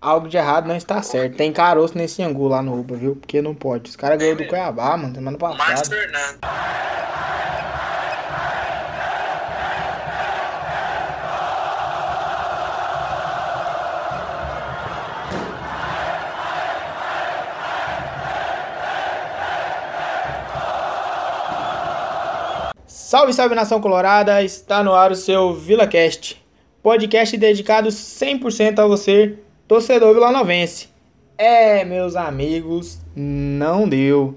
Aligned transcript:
Algo 0.00 0.28
de 0.28 0.36
errado 0.36 0.68
não 0.68 0.76
está 0.76 1.02
certo. 1.02 1.36
Tem 1.36 1.52
caroço 1.52 1.98
nesse 1.98 2.22
angu 2.22 2.46
lá 2.46 2.62
no 2.62 2.78
Uba, 2.78 2.94
viu? 2.94 3.16
Porque 3.16 3.42
não 3.42 3.52
pode. 3.52 3.90
Os 3.90 3.96
caras 3.96 4.16
ganhou 4.16 4.36
do 4.36 4.46
Cuiabá, 4.46 4.96
mano, 4.96 5.12
semana 5.12 5.36
Marcos 5.40 5.58
passada. 5.58 5.88
Fernando. 5.88 6.38
Salve, 22.86 23.32
salve 23.32 23.54
nação 23.54 23.80
colorada! 23.80 24.42
Está 24.44 24.84
no 24.84 24.94
ar 24.94 25.10
o 25.10 25.16
seu 25.16 25.54
VilaCast, 25.54 26.40
podcast 26.82 27.36
dedicado 27.38 27.88
100% 27.88 28.78
a 28.78 28.86
você, 28.86 29.38
torcedor 29.68 30.14
vilanovense. 30.14 30.88
É, 31.36 31.84
meus 31.84 32.16
amigos, 32.16 32.98
não 33.14 33.86
deu. 33.86 34.36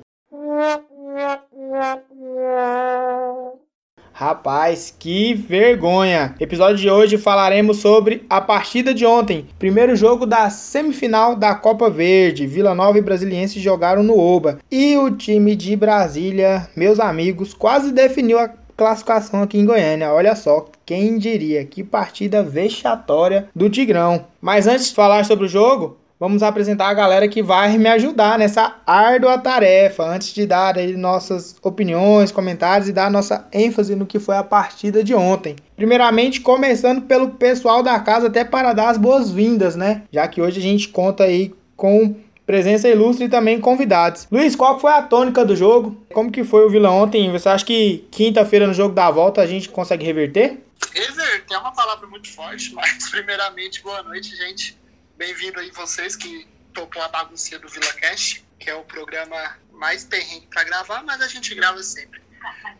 Rapaz, 4.13 4.93
que 4.99 5.33
vergonha! 5.33 6.35
Episódio 6.39 6.77
de 6.77 6.91
hoje 6.91 7.17
falaremos 7.17 7.77
sobre 7.77 8.23
a 8.29 8.39
partida 8.39 8.93
de 8.93 9.03
ontem, 9.03 9.47
primeiro 9.57 9.95
jogo 9.95 10.27
da 10.27 10.47
semifinal 10.51 11.35
da 11.35 11.55
Copa 11.55 11.89
Verde. 11.89 12.45
Vila 12.45 12.75
Nova 12.75 12.99
e 12.99 13.01
Brasiliense 13.01 13.59
jogaram 13.59 14.03
no 14.03 14.19
Oba. 14.19 14.59
E 14.69 14.95
o 14.95 15.09
time 15.09 15.55
de 15.55 15.75
Brasília, 15.75 16.69
meus 16.75 16.99
amigos, 16.99 17.53
quase 17.55 17.91
definiu 17.91 18.37
a 18.37 18.47
classificação 18.81 19.43
aqui 19.43 19.59
em 19.59 19.65
Goiânia. 19.65 20.11
Olha 20.11 20.35
só, 20.35 20.65
quem 20.83 21.19
diria 21.19 21.63
que 21.63 21.83
partida 21.83 22.41
vexatória 22.41 23.47
do 23.55 23.69
Tigrão. 23.69 24.25
Mas 24.41 24.65
antes 24.65 24.89
de 24.89 24.95
falar 24.95 25.23
sobre 25.23 25.45
o 25.45 25.47
jogo, 25.47 25.97
vamos 26.19 26.41
apresentar 26.41 26.87
a 26.87 26.93
galera 26.95 27.27
que 27.27 27.43
vai 27.43 27.77
me 27.77 27.87
ajudar 27.89 28.39
nessa 28.39 28.77
árdua 28.87 29.37
tarefa. 29.37 30.03
Antes 30.03 30.33
de 30.33 30.47
dar 30.47 30.75
nossas 30.97 31.55
opiniões, 31.61 32.31
comentários 32.31 32.89
e 32.89 32.93
dar 32.93 33.11
nossa 33.11 33.47
ênfase 33.53 33.95
no 33.95 34.07
que 34.07 34.17
foi 34.17 34.35
a 34.35 34.43
partida 34.43 35.03
de 35.03 35.13
ontem. 35.13 35.55
Primeiramente, 35.75 36.41
começando 36.41 37.03
pelo 37.03 37.29
pessoal 37.29 37.83
da 37.83 37.99
casa, 37.99 38.27
até 38.27 38.43
para 38.43 38.73
dar 38.73 38.89
as 38.89 38.97
boas-vindas, 38.97 39.75
né? 39.75 40.01
Já 40.11 40.27
que 40.27 40.41
hoje 40.41 40.59
a 40.59 40.63
gente 40.63 40.89
conta 40.89 41.25
aí 41.25 41.53
com 41.77 42.15
presença 42.51 42.89
ilustre 42.89 43.27
e 43.27 43.29
também 43.29 43.61
convidados. 43.61 44.27
Luiz, 44.29 44.57
qual 44.57 44.77
foi 44.77 44.91
a 44.91 45.01
tônica 45.01 45.45
do 45.45 45.55
jogo? 45.55 45.95
Como 46.13 46.29
que 46.29 46.43
foi 46.43 46.65
o 46.65 46.69
Vila 46.69 46.91
ontem? 46.91 47.31
Você 47.31 47.47
acha 47.47 47.63
que 47.63 48.05
quinta-feira 48.11 48.67
no 48.67 48.73
jogo 48.73 48.93
da 48.93 49.09
volta 49.09 49.39
a 49.39 49.47
gente 49.47 49.69
consegue 49.69 50.03
reverter? 50.03 50.61
Reverter 50.93 51.55
é 51.55 51.57
uma 51.57 51.71
palavra 51.71 52.05
muito 52.07 52.29
forte, 52.29 52.73
mas 52.75 53.09
primeiramente, 53.09 53.81
boa 53.81 54.03
noite, 54.03 54.35
gente. 54.35 54.77
Bem-vindo 55.17 55.61
aí 55.61 55.71
vocês 55.71 56.17
que 56.17 56.45
topou 56.73 57.01
a 57.01 57.07
baguncinha 57.07 57.57
do 57.57 57.69
Vila 57.69 57.93
Cash, 57.93 58.43
que 58.59 58.69
é 58.69 58.75
o 58.75 58.83
programa 58.83 59.55
mais 59.71 60.03
terreno 60.03 60.45
para 60.49 60.65
gravar, 60.65 61.03
mas 61.03 61.21
a 61.21 61.29
gente 61.29 61.55
grava 61.55 61.81
sempre. 61.81 62.19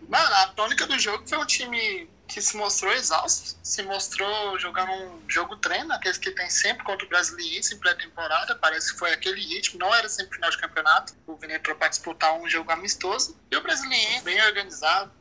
Mano, 0.08 0.36
a 0.36 0.48
tônica 0.48 0.86
do 0.88 0.98
jogo 1.00 1.28
foi 1.28 1.38
um 1.38 1.46
time 1.46 2.10
que 2.28 2.42
se 2.42 2.56
mostrou 2.56 2.94
exausto, 2.94 3.58
se 3.62 3.84
mostrou 3.84 4.58
jogando 4.58 4.92
um 4.92 5.30
jogo 5.30 5.58
treino, 5.58 5.94
aqueles 5.94 6.18
que 6.18 6.32
tem 6.32 6.50
sempre 6.50 6.84
contra 6.86 7.06
o 7.06 7.10
Brasiliense 7.10 7.76
em 7.76 7.78
pré-temporada, 7.78 8.56
parece 8.56 8.94
que 8.94 9.00
foi 9.00 9.12
aquele 9.12 9.42
ritmo, 9.42 9.80
não 9.80 9.94
era 9.94 10.08
sempre 10.08 10.36
final 10.36 10.50
de 10.50 10.58
campeonato, 10.58 11.14
o 11.28 11.36
Vila 11.36 11.54
entrou 11.54 11.76
para 11.76 11.90
disputar 11.90 12.34
um 12.34 12.50
jogo 12.50 12.72
amistoso, 12.72 13.38
e 13.52 13.58
o 13.58 13.62
Brasiliense 13.62 14.24
bem 14.24 14.42
organizado, 14.44 15.12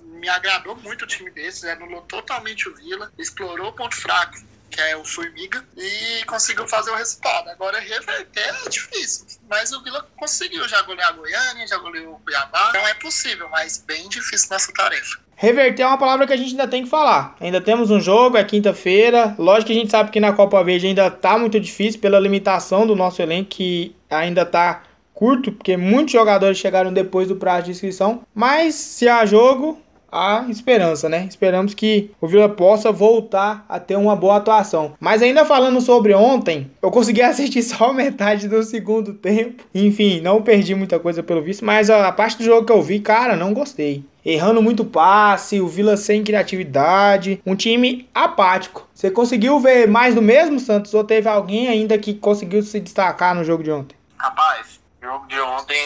me 0.00 0.28
agradou 0.28 0.76
muito 0.76 1.02
o 1.02 1.08
time 1.08 1.30
desses, 1.30 1.64
anulou 1.64 2.02
totalmente 2.02 2.68
o 2.68 2.74
Vila, 2.76 3.12
explorou 3.18 3.68
o 3.68 3.72
ponto 3.72 3.96
fraco, 3.96 4.36
que 4.74 4.80
é 4.80 4.96
o 4.96 5.04
Formiga, 5.04 5.64
e 5.76 6.24
conseguiu 6.24 6.66
fazer 6.66 6.90
o 6.90 6.96
resultado. 6.96 7.48
Agora, 7.50 7.78
reverter 7.78 8.54
é 8.66 8.68
difícil, 8.68 9.26
mas 9.48 9.72
o 9.72 9.82
Vila 9.82 10.04
conseguiu 10.16 10.66
já 10.68 10.82
golear 10.82 11.10
a 11.10 11.12
Goiânia, 11.12 11.66
já 11.66 11.78
goleou 11.78 12.14
o 12.14 12.18
Cuiabá. 12.20 12.72
Não 12.74 12.86
é 12.88 12.94
possível, 12.94 13.48
mas 13.50 13.78
bem 13.86 14.08
difícil 14.08 14.48
nessa 14.50 14.72
tarefa. 14.72 15.18
Reverter 15.36 15.82
é 15.82 15.86
uma 15.86 15.98
palavra 15.98 16.26
que 16.26 16.32
a 16.32 16.36
gente 16.36 16.50
ainda 16.50 16.66
tem 16.66 16.84
que 16.84 16.90
falar. 16.90 17.36
Ainda 17.40 17.60
temos 17.60 17.90
um 17.90 18.00
jogo, 18.00 18.36
é 18.36 18.44
quinta-feira. 18.44 19.34
Lógico 19.38 19.66
que 19.66 19.72
a 19.72 19.76
gente 19.76 19.90
sabe 19.90 20.10
que 20.10 20.20
na 20.20 20.32
Copa 20.32 20.62
Verde 20.62 20.86
ainda 20.86 21.10
tá 21.10 21.38
muito 21.38 21.58
difícil 21.58 22.00
pela 22.00 22.18
limitação 22.18 22.86
do 22.86 22.96
nosso 22.96 23.20
elenco, 23.20 23.50
que 23.50 23.94
ainda 24.10 24.44
tá 24.44 24.82
curto, 25.12 25.52
porque 25.52 25.76
muitos 25.76 26.12
jogadores 26.12 26.58
chegaram 26.58 26.92
depois 26.92 27.28
do 27.28 27.36
prazo 27.36 27.66
de 27.66 27.70
inscrição. 27.72 28.22
Mas 28.34 28.74
se 28.74 29.08
há 29.08 29.24
jogo, 29.24 29.80
há 30.14 30.46
esperança, 30.48 31.08
né? 31.08 31.26
Esperamos 31.28 31.74
que 31.74 32.12
o 32.20 32.28
Vila 32.28 32.48
possa 32.48 32.92
voltar 32.92 33.66
a 33.68 33.80
ter 33.80 33.96
uma 33.96 34.14
boa 34.14 34.36
atuação. 34.36 34.94
Mas 35.00 35.20
ainda 35.20 35.44
falando 35.44 35.80
sobre 35.80 36.14
ontem, 36.14 36.70
eu 36.80 36.90
consegui 36.90 37.20
assistir 37.22 37.62
só 37.62 37.92
metade 37.92 38.48
do 38.48 38.62
segundo 38.62 39.12
tempo. 39.12 39.64
Enfim, 39.74 40.20
não 40.20 40.40
perdi 40.40 40.74
muita 40.74 41.00
coisa 41.00 41.22
pelo 41.22 41.42
visto, 41.42 41.64
mas 41.64 41.90
a 41.90 42.12
parte 42.12 42.38
do 42.38 42.44
jogo 42.44 42.64
que 42.64 42.72
eu 42.72 42.80
vi, 42.80 43.00
cara, 43.00 43.36
não 43.36 43.52
gostei. 43.52 44.04
Errando 44.24 44.62
muito 44.62 44.86
passe, 44.86 45.60
o 45.60 45.68
Vila 45.68 45.98
sem 45.98 46.24
criatividade, 46.24 47.42
um 47.44 47.54
time 47.54 48.08
apático. 48.14 48.88
Você 48.94 49.10
conseguiu 49.10 49.60
ver 49.60 49.86
mais 49.86 50.14
do 50.14 50.22
mesmo, 50.22 50.58
Santos? 50.58 50.94
Ou 50.94 51.04
teve 51.04 51.28
alguém 51.28 51.68
ainda 51.68 51.98
que 51.98 52.14
conseguiu 52.14 52.62
se 52.62 52.80
destacar 52.80 53.34
no 53.34 53.44
jogo 53.44 53.62
de 53.62 53.70
ontem? 53.70 53.94
Rapaz, 54.16 54.80
o 55.02 55.04
jogo 55.04 55.26
de 55.26 55.38
ontem 55.38 55.76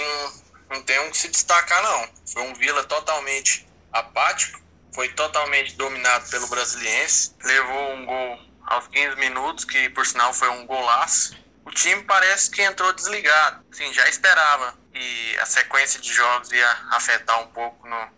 não 0.71 0.81
tem 0.83 1.01
um 1.01 1.11
que 1.11 1.17
se 1.17 1.29
destacar, 1.29 1.83
não. 1.83 2.07
Foi 2.27 2.43
um 2.43 2.55
Vila 2.55 2.85
totalmente 2.85 3.68
apático, 3.93 4.61
foi 4.95 5.09
totalmente 5.11 5.75
dominado 5.77 6.29
pelo 6.31 6.47
Brasiliense, 6.49 7.35
levou 7.43 7.93
um 7.95 8.05
gol 8.07 8.39
aos 8.67 8.87
15 8.89 9.17
minutos, 9.17 9.65
que 9.65 9.89
por 9.91 10.07
sinal 10.07 10.33
foi 10.33 10.49
um 10.49 10.67
golaço. 10.67 11.37
O 11.65 11.71
time 11.71 12.03
parece 12.05 12.51
que 12.51 12.63
entrou 12.63 12.93
desligado. 12.93 13.65
Sim, 13.73 13.93
já 13.93 14.09
esperava 14.09 14.75
que 14.93 15.39
a 15.39 15.47
sequência 15.47 16.01
de 16.01 16.13
jogos 16.13 16.51
ia 16.51 16.71
afetar 16.91 17.41
um 17.43 17.47
pouco 17.49 17.87
no, 17.87 18.09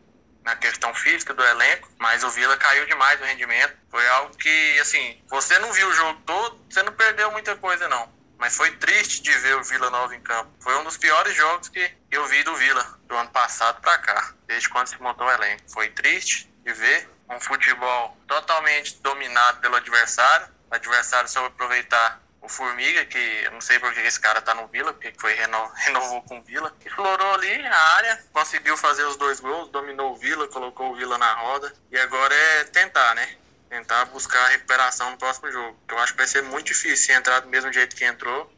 na 0.45 0.57
questão 0.57 0.95
física 0.95 1.35
do 1.35 1.45
elenco, 1.45 1.89
mas 1.99 2.25
o 2.25 2.31
Vila 2.31 2.57
caiu 2.57 2.87
demais 2.87 3.19
no 3.21 3.27
rendimento. 3.27 3.77
Foi 3.91 4.07
algo 4.09 4.37
que, 4.37 4.79
assim, 4.81 5.21
você 5.29 5.59
não 5.59 5.73
viu 5.73 5.89
o 5.89 5.93
jogo 5.93 6.21
todo, 6.25 6.65
você 6.69 6.83
não 6.83 6.93
perdeu 6.93 7.31
muita 7.33 7.57
coisa, 7.57 7.89
não. 7.89 8.09
Mas 8.41 8.57
foi 8.57 8.71
triste 8.77 9.21
de 9.21 9.31
ver 9.37 9.55
o 9.57 9.63
Vila 9.63 9.91
Nova 9.91 10.17
em 10.17 10.21
campo. 10.21 10.51
Foi 10.61 10.75
um 10.79 10.83
dos 10.83 10.97
piores 10.97 11.37
jogos 11.37 11.69
que 11.69 11.93
eu 12.11 12.27
vi 12.27 12.43
do 12.43 12.57
Vila 12.57 12.99
do 13.05 13.15
ano 13.15 13.29
passado 13.29 13.83
para 13.83 13.99
cá, 13.99 14.33
desde 14.47 14.67
quando 14.71 14.87
se 14.87 15.01
montou 15.01 15.27
o 15.27 15.31
elenco. 15.31 15.63
Foi 15.71 15.91
triste 15.91 16.51
de 16.65 16.73
ver 16.73 17.07
um 17.29 17.39
futebol 17.39 18.17
totalmente 18.27 18.99
dominado 19.03 19.61
pelo 19.61 19.77
adversário. 19.77 20.49
O 20.71 20.75
adversário 20.75 21.29
soube 21.29 21.49
aproveitar 21.49 22.19
o 22.41 22.49
Formiga, 22.49 23.05
que 23.05 23.19
eu 23.45 23.51
não 23.53 23.61
sei 23.61 23.79
por 23.79 23.93
que 23.93 24.01
esse 24.01 24.19
cara 24.19 24.41
tá 24.41 24.55
no 24.55 24.67
Vila, 24.69 24.95
porque 24.95 25.13
foi 25.19 25.35
reno, 25.35 25.71
renovou 25.77 26.23
com 26.23 26.39
o 26.39 26.43
Vila. 26.43 26.75
Explorou 26.83 27.35
ali 27.35 27.67
a 27.67 27.79
área, 27.97 28.25
conseguiu 28.33 28.75
fazer 28.79 29.05
os 29.05 29.17
dois 29.17 29.39
gols, 29.39 29.69
dominou 29.69 30.13
o 30.13 30.17
Vila, 30.17 30.49
colocou 30.49 30.93
o 30.93 30.97
Vila 30.97 31.19
na 31.19 31.35
roda. 31.35 31.71
E 31.91 31.99
agora 31.99 32.35
é 32.35 32.65
tentar, 32.65 33.15
né? 33.15 33.37
Tentar 33.71 34.05
buscar 34.07 34.45
a 34.47 34.49
recuperação 34.49 35.13
no 35.13 35.17
próximo 35.17 35.51
jogo. 35.51 35.77
Eu 35.89 35.99
acho 35.99 36.13
que 36.13 36.19
vai 36.19 36.27
ser 36.27 36.43
muito 36.43 36.67
difícil 36.67 37.15
entrar 37.15 37.41
do 37.41 37.49
mesmo 37.49 37.73
jeito 37.73 37.95
que 37.95 38.05
entrou, 38.05 38.51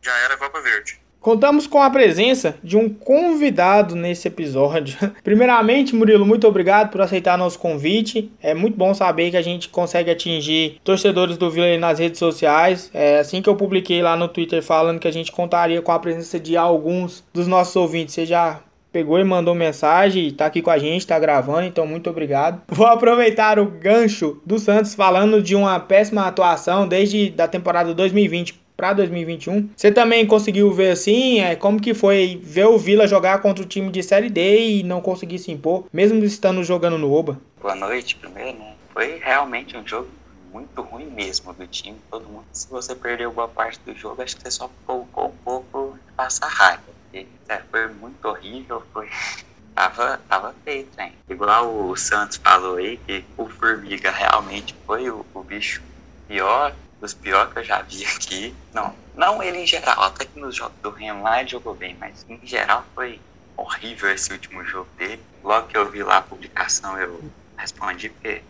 já 0.00 0.16
era 0.18 0.36
Copa 0.36 0.60
Verde. 0.60 1.00
Contamos 1.20 1.66
com 1.66 1.82
a 1.82 1.90
presença 1.90 2.56
de 2.62 2.76
um 2.76 2.88
convidado 2.88 3.96
nesse 3.96 4.28
episódio. 4.28 4.96
Primeiramente, 5.24 5.92
Murilo, 5.92 6.24
muito 6.24 6.46
obrigado 6.46 6.90
por 6.92 7.00
aceitar 7.00 7.36
nosso 7.36 7.58
convite. 7.58 8.30
É 8.40 8.54
muito 8.54 8.76
bom 8.76 8.94
saber 8.94 9.32
que 9.32 9.36
a 9.36 9.42
gente 9.42 9.68
consegue 9.68 10.08
atingir 10.08 10.80
torcedores 10.84 11.36
do 11.36 11.50
Vila 11.50 11.76
nas 11.78 11.98
redes 11.98 12.20
sociais. 12.20 12.88
É 12.94 13.18
assim 13.18 13.42
que 13.42 13.48
eu 13.48 13.56
publiquei 13.56 14.00
lá 14.00 14.14
no 14.14 14.28
Twitter 14.28 14.62
falando 14.62 15.00
que 15.00 15.08
a 15.08 15.12
gente 15.12 15.32
contaria 15.32 15.82
com 15.82 15.90
a 15.90 15.98
presença 15.98 16.38
de 16.38 16.56
alguns 16.56 17.24
dos 17.34 17.48
nossos 17.48 17.74
ouvintes. 17.74 18.14
Você 18.14 18.24
já 18.24 18.60
pegou 18.96 19.18
e 19.20 19.24
mandou 19.24 19.54
mensagem, 19.54 20.32
tá 20.32 20.46
aqui 20.46 20.62
com 20.62 20.70
a 20.70 20.78
gente, 20.78 21.06
tá 21.06 21.18
gravando, 21.18 21.66
então 21.66 21.86
muito 21.86 22.08
obrigado. 22.08 22.62
Vou 22.74 22.86
aproveitar 22.86 23.58
o 23.58 23.66
gancho 23.66 24.40
do 24.46 24.58
Santos 24.58 24.94
falando 24.94 25.42
de 25.42 25.54
uma 25.54 25.78
péssima 25.78 26.26
atuação 26.26 26.88
desde 26.88 27.28
da 27.28 27.46
temporada 27.46 27.92
2020 27.92 28.58
para 28.74 28.94
2021. 28.94 29.68
Você 29.76 29.92
também 29.92 30.26
conseguiu 30.26 30.72
ver 30.72 30.92
assim, 30.92 31.40
é, 31.40 31.54
como 31.54 31.78
que 31.78 31.92
foi 31.92 32.40
ver 32.42 32.64
o 32.64 32.78
Vila 32.78 33.06
jogar 33.06 33.42
contra 33.42 33.62
o 33.62 33.66
time 33.66 33.90
de 33.90 34.02
Série 34.02 34.30
D 34.30 34.78
e 34.78 34.82
não 34.82 35.02
conseguir 35.02 35.40
se 35.40 35.52
impor, 35.52 35.84
mesmo 35.92 36.24
estando 36.24 36.64
jogando 36.64 36.96
no 36.96 37.12
Oba? 37.12 37.38
Boa 37.60 37.74
noite, 37.74 38.16
primeiro, 38.16 38.56
né? 38.56 38.72
Foi 38.94 39.20
realmente 39.22 39.76
um 39.76 39.86
jogo 39.86 40.08
muito 40.54 40.80
ruim 40.80 41.10
mesmo 41.10 41.52
do 41.52 41.66
time, 41.66 41.98
todo 42.10 42.26
mundo. 42.26 42.46
Se 42.50 42.66
você 42.70 42.94
perdeu 42.94 43.30
boa 43.30 43.46
parte 43.46 43.78
do 43.84 43.94
jogo, 43.94 44.22
acho 44.22 44.36
que 44.36 44.42
você 44.42 44.50
só 44.50 44.70
poupou 44.86 45.26
um 45.26 45.44
pouco 45.44 45.98
passar 46.16 46.48
raiva 46.48 46.95
é, 47.12 47.58
foi 47.70 47.88
muito 47.88 48.24
horrível, 48.26 48.82
foi. 48.92 49.08
Tava, 49.76 50.18
tava 50.26 50.54
feio, 50.64 50.88
hein? 50.98 51.12
Igual 51.28 51.90
o 51.90 51.94
Santos 51.98 52.38
falou 52.38 52.76
aí, 52.76 52.96
que 52.96 53.22
o 53.36 53.46
Formiga 53.46 54.10
realmente 54.10 54.74
foi 54.86 55.10
o, 55.10 55.22
o 55.34 55.42
bicho 55.42 55.82
pior, 56.26 56.74
dos 56.98 57.14
piores 57.14 57.52
que 57.52 57.58
eu 57.58 57.64
já 57.64 57.82
vi 57.82 58.04
aqui. 58.06 58.54
Não, 58.72 58.94
não 59.14 59.42
ele 59.42 59.58
em 59.58 59.66
geral, 59.66 60.02
até 60.02 60.24
que 60.24 60.38
nos 60.38 60.56
jogos 60.56 60.78
do 60.82 60.90
Remo 60.90 61.22
lá 61.22 61.40
ele 61.40 61.50
jogou 61.50 61.74
bem, 61.74 61.94
mas 62.00 62.24
em 62.26 62.40
geral 62.46 62.86
foi 62.94 63.20
horrível 63.56 64.10
esse 64.10 64.32
último 64.32 64.64
jogo 64.64 64.88
dele. 64.96 65.22
Logo 65.42 65.66
que 65.68 65.76
eu 65.76 65.90
vi 65.90 66.02
lá 66.02 66.18
a 66.18 66.22
publicação, 66.22 66.98
eu 66.98 67.20
respondi, 67.56 68.08
porque 68.08 68.42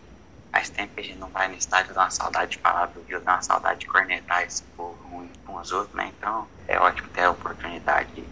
faz 0.51 0.69
tempo 0.69 0.93
que 0.95 1.01
a 1.01 1.03
gente 1.03 1.19
não 1.19 1.29
vai 1.29 1.47
no 1.47 1.55
estádio, 1.55 1.93
dá 1.93 2.03
uma 2.03 2.09
saudade 2.09 2.51
de 2.51 2.57
falar 2.57 2.87
do 2.87 3.01
Rio, 3.03 3.21
dá 3.21 3.33
uma 3.33 3.41
saudade 3.41 3.81
de 3.81 3.87
cornetar 3.87 4.43
esse 4.43 4.63
povo 4.75 4.97
muito 5.07 5.37
com 5.45 5.55
os 5.55 5.71
outros, 5.71 5.93
né? 5.93 6.11
Então 6.17 6.47
é 6.67 6.79
ótimo 6.79 7.09
ter 7.09 7.23
a 7.23 7.31
oportunidade 7.31 8.13
de 8.13 8.27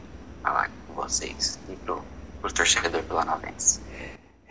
falar 0.45 0.69
com 0.87 0.93
vocês 0.93 1.57
e 1.67 1.75
pro, 1.77 2.05
os 2.43 2.53
torcedores 2.53 3.07
vilanovenses. 3.07 3.81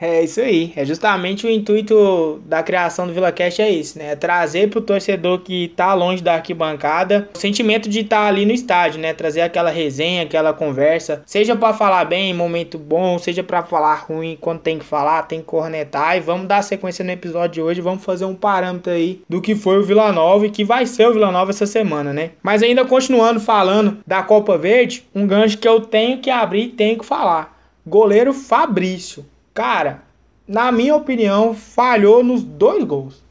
É 0.07 0.23
isso 0.23 0.41
aí. 0.41 0.71
É 0.77 0.85
justamente 0.85 1.47
o 1.47 1.51
intuito 1.51 2.43
da 2.45 2.63
criação 2.63 3.07
do 3.07 3.13
VilaCast 3.15 3.63
é 3.63 3.71
isso, 3.71 3.99
né? 3.99 4.13
É 4.13 4.17
trazer 4.17 4.69
pro 4.69 4.83
torcedor 4.83 5.39
que 5.41 5.69
tá 5.69 5.95
longe 5.95 6.23
da 6.23 6.35
arquibancada 6.35 7.31
o 7.35 7.39
sentimento 7.39 7.89
de 7.89 8.01
estar 8.01 8.19
tá 8.19 8.27
ali 8.27 8.45
no 8.45 8.53
estádio, 8.53 9.01
né? 9.01 9.15
Trazer 9.15 9.41
aquela 9.41 9.71
resenha, 9.71 10.25
aquela 10.25 10.53
conversa, 10.53 11.23
seja 11.25 11.57
para 11.57 11.73
falar 11.73 12.05
bem 12.05 12.31
em 12.31 12.35
momento 12.35 12.77
bom, 12.77 13.19
seja 13.19 13.43
para 13.43 13.63
falar 13.63 13.95
ruim 13.95 14.37
quando 14.39 14.61
tem 14.61 14.79
que 14.79 14.85
falar, 14.85 15.23
tem 15.23 15.41
que 15.41 15.47
cornetar. 15.47 16.19
E 16.19 16.21
vamos 16.21 16.47
dar 16.47 16.61
sequência 16.61 17.03
no 17.03 17.11
episódio 17.11 17.55
de 17.55 17.63
hoje, 17.63 17.81
vamos 17.81 18.05
fazer 18.05 18.27
um 18.27 18.35
parâmetro 18.35 18.93
aí 18.93 19.23
do 19.27 19.41
que 19.41 19.55
foi 19.55 19.79
o 19.79 19.85
Vila 19.85 20.13
Nova 20.13 20.47
e 20.47 20.51
que 20.51 20.65
vai 20.65 20.85
ser 20.85 21.09
o 21.09 21.15
Vila 21.15 21.33
Nova 21.33 21.51
essa 21.51 21.67
semana, 21.67 22.13
né? 22.13 22.33
Mas 22.43 22.63
ainda 22.63 22.85
continuando 22.85 23.41
falando 23.41 23.99
da 24.07 24.23
Copa 24.23 24.59
Verde, 24.59 25.03
um 25.15 25.27
gancho 25.27 25.57
que 25.57 25.67
eu 25.67 25.81
tenho 25.81 26.19
que 26.19 26.29
abrir, 26.29 26.69
tenho 26.69 26.99
que 26.99 27.07
falar. 27.07 27.55
Goleiro 27.87 28.35
Fabrício 28.35 29.25
cara, 29.55 30.03
na 30.47 30.71
minha 30.71 30.95
opinião, 30.95 31.55
falhou 31.55 32.23
nos 32.23 32.43
dois 32.43 32.85
gols. 32.85 33.25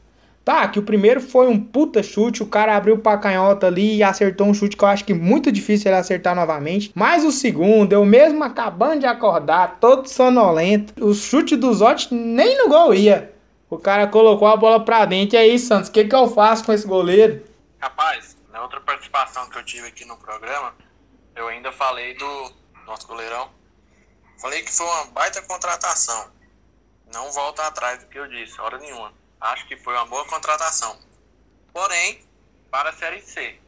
Tá, 0.44 0.68
que 0.68 0.78
o 0.78 0.82
primeiro 0.82 1.22
foi 1.22 1.48
um 1.48 1.58
puta 1.58 2.02
chute, 2.02 2.42
o 2.42 2.46
cara 2.46 2.76
abriu 2.76 2.98
pra 2.98 3.16
canhota 3.16 3.66
ali 3.66 3.96
e 3.96 4.02
acertou 4.02 4.46
um 4.46 4.52
chute 4.52 4.76
que 4.76 4.84
eu 4.84 4.88
acho 4.88 5.04
que 5.04 5.14
muito 5.14 5.50
difícil 5.50 5.90
ele 5.90 5.96
acertar 5.96 6.34
novamente. 6.34 6.92
Mas 6.94 7.24
o 7.24 7.32
segundo, 7.32 7.94
eu 7.94 8.04
mesmo 8.04 8.44
acabando 8.44 9.00
de 9.00 9.06
acordar, 9.06 9.78
todo 9.80 10.06
sonolento, 10.06 10.92
o 11.02 11.14
chute 11.14 11.56
do 11.56 11.72
Zotti 11.72 12.12
nem 12.12 12.58
no 12.58 12.68
gol 12.68 12.92
ia. 12.92 13.32
O 13.70 13.78
cara 13.78 14.06
colocou 14.06 14.46
a 14.46 14.56
bola 14.56 14.84
pra 14.84 15.06
dentro. 15.06 15.36
E 15.36 15.38
aí, 15.38 15.58
Santos, 15.58 15.88
o 15.88 15.92
que, 15.92 16.04
que 16.04 16.14
eu 16.14 16.28
faço 16.28 16.62
com 16.64 16.74
esse 16.74 16.86
goleiro? 16.86 17.42
Rapaz, 17.78 18.36
na 18.52 18.62
outra 18.62 18.80
participação 18.82 19.48
que 19.48 19.58
eu 19.58 19.64
tive 19.64 19.88
aqui 19.88 20.04
no 20.04 20.16
programa, 20.18 20.74
eu 21.34 21.48
ainda 21.48 21.72
falei 21.72 22.14
do 22.14 22.52
nosso 22.86 23.06
goleirão, 23.06 23.48
Falei 24.38 24.62
que 24.62 24.72
foi 24.72 24.86
uma 24.86 25.04
baita 25.06 25.42
contratação. 25.42 26.32
Não 27.06 27.30
volta 27.32 27.66
atrás 27.66 28.00
do 28.00 28.06
que 28.08 28.18
eu 28.18 28.26
disse, 28.26 28.60
hora 28.60 28.78
nenhuma. 28.78 29.14
Acho 29.40 29.66
que 29.66 29.76
foi 29.76 29.94
uma 29.94 30.06
boa 30.06 30.24
contratação. 30.26 30.98
Porém, 31.72 32.26
para 32.70 32.90
a 32.90 32.96
Série 32.96 33.22
C. 33.22 33.60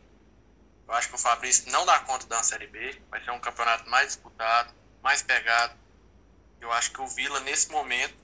Eu 0.88 0.94
acho 0.94 1.08
que 1.08 1.14
o 1.14 1.18
Fabrício 1.18 1.70
não 1.70 1.84
dá 1.84 2.00
conta 2.00 2.26
da 2.26 2.42
Série 2.42 2.66
B. 2.66 3.00
Vai 3.10 3.22
ser 3.22 3.30
um 3.30 3.40
campeonato 3.40 3.88
mais 3.88 4.08
disputado, 4.08 4.72
mais 5.02 5.22
pegado. 5.22 5.76
Eu 6.60 6.72
acho 6.72 6.92
que 6.92 7.00
o 7.00 7.06
Vila, 7.06 7.40
nesse 7.40 7.70
momento, 7.70 8.16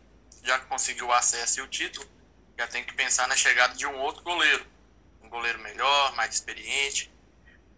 já 0.42 0.58
que 0.58 0.66
conseguiu 0.66 1.06
o 1.06 1.12
acesso 1.12 1.60
e 1.60 1.62
o 1.62 1.68
título, 1.68 2.08
já 2.58 2.66
tem 2.66 2.84
que 2.84 2.94
pensar 2.94 3.28
na 3.28 3.36
chegada 3.36 3.74
de 3.74 3.86
um 3.86 3.98
outro 3.98 4.22
goleiro. 4.22 4.66
Um 5.22 5.28
goleiro 5.28 5.58
melhor, 5.60 6.14
mais 6.14 6.34
experiente. 6.34 7.12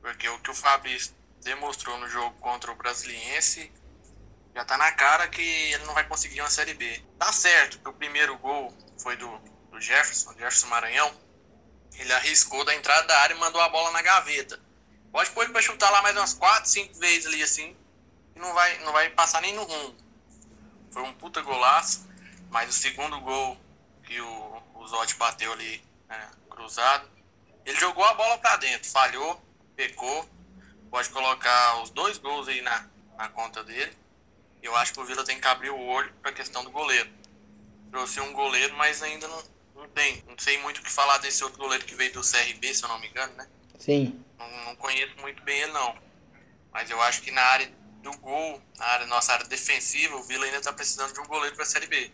Porque 0.00 0.28
o 0.28 0.38
que 0.40 0.50
o 0.50 0.54
Fabrício 0.54 1.14
demonstrou 1.42 1.98
no 1.98 2.08
jogo 2.08 2.38
contra 2.40 2.72
o 2.72 2.74
Brasiliense 2.74 3.72
já 4.54 4.64
tá 4.64 4.78
na 4.78 4.92
cara 4.92 5.26
que 5.28 5.42
ele 5.42 5.84
não 5.84 5.94
vai 5.94 6.06
conseguir 6.06 6.40
uma 6.40 6.50
Série 6.50 6.74
B. 6.74 7.02
Tá 7.18 7.32
certo 7.32 7.78
que 7.80 7.88
o 7.88 7.92
primeiro 7.92 8.38
gol 8.38 8.72
foi 8.98 9.16
do, 9.16 9.28
do 9.70 9.80
Jefferson, 9.80 10.32
Jefferson 10.32 10.68
Maranhão. 10.68 11.12
Ele 11.94 12.12
arriscou 12.12 12.64
da 12.64 12.74
entrada 12.74 13.06
da 13.06 13.18
área 13.18 13.34
e 13.34 13.38
mandou 13.38 13.60
a 13.60 13.68
bola 13.68 13.90
na 13.90 14.00
gaveta. 14.00 14.60
Pode 15.10 15.30
pôr 15.30 15.44
ele 15.44 15.52
pra 15.52 15.62
chutar 15.62 15.90
lá 15.90 16.02
mais 16.02 16.16
umas 16.16 16.34
4, 16.34 16.70
5 16.70 16.98
vezes 16.98 17.26
ali 17.26 17.42
assim. 17.42 17.76
E 18.34 18.38
não 18.38 18.52
vai, 18.54 18.78
não 18.78 18.92
vai 18.92 19.10
passar 19.10 19.40
nem 19.40 19.54
no 19.54 19.64
rumo. 19.64 19.96
Foi 20.92 21.02
um 21.02 21.14
puta 21.14 21.40
golaço. 21.42 22.08
Mas 22.50 22.70
o 22.70 22.72
segundo 22.72 23.20
gol 23.20 23.58
que 24.04 24.20
o, 24.20 24.62
o 24.74 24.86
Zotti 24.86 25.16
bateu 25.16 25.52
ali 25.52 25.84
né, 26.08 26.30
cruzado. 26.48 27.08
Ele 27.64 27.78
jogou 27.78 28.04
a 28.04 28.14
bola 28.14 28.38
para 28.38 28.56
dentro, 28.58 28.88
falhou, 28.90 29.42
pecou. 29.74 30.28
Pode 30.90 31.08
colocar 31.10 31.82
os 31.82 31.90
dois 31.90 32.18
gols 32.18 32.46
aí 32.46 32.60
na, 32.60 32.88
na 33.16 33.28
conta 33.28 33.64
dele. 33.64 33.96
Eu 34.64 34.74
acho 34.76 34.94
que 34.94 35.00
o 35.00 35.04
Vila 35.04 35.22
tem 35.22 35.38
que 35.38 35.46
abrir 35.46 35.68
o 35.68 35.78
olho 35.78 36.10
para 36.22 36.30
a 36.30 36.34
questão 36.34 36.64
do 36.64 36.70
goleiro. 36.70 37.10
Trouxe 37.90 38.18
um 38.18 38.32
goleiro, 38.32 38.74
mas 38.76 39.02
ainda 39.02 39.28
não, 39.28 39.44
não 39.76 39.88
tem. 39.90 40.24
Não 40.26 40.38
sei 40.38 40.56
muito 40.62 40.78
o 40.80 40.82
que 40.82 40.90
falar 40.90 41.18
desse 41.18 41.44
outro 41.44 41.58
goleiro 41.58 41.84
que 41.84 41.94
veio 41.94 42.14
do 42.14 42.22
CRB, 42.22 42.74
se 42.74 42.82
eu 42.82 42.88
não 42.88 42.98
me 42.98 43.06
engano, 43.06 43.34
né? 43.34 43.46
Sim. 43.78 44.24
Não, 44.38 44.64
não 44.64 44.76
conheço 44.76 45.14
muito 45.20 45.42
bem 45.42 45.60
ele, 45.60 45.72
não. 45.72 45.94
Mas 46.72 46.90
eu 46.90 47.00
acho 47.02 47.20
que 47.20 47.30
na 47.30 47.42
área 47.42 47.70
do 48.02 48.16
gol, 48.18 48.60
na 48.78 48.86
área, 48.86 49.06
nossa 49.06 49.34
área 49.34 49.46
defensiva, 49.46 50.16
o 50.16 50.22
Vila 50.22 50.46
ainda 50.46 50.56
está 50.56 50.72
precisando 50.72 51.12
de 51.12 51.20
um 51.20 51.26
goleiro 51.26 51.54
para 51.54 51.64
a 51.64 51.68
Série 51.68 51.86
B. 51.86 52.10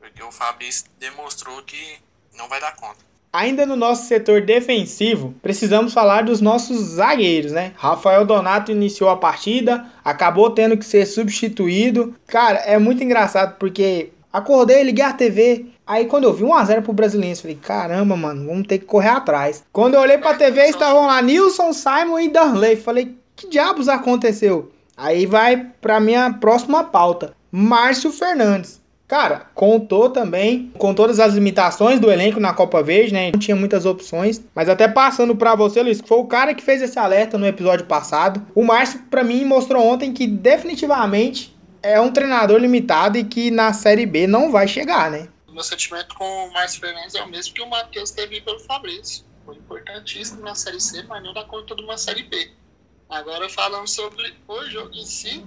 Porque 0.00 0.20
o 0.24 0.32
Fabrício 0.32 0.90
demonstrou 0.98 1.62
que 1.62 2.02
não 2.32 2.48
vai 2.48 2.60
dar 2.60 2.74
conta. 2.74 3.04
Ainda 3.36 3.66
no 3.66 3.76
nosso 3.76 4.06
setor 4.06 4.40
defensivo, 4.40 5.34
precisamos 5.42 5.92
falar 5.92 6.24
dos 6.24 6.40
nossos 6.40 6.78
zagueiros, 6.78 7.52
né? 7.52 7.72
Rafael 7.76 8.24
Donato 8.24 8.72
iniciou 8.72 9.10
a 9.10 9.16
partida, 9.18 9.84
acabou 10.02 10.48
tendo 10.48 10.74
que 10.74 10.86
ser 10.86 11.04
substituído. 11.04 12.14
Cara, 12.26 12.60
é 12.60 12.78
muito 12.78 13.04
engraçado 13.04 13.58
porque 13.58 14.08
acordei, 14.32 14.82
liguei 14.82 15.04
a 15.04 15.12
TV, 15.12 15.66
Aí 15.86 16.06
quando 16.06 16.24
eu 16.24 16.32
vi 16.32 16.42
1x0 16.44 16.82
pro 16.82 16.92
Brasiliense, 16.94 17.42
falei, 17.42 17.58
caramba, 17.62 18.16
mano, 18.16 18.46
vamos 18.46 18.66
ter 18.66 18.78
que 18.78 18.86
correr 18.86 19.10
atrás. 19.10 19.62
Quando 19.70 19.94
eu 19.94 20.00
olhei 20.00 20.18
pra 20.18 20.34
TV, 20.34 20.62
estavam 20.62 21.06
lá 21.06 21.20
Nilson, 21.22 21.72
Simon 21.72 22.18
e 22.18 22.28
Darley. 22.28 22.74
Falei, 22.74 23.16
que 23.36 23.48
diabos 23.48 23.88
aconteceu? 23.88 24.72
Aí 24.96 25.26
vai 25.26 25.70
pra 25.80 26.00
minha 26.00 26.32
próxima 26.32 26.82
pauta. 26.82 27.34
Márcio 27.52 28.10
Fernandes. 28.10 28.80
Cara, 29.08 29.46
contou 29.54 30.10
também 30.10 30.72
com 30.76 30.92
todas 30.92 31.20
as 31.20 31.34
limitações 31.34 32.00
do 32.00 32.10
elenco 32.10 32.40
na 32.40 32.52
Copa 32.52 32.82
Verde, 32.82 33.12
né? 33.12 33.30
Não 33.30 33.38
tinha 33.38 33.54
muitas 33.54 33.86
opções. 33.86 34.42
Mas 34.52 34.68
até 34.68 34.88
passando 34.88 35.36
para 35.36 35.54
você, 35.54 35.80
Luiz, 35.80 36.00
que 36.00 36.08
foi 36.08 36.18
o 36.18 36.26
cara 36.26 36.54
que 36.54 36.62
fez 36.62 36.82
esse 36.82 36.98
alerta 36.98 37.38
no 37.38 37.46
episódio 37.46 37.86
passado. 37.86 38.44
O 38.52 38.64
Márcio, 38.64 39.00
para 39.08 39.22
mim, 39.22 39.44
mostrou 39.44 39.84
ontem 39.84 40.12
que 40.12 40.26
definitivamente 40.26 41.56
é 41.82 42.00
um 42.00 42.12
treinador 42.12 42.58
limitado 42.58 43.16
e 43.16 43.22
que 43.22 43.48
na 43.48 43.72
Série 43.72 44.06
B 44.06 44.26
não 44.26 44.50
vai 44.50 44.66
chegar, 44.66 45.08
né? 45.08 45.28
Meu 45.48 45.62
sentimento 45.62 46.14
com 46.16 46.24
o 46.24 46.52
Márcio 46.52 46.80
Fernandes 46.80 47.14
é 47.14 47.22
o 47.22 47.28
mesmo 47.28 47.54
que 47.54 47.62
o 47.62 47.70
Matheus 47.70 48.10
teve 48.10 48.40
pelo 48.40 48.58
Fabrício. 48.60 49.24
Foi 49.44 49.54
importantíssimo 49.54 50.42
na 50.42 50.56
Série 50.56 50.80
C, 50.80 51.04
mas 51.04 51.22
não 51.22 51.32
dá 51.32 51.44
conta 51.44 51.76
de 51.76 51.82
uma 51.84 51.96
Série 51.96 52.24
B. 52.24 52.50
Agora 53.08 53.48
falando 53.48 53.86
sobre 53.86 54.34
o 54.48 54.64
jogo 54.64 54.92
em 54.92 55.04
si, 55.04 55.46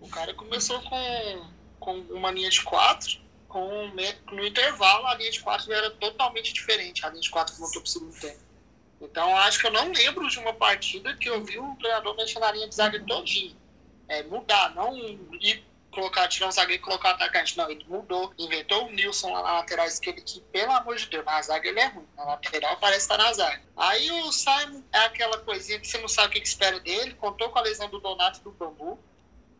o 0.00 0.08
cara 0.08 0.32
começou 0.34 0.80
com 0.82 1.42
com 1.82 1.98
uma 2.16 2.30
linha 2.30 2.48
de 2.48 2.62
quatro, 2.62 3.20
com, 3.48 3.92
no 4.32 4.46
intervalo 4.46 5.06
a 5.06 5.14
linha 5.14 5.30
de 5.30 5.40
quatro 5.40 5.70
era 5.72 5.90
totalmente 5.90 6.54
diferente, 6.54 7.04
a 7.04 7.10
linha 7.10 7.20
de 7.20 7.30
quatro 7.30 7.54
voltou 7.56 7.82
para 7.82 7.88
o 7.88 7.90
segundo 7.90 8.18
tempo. 8.18 8.40
Então 9.00 9.36
acho 9.36 9.58
que 9.58 9.66
eu 9.66 9.72
não 9.72 9.90
lembro 9.90 10.28
de 10.28 10.38
uma 10.38 10.54
partida 10.54 11.14
que 11.16 11.28
eu 11.28 11.44
vi 11.44 11.58
um 11.58 11.74
treinador 11.76 12.16
mexendo 12.16 12.42
na 12.42 12.52
linha 12.52 12.68
de 12.68 12.74
zaga 12.74 13.02
todinho. 13.04 13.56
É, 14.08 14.22
mudar, 14.22 14.74
não 14.74 14.96
ir 14.96 15.64
colocar, 15.90 16.28
tirar 16.28 16.48
um 16.48 16.52
zagueiro 16.52 16.80
e 16.80 16.84
colocar 16.84 17.10
um 17.10 17.12
atacante. 17.12 17.56
Não, 17.58 17.68
ele 17.68 17.84
mudou, 17.88 18.32
inventou 18.38 18.86
o 18.86 18.92
Nilson 18.92 19.32
lá 19.32 19.42
na 19.42 19.52
lateral 19.54 19.86
esquerda, 19.86 20.20
que 20.20 20.40
pelo 20.52 20.72
amor 20.72 20.96
de 20.96 21.06
Deus, 21.06 21.24
na 21.24 21.42
zaga 21.42 21.68
ele 21.68 21.80
é 21.80 21.86
ruim. 21.86 22.06
Na 22.16 22.24
lateral 22.24 22.76
parece 22.78 23.00
estar 23.00 23.18
na 23.18 23.32
zaga. 23.32 23.62
Aí 23.76 24.10
o 24.10 24.32
Simon 24.32 24.82
é 24.92 24.98
aquela 25.00 25.38
coisinha 25.38 25.80
que 25.80 25.86
você 25.86 25.98
não 25.98 26.08
sabe 26.08 26.28
o 26.38 26.40
que 26.40 26.46
espera 26.46 26.78
dele, 26.80 27.14
contou 27.14 27.50
com 27.50 27.58
a 27.58 27.62
lesão 27.62 27.88
do 27.88 28.00
Donato 28.00 28.40
e 28.40 28.44
do 28.44 28.52
Bambu. 28.52 28.98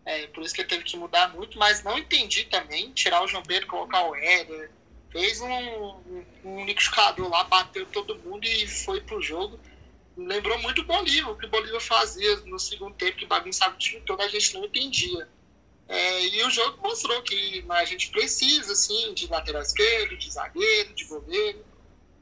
É, 0.04 0.26
por 0.28 0.42
isso 0.42 0.54
que 0.54 0.61
ele 0.61 0.68
teve 0.68 0.85
que 0.85 0.97
mudar 0.97 1.32
muito, 1.32 1.59
mas 1.59 1.82
não 1.82 1.97
entendi 1.97 2.44
também 2.44 2.90
tirar 2.92 3.23
o 3.23 3.28
João 3.28 3.42
Pedro, 3.42 3.68
colocar 3.68 4.04
o 4.04 4.16
Éder. 4.16 4.71
Fez 5.11 5.40
um, 5.40 5.49
um, 5.49 6.25
um 6.44 6.64
liquidificador 6.64 7.28
lá, 7.28 7.44
bateu 7.44 7.87
todo 7.87 8.18
mundo 8.18 8.44
e 8.44 8.66
foi 8.66 9.00
pro 9.00 9.23
jogo. 9.23 9.61
Lembrou 10.16 10.59
muito 10.59 10.80
o 10.80 10.85
Bolívar, 10.85 11.32
o 11.32 11.37
que 11.37 11.47
o 11.47 11.50
Bolívar 11.50 11.80
fazia 11.80 12.37
no 12.40 12.59
segundo 12.59 12.94
tempo, 12.94 13.16
que 13.16 13.26
bagunçava 13.26 13.75
o 13.75 13.78
time 13.78 14.00
todo, 14.02 14.21
a 14.21 14.28
gente 14.28 14.54
não 14.54 14.64
entendia. 14.64 15.28
É, 15.88 16.26
e 16.26 16.42
o 16.44 16.50
jogo 16.50 16.82
mostrou 16.82 17.23
que 17.23 17.64
a 17.68 17.85
gente 17.85 18.11
precisa, 18.11 18.73
assim, 18.73 19.12
de 19.14 19.26
lateral 19.26 19.62
esquerdo, 19.62 20.16
de 20.16 20.30
zagueiro, 20.30 20.94
de 20.94 21.04
goleiro. 21.04 21.64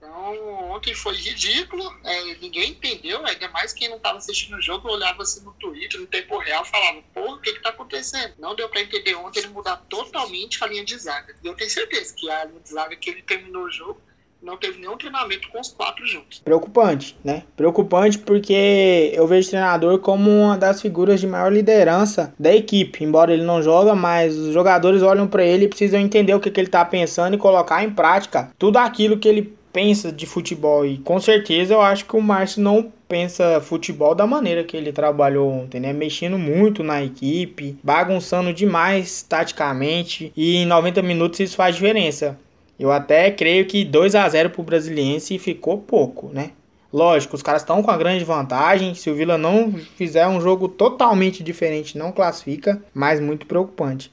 Então, 0.00 0.70
ontem 0.70 0.94
foi 0.94 1.14
ridículo, 1.14 1.84
é, 2.04 2.34
ninguém 2.36 2.70
entendeu, 2.70 3.24
ainda 3.26 3.50
mais 3.50 3.74
quem 3.74 3.86
não 3.86 3.98
estava 3.98 4.16
assistindo 4.16 4.56
o 4.56 4.62
jogo, 4.62 4.88
olhava 4.88 5.22
assim 5.22 5.44
no 5.44 5.52
Twitter, 5.52 6.00
no 6.00 6.06
tempo 6.06 6.38
real, 6.38 6.64
falava, 6.64 7.02
pô, 7.12 7.34
o 7.34 7.38
que 7.38 7.50
está 7.50 7.68
acontecendo? 7.68 8.32
Não 8.38 8.54
deu 8.54 8.66
para 8.70 8.80
entender 8.80 9.14
ontem 9.14 9.40
ele 9.40 9.48
mudar 9.48 9.76
totalmente 9.90 10.64
a 10.64 10.66
linha 10.66 10.86
de 10.86 10.96
zaga. 10.96 11.34
E 11.44 11.46
eu 11.46 11.54
tenho 11.54 11.68
certeza 11.68 12.14
que 12.14 12.30
a 12.30 12.46
linha 12.46 12.60
de 12.60 12.70
zaga 12.70 12.96
que 12.96 13.10
ele 13.10 13.20
terminou 13.20 13.64
o 13.64 13.70
jogo 13.70 14.00
não 14.42 14.56
teve 14.56 14.80
nenhum 14.80 14.96
treinamento 14.96 15.50
com 15.50 15.60
os 15.60 15.68
quatro 15.68 16.06
juntos. 16.06 16.38
Preocupante, 16.38 17.14
né? 17.22 17.42
Preocupante 17.54 18.18
porque 18.18 19.12
eu 19.14 19.26
vejo 19.26 19.48
o 19.48 19.50
treinador 19.50 19.98
como 19.98 20.30
uma 20.30 20.56
das 20.56 20.80
figuras 20.80 21.20
de 21.20 21.26
maior 21.26 21.52
liderança 21.52 22.32
da 22.38 22.54
equipe. 22.54 23.04
Embora 23.04 23.34
ele 23.34 23.44
não 23.44 23.62
joga, 23.62 23.94
mas 23.94 24.34
os 24.34 24.54
jogadores 24.54 25.02
olham 25.02 25.28
para 25.28 25.44
ele 25.44 25.66
e 25.66 25.68
precisam 25.68 26.00
entender 26.00 26.34
o 26.34 26.40
que, 26.40 26.50
que 26.50 26.58
ele 26.58 26.68
está 26.68 26.82
pensando 26.86 27.34
e 27.34 27.38
colocar 27.38 27.84
em 27.84 27.90
prática 27.90 28.50
tudo 28.58 28.78
aquilo 28.78 29.18
que 29.18 29.28
ele 29.28 29.59
pensa 29.72 30.10
de 30.10 30.26
futebol 30.26 30.84
e 30.84 30.98
com 30.98 31.20
certeza 31.20 31.74
eu 31.74 31.80
acho 31.80 32.04
que 32.04 32.16
o 32.16 32.22
Márcio 32.22 32.62
não 32.62 32.92
pensa 33.08 33.60
futebol 33.60 34.14
da 34.14 34.26
maneira 34.26 34.64
que 34.64 34.76
ele 34.76 34.92
trabalhou 34.92 35.50
ontem, 35.50 35.80
né? 35.80 35.92
Mexendo 35.92 36.38
muito 36.38 36.82
na 36.82 37.02
equipe, 37.02 37.76
bagunçando 37.82 38.52
demais 38.52 39.22
taticamente 39.22 40.32
e 40.36 40.56
em 40.56 40.66
90 40.66 41.02
minutos 41.02 41.40
isso 41.40 41.56
faz 41.56 41.74
diferença. 41.74 42.38
Eu 42.78 42.90
até 42.90 43.30
creio 43.30 43.66
que 43.66 43.84
2 43.84 44.14
a 44.14 44.28
0 44.28 44.50
pro 44.50 44.62
Brasiliense 44.62 45.38
ficou 45.38 45.78
pouco, 45.78 46.30
né? 46.32 46.52
Lógico, 46.92 47.36
os 47.36 47.42
caras 47.42 47.62
estão 47.62 47.82
com 47.82 47.90
a 47.90 47.96
grande 47.96 48.24
vantagem. 48.24 48.94
Se 48.94 49.08
o 49.08 49.14
Vila 49.14 49.38
não 49.38 49.72
fizer 49.96 50.26
um 50.26 50.40
jogo 50.40 50.66
totalmente 50.66 51.42
diferente, 51.42 51.96
não 51.96 52.10
classifica, 52.10 52.82
mas 52.92 53.20
muito 53.20 53.46
preocupante. 53.46 54.10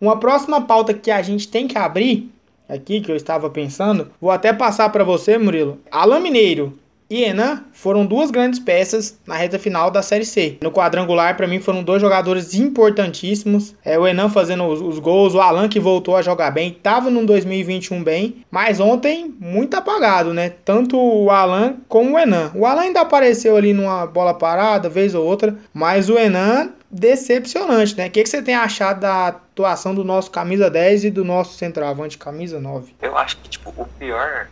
Uma 0.00 0.18
próxima 0.18 0.60
pauta 0.60 0.94
que 0.94 1.10
a 1.10 1.22
gente 1.22 1.48
tem 1.48 1.66
que 1.66 1.78
abrir 1.78 2.30
aqui, 2.68 3.00
que 3.00 3.10
eu 3.10 3.16
estava 3.16 3.50
pensando, 3.50 4.10
vou 4.20 4.30
até 4.30 4.52
passar 4.52 4.90
para 4.90 5.04
você, 5.04 5.38
Murilo. 5.38 5.78
Alain 5.90 6.20
Mineiro 6.20 6.78
e 7.12 7.24
Enan 7.24 7.62
foram 7.74 8.06
duas 8.06 8.30
grandes 8.30 8.58
peças 8.58 9.20
na 9.26 9.36
reta 9.36 9.58
final 9.58 9.90
da 9.90 10.00
Série 10.00 10.24
C. 10.24 10.56
No 10.62 10.72
quadrangular, 10.72 11.36
para 11.36 11.46
mim, 11.46 11.60
foram 11.60 11.82
dois 11.82 12.00
jogadores 12.00 12.54
importantíssimos. 12.54 13.74
É, 13.84 13.98
o 13.98 14.06
Enan 14.06 14.30
fazendo 14.30 14.64
os, 14.64 14.80
os, 14.80 14.98
gols, 14.98 15.34
o 15.34 15.40
Alan 15.42 15.68
que 15.68 15.78
voltou 15.78 16.16
a 16.16 16.22
jogar 16.22 16.50
bem, 16.50 16.70
estava 16.70 17.10
no 17.10 17.26
2021 17.26 18.02
bem, 18.02 18.42
mas 18.50 18.80
ontem 18.80 19.30
muito 19.38 19.76
apagado, 19.76 20.32
né? 20.32 20.54
Tanto 20.64 20.98
o 20.98 21.30
Alan 21.30 21.74
como 21.86 22.16
o 22.16 22.18
Enan. 22.18 22.50
O 22.54 22.64
Alan 22.64 22.80
ainda 22.80 23.02
apareceu 23.02 23.58
ali 23.58 23.74
numa 23.74 24.06
bola 24.06 24.32
parada, 24.32 24.88
vez 24.88 25.14
ou 25.14 25.22
outra, 25.22 25.54
mas 25.74 26.08
o 26.08 26.18
Enan 26.18 26.70
decepcionante, 26.90 27.94
né? 27.94 28.06
O 28.06 28.10
que, 28.10 28.22
que 28.22 28.28
você 28.28 28.40
tem 28.40 28.54
achado 28.54 29.00
da 29.00 29.26
atuação 29.26 29.94
do 29.94 30.02
nosso 30.02 30.30
camisa 30.30 30.70
10 30.70 31.04
e 31.04 31.10
do 31.10 31.26
nosso 31.26 31.58
centroavante 31.58 32.16
camisa 32.16 32.58
9? 32.58 32.94
Eu 33.02 33.18
acho 33.18 33.36
que, 33.36 33.50
tipo, 33.50 33.70
o 33.76 33.86
pior 33.98 34.46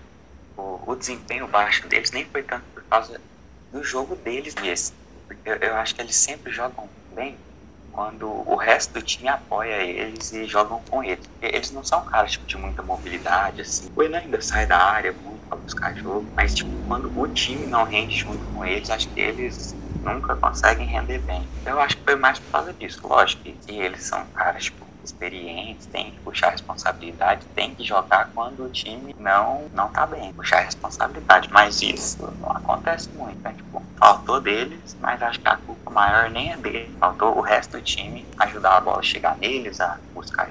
o, 0.86 0.94
desempenho 0.94 1.46
baixo 1.46 1.86
deles 1.88 2.10
nem 2.10 2.24
foi 2.24 2.42
tanto 2.42 2.64
por 2.74 2.82
causa 2.84 3.20
do 3.72 3.82
jogo 3.82 4.16
deles 4.16 4.54
mesmo. 4.56 4.94
Porque 5.26 5.48
eu 5.60 5.76
acho 5.76 5.94
que 5.94 6.02
eles 6.02 6.16
sempre 6.16 6.52
jogam 6.52 6.88
bem 7.14 7.38
quando 7.92 8.28
o 8.28 8.56
resto 8.56 8.94
do 8.94 9.02
time 9.02 9.28
apoia 9.28 9.82
eles 9.82 10.32
e 10.32 10.44
jogam 10.46 10.82
com 10.88 11.02
eles. 11.02 11.28
Eles 11.40 11.70
não 11.70 11.84
são 11.84 12.02
caras 12.02 12.32
tipo, 12.32 12.46
de 12.46 12.56
muita 12.56 12.82
mobilidade, 12.82 13.60
assim. 13.60 13.88
O 13.94 14.02
Enan 14.02 14.18
ainda 14.18 14.40
sai 14.40 14.66
da 14.66 14.78
área 14.78 15.12
muito 15.12 15.46
pra 15.48 15.58
buscar 15.58 15.94
jogo, 15.96 16.28
mas 16.36 16.54
tipo, 16.54 16.70
quando 16.86 17.12
o 17.14 17.26
time 17.28 17.66
não 17.66 17.84
rende 17.84 18.16
junto 18.16 18.44
com 18.46 18.64
eles, 18.64 18.90
acho 18.90 19.08
que 19.12 19.20
eles 19.20 19.76
nunca 20.02 20.34
conseguem 20.36 20.86
render 20.86 21.18
bem. 21.18 21.48
Eu 21.64 21.80
acho 21.80 21.96
que 21.96 22.04
foi 22.04 22.16
mais 22.16 22.38
por 22.38 22.50
causa 22.50 22.72
disso. 22.72 23.06
Lógico 23.06 23.42
que 23.42 23.58
eles 23.68 24.02
são 24.02 24.24
caras, 24.34 24.64
tipo, 24.64 24.79
experientes, 25.04 25.86
tem 25.86 26.10
que 26.12 26.20
puxar 26.20 26.50
responsabilidade, 26.50 27.46
tem 27.54 27.74
que 27.74 27.84
jogar 27.84 28.30
quando 28.34 28.64
o 28.64 28.68
time 28.68 29.14
não 29.18 29.66
não 29.72 29.88
tá 29.88 30.06
bem, 30.06 30.32
puxar 30.32 30.60
responsabilidade, 30.60 31.48
mas 31.50 31.82
isso 31.82 32.18
não 32.40 32.50
acontece 32.50 33.08
muito, 33.14 33.38
né? 33.44 33.52
tipo, 33.52 33.82
faltou 33.98 34.40
deles, 34.40 34.96
mas 35.00 35.22
acho 35.22 35.40
que 35.40 35.48
a 35.48 35.56
culpa 35.56 35.90
maior 35.90 36.30
nem 36.30 36.52
é 36.52 36.56
dele, 36.56 36.96
faltou 36.98 37.36
o 37.36 37.40
resto 37.40 37.76
do 37.76 37.82
time 37.82 38.26
ajudar 38.38 38.76
a 38.76 38.80
bola 38.80 38.98
a 38.98 39.02
chegar 39.02 39.36
neles, 39.38 39.80
a 39.80 39.98
buscar 40.14 40.48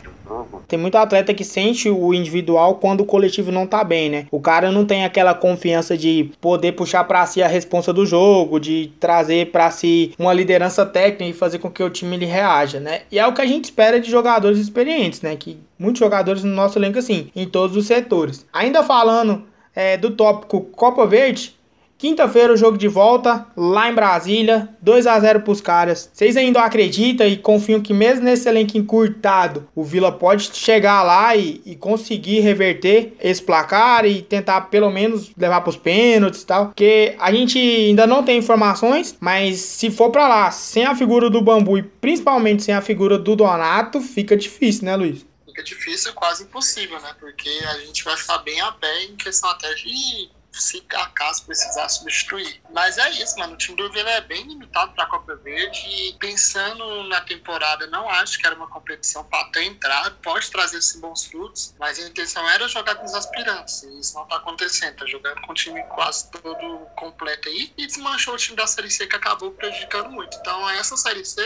Tem 0.68 0.78
muito 0.78 0.98
atleta 0.98 1.34
que 1.34 1.44
sente 1.44 1.90
o 1.90 2.14
individual 2.14 2.76
quando 2.76 3.02
o 3.02 3.06
coletivo 3.06 3.52
não 3.52 3.66
tá 3.66 3.84
bem, 3.84 4.10
né? 4.10 4.28
O 4.32 4.40
cara 4.40 4.72
não 4.72 4.86
tem 4.86 5.04
aquela 5.04 5.34
confiança 5.34 5.98
de 5.98 6.32
poder 6.40 6.74
puxar 6.74 7.04
para 7.04 7.26
si 7.26 7.42
a 7.42 7.48
responsa 7.48 7.92
do 7.92 8.06
jogo, 8.06 8.60
de 8.60 8.92
trazer 9.00 9.52
para 9.52 9.70
si 9.72 10.14
uma 10.18 10.34
liderança 10.34 10.86
técnica 10.86 11.32
e 11.32 11.34
fazer 11.34 11.60
com 11.60 11.70
que 11.70 11.84
o 11.84 11.90
time 11.90 12.16
ele 12.16 12.26
reaja, 12.26 12.80
né? 12.80 13.02
E 13.12 13.18
é 13.18 13.26
o 13.26 13.34
que 13.34 13.42
a 13.42 13.46
gente 13.46 13.66
espera 13.66 14.00
de 14.00 14.10
jogadores 14.10 14.60
experientes, 14.60 15.22
né? 15.22 15.36
Que 15.36 15.58
muitos 15.78 16.00
jogadores 16.00 16.44
no 16.44 16.54
nosso 16.54 16.78
elenco 16.78 17.00
assim, 17.00 17.30
em 17.36 17.48
todos 17.48 17.76
os 17.76 17.88
setores. 17.88 18.46
Ainda 18.54 18.84
falando 18.84 19.44
é, 19.76 19.98
do 19.98 20.12
tópico 20.12 20.62
Copa 20.62 21.06
Verde, 21.06 21.56
Quinta-feira 22.00 22.53
o 22.53 22.56
jogo 22.56 22.77
de 22.77 22.88
volta, 22.88 23.46
lá 23.58 23.91
em 23.91 23.94
Brasília, 23.94 24.70
2 24.82 25.06
a 25.06 25.20
0 25.20 25.41
pros 25.41 25.60
caras. 25.60 26.10
Vocês 26.13 26.38
ainda 26.38 26.62
acreditam 26.62 27.27
e 27.27 27.36
confiam 27.36 27.82
que 27.82 27.94
mesmo 27.94 28.24
nesse 28.24 28.48
elenco 28.48 28.77
encurtado, 28.77 29.68
o 29.75 29.84
Vila 29.84 30.10
pode 30.10 30.50
chegar 30.53 31.03
lá 31.03 31.36
e, 31.36 31.62
e 31.65 31.75
conseguir 31.75 32.39
reverter 32.39 33.13
esse 33.20 33.44
placar 33.44 34.06
e 34.06 34.22
tentar 34.22 34.62
pelo 34.62 34.89
menos 34.89 35.32
levar 35.38 35.60
pros 35.60 35.75
pênaltis 35.75 36.44
e 36.44 36.46
tal? 36.46 36.68
Porque 36.68 37.18
a 37.20 37.34
gente 37.34 37.60
ainda 37.60 38.08
não 38.08 38.24
tem 38.24 38.38
informações, 38.38 39.18
mas 39.20 39.58
se 39.60 39.91
for 39.91 40.10
para 40.10 40.25
lá 40.25 40.51
sem 40.51 40.86
a 40.86 40.96
figura 40.96 41.29
do 41.29 41.41
Bambu 41.41 41.77
e 41.77 41.84
principalmente 41.84 42.63
sem 42.63 42.74
a 42.74 42.79
figura 42.82 43.18
do 43.18 43.36
Donato, 43.36 44.00
fica 44.00 44.38
difícil, 44.38 44.86
né, 44.86 44.96
Luiz? 44.96 45.25
Fica 45.46 45.62
difícil, 45.62 46.13
quase 46.13 46.44
impossível, 46.44 46.98
né? 47.01 47.10
Porque 47.20 47.50
a 47.74 47.79
gente 47.79 48.06
vai 48.06 48.15
ficar 48.15 48.38
bem 48.38 48.62
a 48.62 48.72
pé 48.72 49.03
em 49.03 49.18
questão 49.18 49.50
até 49.50 49.74
de 49.74 50.29
se 50.60 50.84
acaso 50.94 51.46
precisar 51.46 51.89
substituir. 51.89 52.62
Mas 52.72 52.98
é 52.98 53.10
isso, 53.12 53.38
mano. 53.38 53.54
O 53.54 53.58
time 53.58 53.78
do 53.78 53.92
Vila 53.92 54.10
é 54.10 54.22
bem 54.22 54.44
limitado 54.44 54.94
para 54.94 55.04
a 55.04 55.08
Copa 55.08 55.36
Verde 55.38 55.80
e 55.88 56.13
pensando 56.20 57.04
na 57.06 57.22
temporada, 57.22 57.88
não 57.88 58.10
acho 58.10 58.39
que 58.39 58.46
era 58.46 58.56
uma 58.56 58.68
competição 58.68 59.24
para 59.24 59.42
até 59.42 59.63
entrar, 59.63 60.12
pode 60.22 60.50
trazer 60.50 60.78
esses 60.78 61.00
bons 61.00 61.25
frutos, 61.25 61.75
mas 61.80 62.00
a 62.00 62.08
intenção 62.08 62.48
era 62.50 62.68
jogar 62.68 62.96
com 62.96 63.06
os 63.06 63.13
aspirantes. 63.13 63.84
E 63.84 64.00
isso 64.00 64.16
não 64.16 64.24
está 64.24 64.38
acontecendo. 64.38 64.98
Tá 64.98 65.06
jogando 65.06 65.42
com 65.42 65.51
o 65.51 65.56
time 65.56 65.82
quase 65.84 66.30
todo 66.32 66.86
completo 66.96 67.48
aí 67.48 67.74
e 67.78 67.86
desmanchou 67.88 68.34
o 68.34 68.38
time 68.38 68.58
da 68.58 68.68
Série 68.68 68.89
C 68.89 69.08
que 69.08 69.16
acabou 69.16 69.51
prejudicando 69.51 70.10
muito. 70.10 70.38
Então, 70.38 70.70
essa 70.70 70.98
Série 70.98 71.24
C 71.24 71.42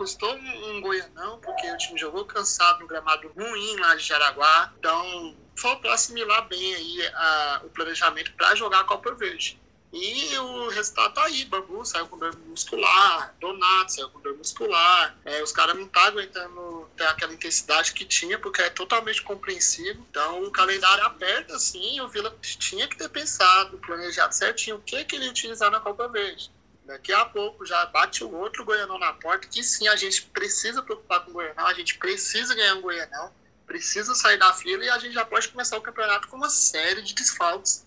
custou 0.00 0.34
um, 0.34 0.76
um 0.76 0.80
goianão, 0.80 1.38
porque 1.40 1.70
o 1.70 1.76
time 1.76 2.00
jogou 2.00 2.24
cansado 2.24 2.80
no 2.80 2.86
gramado 2.86 3.30
ruim 3.36 3.76
lá 3.76 3.94
de 3.94 4.02
Jaraguá. 4.02 4.72
Então, 4.78 5.36
faltou 5.60 5.90
assimilar 5.90 6.48
bem 6.48 6.74
aí 6.74 7.06
a, 7.14 7.60
o 7.64 7.70
planejamento 7.70 8.32
para 8.32 8.54
jogar 8.54 8.80
a 8.80 8.84
Copa 8.84 9.14
Verde. 9.14 9.60
E 9.92 10.38
o 10.38 10.68
resultado 10.68 11.14
tá 11.14 11.24
aí, 11.24 11.44
Bambu 11.46 11.84
saiu 11.84 12.06
com 12.06 12.16
dor 12.16 12.36
muscular, 12.46 13.34
Donato 13.40 13.92
saiu 13.92 14.08
com 14.10 14.20
dor 14.20 14.36
muscular, 14.36 15.18
é, 15.24 15.42
os 15.42 15.50
caras 15.50 15.76
não 15.76 15.88
tá 15.88 16.04
aguentando 16.04 16.88
ter 16.96 17.04
aquela 17.08 17.34
intensidade 17.34 17.92
que 17.92 18.04
tinha, 18.04 18.38
porque 18.38 18.62
é 18.62 18.70
totalmente 18.70 19.20
compreensível. 19.22 20.00
Então 20.08 20.44
o 20.44 20.50
calendário 20.52 21.04
aperta, 21.04 21.56
assim, 21.56 22.00
o 22.00 22.08
Vila 22.08 22.32
tinha 22.40 22.86
que 22.86 22.96
ter 22.96 23.08
pensado, 23.08 23.78
planejado 23.78 24.32
certinho 24.32 24.76
o 24.76 24.80
que, 24.80 25.04
que 25.04 25.16
ele 25.16 25.24
ia 25.24 25.30
utilizar 25.30 25.72
na 25.72 25.80
Copa 25.80 26.06
Verde. 26.06 26.52
Daqui 26.84 27.12
a 27.12 27.24
pouco 27.24 27.66
já 27.66 27.84
bate 27.86 28.22
o 28.22 28.32
outro 28.32 28.64
Goianão 28.64 28.98
na 28.98 29.12
porta, 29.14 29.48
que 29.48 29.62
sim, 29.62 29.88
a 29.88 29.96
gente 29.96 30.22
precisa 30.22 30.82
preocupar 30.82 31.24
com 31.24 31.30
o 31.30 31.34
Goianão, 31.34 31.66
a 31.66 31.74
gente 31.74 31.98
precisa 31.98 32.54
ganhar 32.54 32.76
um 32.76 32.80
Goianão 32.80 33.32
precisa 33.70 34.16
sair 34.16 34.36
da 34.36 34.52
fila 34.52 34.84
e 34.84 34.90
a 34.90 34.98
gente 34.98 35.12
já 35.12 35.24
pode 35.24 35.48
começar 35.48 35.78
o 35.78 35.80
campeonato 35.80 36.26
com 36.26 36.36
uma 36.36 36.50
série 36.50 37.02
de 37.02 37.14
desfalques 37.14 37.86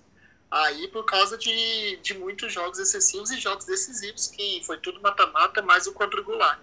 aí 0.49 0.87
por 0.87 1.03
causa 1.03 1.37
de, 1.37 1.97
de 1.97 2.13
muitos 2.13 2.53
jogos 2.53 2.79
excessivos 2.79 3.29
e 3.31 3.37
jogos 3.37 3.65
decisivos, 3.65 4.27
que 4.27 4.63
foi 4.65 4.77
tudo 4.77 5.01
mata-mata 5.01 5.61
mais 5.61 5.85
o 5.85 5.93
quadrangular. 5.93 6.61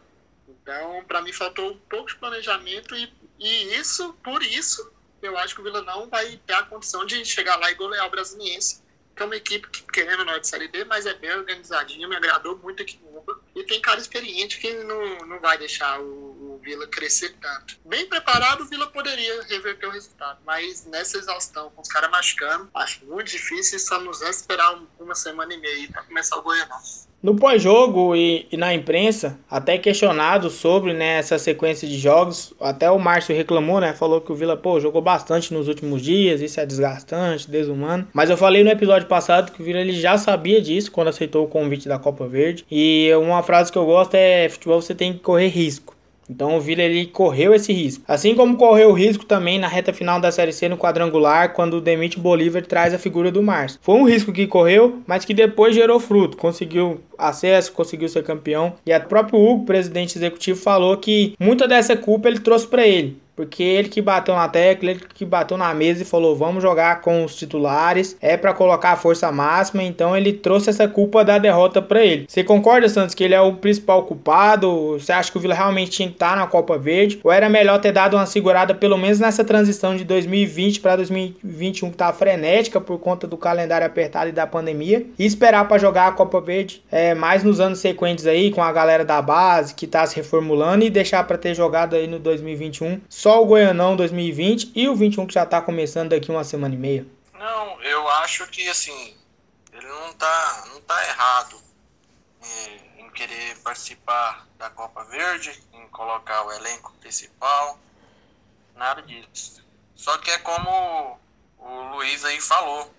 Então, 0.48 1.04
para 1.06 1.20
mim, 1.20 1.34
faltou 1.34 1.72
um 1.72 1.76
pouco 1.76 2.08
de 2.08 2.16
planejamento 2.16 2.96
e, 2.96 3.12
e 3.38 3.74
isso, 3.74 4.14
por 4.24 4.42
isso, 4.42 4.90
eu 5.20 5.36
acho 5.36 5.54
que 5.54 5.60
o 5.60 5.64
Vila 5.64 5.82
não 5.82 6.08
vai 6.08 6.40
ter 6.46 6.54
a 6.54 6.62
condição 6.62 7.04
de 7.04 7.22
chegar 7.24 7.56
lá 7.56 7.70
e 7.70 7.74
golear 7.74 8.06
o 8.06 8.10
Brasiliense, 8.10 8.82
que 9.14 9.22
é 9.22 9.26
uma 9.26 9.36
equipe 9.36 9.68
que, 9.68 9.82
querendo 9.82 10.24
não 10.24 10.32
é 10.32 10.38
de 10.38 10.48
Série 10.48 10.68
B, 10.68 10.84
mas 10.84 11.04
é 11.04 11.12
bem 11.12 11.32
organizadinha, 11.32 12.08
me 12.08 12.16
agradou 12.16 12.56
muito 12.56 12.82
aqui 12.82 12.98
no 13.02 13.18
Uba, 13.18 13.38
e 13.54 13.64
tem 13.64 13.80
cara 13.80 14.00
experiente 14.00 14.58
que 14.58 14.72
não, 14.84 15.18
não 15.26 15.40
vai 15.40 15.58
deixar 15.58 16.00
o, 16.00 16.40
Vila 16.60 16.86
crescer 16.86 17.34
tanto. 17.40 17.78
Bem 17.84 18.06
preparado, 18.06 18.62
o 18.62 18.66
Vila 18.66 18.86
poderia 18.88 19.42
reverter 19.44 19.86
o 19.86 19.90
resultado, 19.90 20.40
mas 20.44 20.84
nessa 20.86 21.18
exaustão, 21.18 21.70
com 21.70 21.82
os 21.82 21.88
caras 21.88 22.10
machucando, 22.10 22.70
acho 22.74 23.04
muito 23.06 23.30
difícil 23.30 23.78
e 23.78 24.04
nos 24.04 24.20
resta 24.20 24.42
esperar 24.42 24.80
uma 24.98 25.14
semana 25.14 25.52
e 25.54 25.56
meia 25.58 25.88
para 25.90 26.02
começar 26.02 26.36
o 26.36 26.42
Goianão. 26.42 26.78
No 27.22 27.36
pós-jogo 27.36 28.16
e, 28.16 28.46
e, 28.50 28.56
na 28.56 28.72
imprensa, 28.72 29.38
até 29.50 29.76
questionado 29.76 30.48
sobre 30.48 30.94
né, 30.94 31.18
essa 31.18 31.38
sequência 31.38 31.86
de 31.86 31.98
jogos, 31.98 32.54
até 32.58 32.90
o 32.90 32.98
Márcio 32.98 33.36
reclamou, 33.36 33.78
né? 33.78 33.92
Falou 33.92 34.22
que 34.22 34.32
o 34.32 34.34
Vila, 34.34 34.56
pô, 34.56 34.80
jogou 34.80 35.02
bastante 35.02 35.52
nos 35.52 35.68
últimos 35.68 36.00
dias, 36.00 36.40
isso 36.40 36.58
é 36.58 36.64
desgastante, 36.64 37.50
desumano. 37.50 38.08
Mas 38.14 38.30
eu 38.30 38.38
falei 38.38 38.64
no 38.64 38.70
episódio 38.70 39.06
passado 39.06 39.52
que 39.52 39.60
o 39.60 39.64
Vila 39.64 39.80
ele 39.80 39.92
já 39.92 40.16
sabia 40.16 40.62
disso 40.62 40.90
quando 40.90 41.08
aceitou 41.08 41.44
o 41.44 41.48
convite 41.48 41.86
da 41.86 41.98
Copa 41.98 42.26
Verde. 42.26 42.64
E 42.70 43.10
uma 43.14 43.42
frase 43.42 43.70
que 43.70 43.76
eu 43.76 43.84
gosto 43.84 44.14
é: 44.14 44.48
futebol 44.48 44.80
você 44.80 44.94
tem 44.94 45.12
que 45.12 45.18
correr 45.18 45.48
risco. 45.48 45.99
Então 46.30 46.56
o 46.56 46.60
Vila 46.60 46.82
ele 46.82 47.06
correu 47.06 47.52
esse 47.52 47.72
risco. 47.72 48.04
Assim 48.06 48.36
como 48.36 48.56
correu 48.56 48.90
o 48.90 48.94
risco 48.94 49.26
também 49.26 49.58
na 49.58 49.66
reta 49.66 49.92
final 49.92 50.20
da 50.20 50.30
Série 50.30 50.52
C 50.52 50.68
no 50.68 50.78
quadrangular, 50.78 51.52
quando 51.52 51.80
demite 51.80 52.20
Bolívar 52.20 52.64
traz 52.64 52.94
a 52.94 52.98
figura 52.98 53.32
do 53.32 53.42
Márcio. 53.42 53.80
Foi 53.82 53.96
um 53.96 54.08
risco 54.08 54.32
que 54.32 54.46
correu, 54.46 55.00
mas 55.08 55.24
que 55.24 55.34
depois 55.34 55.74
gerou 55.74 55.98
fruto. 55.98 56.36
Conseguiu 56.36 57.00
acesso, 57.18 57.72
conseguiu 57.72 58.08
ser 58.08 58.22
campeão. 58.22 58.74
E 58.86 58.96
o 58.96 59.00
próprio 59.00 59.40
Hugo, 59.40 59.66
presidente 59.66 60.16
executivo, 60.16 60.60
falou 60.60 60.96
que 60.96 61.34
muita 61.38 61.66
dessa 61.66 61.96
culpa 61.96 62.28
ele 62.28 62.38
trouxe 62.38 62.68
para 62.68 62.86
ele. 62.86 63.18
Porque 63.40 63.62
ele 63.62 63.88
que 63.88 64.02
bateu 64.02 64.34
na 64.34 64.48
tecla, 64.48 64.90
ele 64.90 65.00
que 65.14 65.24
bateu 65.24 65.56
na 65.56 65.72
mesa 65.72 66.02
e 66.02 66.04
falou: 66.04 66.36
vamos 66.36 66.62
jogar 66.62 67.00
com 67.00 67.24
os 67.24 67.34
titulares, 67.34 68.14
é 68.20 68.36
para 68.36 68.52
colocar 68.52 68.92
a 68.92 68.96
força 68.96 69.32
máxima. 69.32 69.82
Então 69.82 70.14
ele 70.14 70.34
trouxe 70.34 70.68
essa 70.68 70.86
culpa 70.86 71.24
da 71.24 71.38
derrota 71.38 71.80
para 71.80 72.04
ele. 72.04 72.26
Você 72.28 72.44
concorda, 72.44 72.86
Santos, 72.86 73.14
que 73.14 73.24
ele 73.24 73.32
é 73.32 73.40
o 73.40 73.54
principal 73.54 74.02
culpado? 74.02 74.98
Você 74.98 75.10
acha 75.10 75.32
que 75.32 75.38
o 75.38 75.40
Vila 75.40 75.54
realmente 75.54 75.90
tinha 75.90 76.08
que 76.08 76.16
estar 76.16 76.36
na 76.36 76.46
Copa 76.46 76.76
Verde? 76.76 77.18
Ou 77.24 77.32
era 77.32 77.48
melhor 77.48 77.80
ter 77.80 77.92
dado 77.92 78.14
uma 78.14 78.26
segurada, 78.26 78.74
pelo 78.74 78.98
menos 78.98 79.18
nessa 79.18 79.42
transição 79.42 79.96
de 79.96 80.04
2020 80.04 80.80
para 80.80 80.96
2021, 80.96 81.90
que 81.92 81.96
tá 81.96 82.12
frenética 82.12 82.78
por 82.78 82.98
conta 82.98 83.26
do 83.26 83.38
calendário 83.38 83.86
apertado 83.86 84.28
e 84.28 84.32
da 84.32 84.46
pandemia, 84.46 85.06
e 85.18 85.24
esperar 85.24 85.66
para 85.66 85.78
jogar 85.78 86.08
a 86.08 86.12
Copa 86.12 86.42
Verde 86.42 86.82
é, 86.92 87.14
mais 87.14 87.42
nos 87.42 87.58
anos 87.58 87.78
sequentes 87.78 88.26
aí, 88.26 88.50
com 88.50 88.62
a 88.62 88.70
galera 88.70 89.02
da 89.02 89.22
base 89.22 89.74
que 89.74 89.86
tá 89.86 90.06
se 90.06 90.16
reformulando 90.16 90.84
e 90.84 90.90
deixar 90.90 91.26
para 91.26 91.38
ter 91.38 91.54
jogado 91.54 91.96
aí 91.96 92.06
no 92.06 92.18
2021 92.18 93.00
só 93.08 93.29
só 93.30 93.40
o 93.40 93.46
Goianão 93.46 93.94
2020 93.94 94.72
e 94.74 94.88
o 94.88 94.96
21 94.96 95.24
que 95.24 95.34
já 95.34 95.44
está 95.44 95.62
começando 95.62 96.08
daqui 96.08 96.32
uma 96.32 96.42
semana 96.42 96.74
e 96.74 96.78
meia? 96.78 97.06
Não, 97.38 97.80
eu 97.80 98.08
acho 98.08 98.44
que 98.48 98.68
assim, 98.68 99.16
ele 99.72 99.86
não 99.86 100.12
tá, 100.14 100.64
não 100.72 100.80
tá 100.80 101.08
errado 101.08 101.56
é, 102.42 103.02
em 103.02 103.10
querer 103.10 103.56
participar 103.62 104.48
da 104.58 104.68
Copa 104.70 105.04
Verde, 105.04 105.62
em 105.72 105.86
colocar 105.90 106.44
o 106.44 106.52
elenco 106.54 106.92
principal, 107.00 107.78
nada 108.74 109.00
disso. 109.02 109.64
Só 109.94 110.18
que 110.18 110.28
é 110.32 110.38
como 110.38 111.16
o 111.56 111.82
Luiz 111.92 112.24
aí 112.24 112.40
falou, 112.40 112.92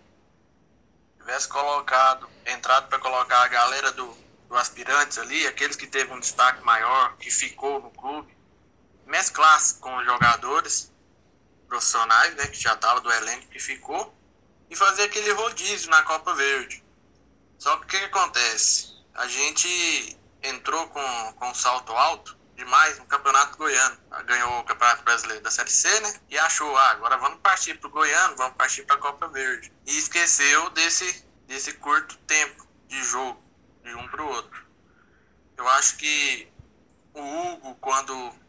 tivesse 1.18 1.50
colocado, 1.50 2.30
entrado 2.46 2.88
para 2.88 3.00
colocar 3.00 3.44
a 3.44 3.50
galera 3.50 3.92
do, 3.92 4.16
do 4.48 4.56
aspirantes 4.56 5.18
ali, 5.18 5.46
aqueles 5.46 5.76
que 5.76 5.88
teve 5.88 6.14
um 6.14 6.22
destaque 6.22 6.64
maior, 6.64 7.18
que 7.18 7.30
ficou 7.30 7.82
no 7.82 7.92
clube, 7.92 8.34
mesclasse 9.12 9.75
com 9.75 9.94
os 9.98 10.06
jogadores 10.06 10.89
profissionais, 11.68 12.34
né, 12.36 12.48
que 12.48 12.60
já 12.60 12.75
tava 12.77 13.01
do 13.01 13.12
elenco 13.12 13.48
que 13.48 13.60
ficou, 13.60 14.15
e 14.70 14.75
fazer 14.75 15.03
aquele 15.03 15.32
rodízio 15.34 15.89
na 15.89 16.01
Copa 16.03 16.34
Verde. 16.34 16.82
Só 17.60 17.75
que 17.77 17.84
o 17.84 17.88
que, 17.88 18.06
acontece? 18.06 18.96
A 19.13 19.27
gente 19.27 20.18
entrou 20.41 20.88
com, 20.88 21.34
com 21.34 21.50
um 21.50 21.53
salto 21.53 21.91
alto 21.91 22.38
demais 22.56 22.98
no 23.00 23.06
Campeonato 23.06 23.58
Goiano. 23.58 23.98
Ganhou 24.25 24.60
o 24.60 24.63
Campeonato 24.63 25.03
Brasileiro 25.03 25.44
da 25.44 25.51
Série 25.51 25.70
C, 25.70 26.00
né? 26.00 26.20
E 26.30 26.38
achou, 26.39 26.75
ah, 26.77 26.91
agora 26.91 27.18
vamos 27.18 27.39
partir 27.41 27.77
pro 27.80 27.89
Goiano, 27.89 28.38
vamos 28.38 28.56
partir 28.56 28.84
pra 28.86 28.98
Copa 28.98 29.27
Verde. 29.27 29.72
E 29.86 29.98
esqueceu 29.98 30.70
desse, 30.70 31.25
desse 31.48 31.74
curto 31.74 32.18
tempo 32.20 32.65
de 32.88 33.03
jogo, 33.03 33.44
de 33.84 33.94
um 33.94 34.08
pro 34.08 34.25
outro. 34.25 34.65
Eu 35.58 35.68
acho 35.70 35.98
que 35.98 36.51
o 37.13 37.22
Hugo, 37.22 37.75
quando 37.75 38.40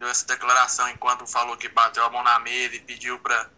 deu 0.00 0.08
essa 0.08 0.26
declaração, 0.26 0.88
enquanto 0.88 1.26
falou 1.26 1.58
que 1.58 1.68
bateu 1.68 2.02
a 2.02 2.08
mão 2.08 2.22
na 2.22 2.38
mesa 2.38 2.74
e 2.74 2.80
pediu 2.80 3.18
para 3.20 3.50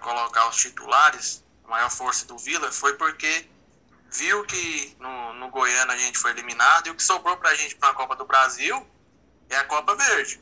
colocar 0.00 0.48
os 0.48 0.56
titulares, 0.56 1.44
a 1.64 1.68
maior 1.68 1.90
força 1.90 2.24
do 2.26 2.38
Vila, 2.38 2.70
foi 2.70 2.94
porque 2.94 3.50
viu 4.08 4.44
que 4.44 4.96
no, 5.00 5.34
no 5.34 5.48
Goiânia 5.50 5.96
a 5.96 5.98
gente 5.98 6.16
foi 6.16 6.30
eliminado 6.30 6.86
e 6.86 6.90
o 6.90 6.94
que 6.94 7.02
sobrou 7.02 7.36
para 7.38 7.50
a 7.50 7.54
gente 7.56 7.74
para 7.74 7.90
a 7.90 7.94
Copa 7.94 8.14
do 8.14 8.24
Brasil 8.24 8.88
é 9.50 9.56
a 9.56 9.64
Copa 9.64 9.96
Verde. 9.96 10.40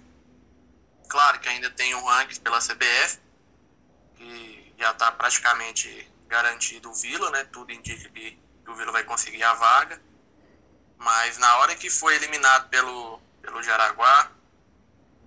Claro 1.08 1.40
que 1.40 1.48
ainda 1.48 1.70
tem 1.70 1.94
um 1.94 2.04
ranking 2.04 2.38
pela 2.40 2.58
CBF, 2.58 3.18
que 4.16 4.74
já 4.78 4.90
está 4.90 5.10
praticamente 5.12 6.12
garantido 6.28 6.90
o 6.90 6.94
Vila, 6.94 7.30
né? 7.30 7.44
Tudo 7.44 7.72
indica 7.72 8.06
que 8.10 8.38
o 8.68 8.74
Vila 8.74 8.92
vai 8.92 9.02
conseguir 9.04 9.42
a 9.44 9.54
vaga. 9.54 10.00
Mas 10.98 11.38
na 11.38 11.56
hora 11.56 11.74
que 11.74 11.88
foi 11.88 12.16
eliminado 12.16 12.68
pelo, 12.68 13.18
pelo 13.40 13.62
Jaraguá, 13.62 14.30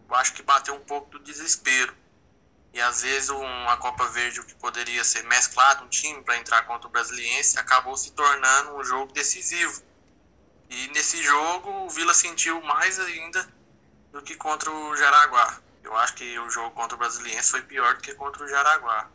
eu 0.09 0.15
acho 0.15 0.33
que 0.33 0.43
bateu 0.43 0.75
um 0.75 0.79
pouco 0.79 1.09
do 1.11 1.19
desespero. 1.19 1.95
E 2.73 2.81
às 2.81 3.03
vezes 3.03 3.29
uma 3.29 3.77
Copa 3.77 4.07
Verde, 4.07 4.39
o 4.39 4.45
que 4.45 4.55
poderia 4.55 5.03
ser 5.03 5.23
mesclado, 5.23 5.85
um 5.85 5.89
time 5.89 6.23
para 6.23 6.37
entrar 6.37 6.63
contra 6.63 6.87
o 6.87 6.91
Brasiliense, 6.91 7.59
acabou 7.59 7.95
se 7.95 8.11
tornando 8.11 8.75
um 8.75 8.83
jogo 8.83 9.13
decisivo. 9.13 9.83
E 10.69 10.87
nesse 10.87 11.21
jogo 11.21 11.69
o 11.85 11.89
Vila 11.89 12.15
sentiu 12.15 12.59
mais 12.63 12.99
ainda 12.99 13.47
do 14.11 14.23
que 14.23 14.35
contra 14.35 14.71
o 14.71 14.95
Jaraguá. 14.97 15.61
Eu 15.83 15.95
acho 15.97 16.15
que 16.15 16.39
o 16.39 16.49
jogo 16.49 16.71
contra 16.71 16.95
o 16.95 16.97
Brasiliense 16.97 17.51
foi 17.51 17.61
pior 17.61 17.93
do 17.93 18.01
que 18.01 18.15
contra 18.15 18.43
o 18.43 18.47
Jaraguá. 18.47 19.07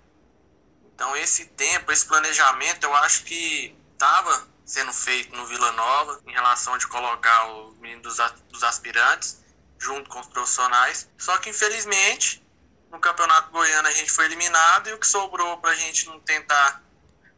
Então 0.95 1.17
esse 1.17 1.47
tempo, 1.47 1.91
esse 1.91 2.07
planejamento, 2.07 2.85
eu 2.85 2.95
acho 2.95 3.25
que 3.25 3.77
estava 3.93 4.47
sendo 4.65 4.93
feito 4.93 5.35
no 5.35 5.47
Vila 5.47 5.73
Nova 5.73 6.21
em 6.27 6.33
relação 6.33 6.79
de 6.79 6.87
colocar 6.87 7.51
os 7.51 7.77
meninos 7.79 8.17
dos, 8.17 8.31
dos 8.51 8.63
aspirantes 8.63 9.41
junto 9.79 10.11
com 10.11 10.21
os 10.21 10.27
profissionais. 10.27 11.09
Só 11.17 11.37
que 11.39 11.51
infelizmente 11.51 12.43
no 12.91 12.99
Campeonato 12.99 13.51
Goiano 13.51 13.89
a 13.89 13.93
gente 13.93 14.11
foi 14.11 14.25
eliminado 14.25 14.89
e 14.89 14.93
o 14.93 14.99
que 14.99 15.07
sobrou 15.07 15.59
para 15.59 15.71
a 15.71 15.75
gente 15.75 16.07
não 16.07 16.19
tentar, 16.21 16.83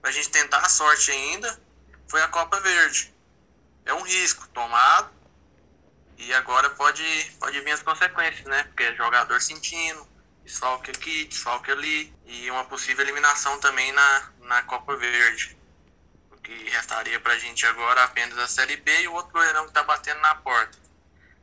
pra 0.01 0.11
gente 0.11 0.31
tentar 0.31 0.59
a 0.59 0.69
sorte 0.69 1.11
ainda, 1.11 1.61
foi 2.09 2.23
a 2.23 2.29
Copa 2.29 2.61
Verde. 2.61 3.15
É 3.85 3.95
um 3.95 4.03
risco 4.03 4.47
tomado 4.49 5.11
e 6.17 6.33
agora 6.35 6.71
pode, 6.71 7.03
pode 7.39 7.61
vir 7.61 7.73
as 7.73 7.83
consequências, 7.83 8.45
né? 8.45 8.65
Porque 8.65 8.83
é 8.83 8.95
jogador 8.95 9.41
sentindo, 9.41 10.07
desfalque 10.45 10.91
aqui, 10.91 11.25
desfalque 11.25 11.71
ali 11.71 12.15
e 12.27 12.51
uma 12.51 12.65
possível 12.65 13.05
eliminação 13.05 13.59
também 13.59 13.91
na, 13.93 14.33
na 14.43 14.63
Copa 14.63 14.97
Verde. 14.97 15.57
O 16.31 16.37
que 16.37 16.71
restaria 16.71 17.19
para 17.21 17.33
a 17.33 17.39
gente 17.39 17.65
agora 17.67 18.05
apenas 18.05 18.39
a 18.39 18.47
Série 18.47 18.77
B 18.77 19.03
e 19.03 19.09
o 19.09 19.15
outro 19.15 19.33
Goianão 19.33 19.65
que 19.65 19.71
está 19.71 19.83
batendo 19.83 20.21
na 20.21 20.35
porta. 20.37 20.79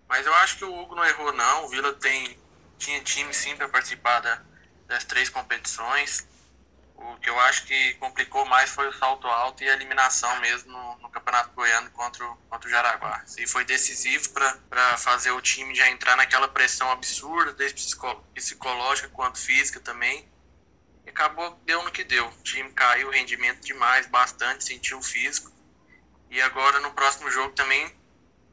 Mas 0.07 0.25
eu 0.25 0.33
acho 0.35 0.57
que 0.57 0.65
o 0.65 0.79
Hugo 0.79 0.95
não 0.95 1.05
errou 1.05 1.33
não, 1.33 1.65
o 1.65 1.69
Vila 1.69 1.93
tem 1.93 2.37
tinha 2.77 3.01
time 3.01 3.33
sim 3.33 3.55
para 3.55 3.67
participar 3.67 4.19
da, 4.19 4.41
das 4.87 5.03
três 5.03 5.29
competições. 5.29 6.27
O 6.95 7.15
que 7.17 7.29
eu 7.29 7.39
acho 7.41 7.65
que 7.65 7.93
complicou 7.95 8.45
mais 8.45 8.71
foi 8.71 8.87
o 8.87 8.93
salto 8.93 9.27
alto 9.27 9.63
e 9.63 9.69
a 9.69 9.73
eliminação 9.73 10.39
mesmo 10.39 10.71
no, 10.71 10.97
no 10.97 11.09
Campeonato 11.09 11.51
Goiano 11.51 11.91
contra 11.91 12.25
o, 12.25 12.35
contra 12.49 12.67
o 12.67 12.71
Jaraguá. 12.71 13.23
Isso 13.37 13.53
foi 13.53 13.65
decisivo 13.65 14.29
para 14.31 14.97
fazer 14.97 15.31
o 15.31 15.41
time 15.41 15.75
já 15.75 15.89
entrar 15.89 16.15
naquela 16.15 16.47
pressão 16.47 16.89
absurda, 16.91 17.53
desde 17.53 17.95
psicológica 18.33 19.09
quanto 19.09 19.39
física 19.39 19.79
também. 19.79 20.27
E 21.05 21.09
acabou, 21.09 21.59
deu 21.65 21.83
no 21.83 21.91
que 21.91 22.03
deu. 22.03 22.27
O 22.27 22.43
time 22.43 22.71
caiu 22.73 23.09
o 23.09 23.11
rendimento 23.11 23.61
demais, 23.61 24.07
bastante, 24.07 24.63
sentiu 24.63 24.97
o 24.97 25.03
físico. 25.03 25.51
E 26.29 26.41
agora 26.41 26.79
no 26.79 26.91
próximo 26.91 27.29
jogo 27.29 27.53
também 27.53 27.95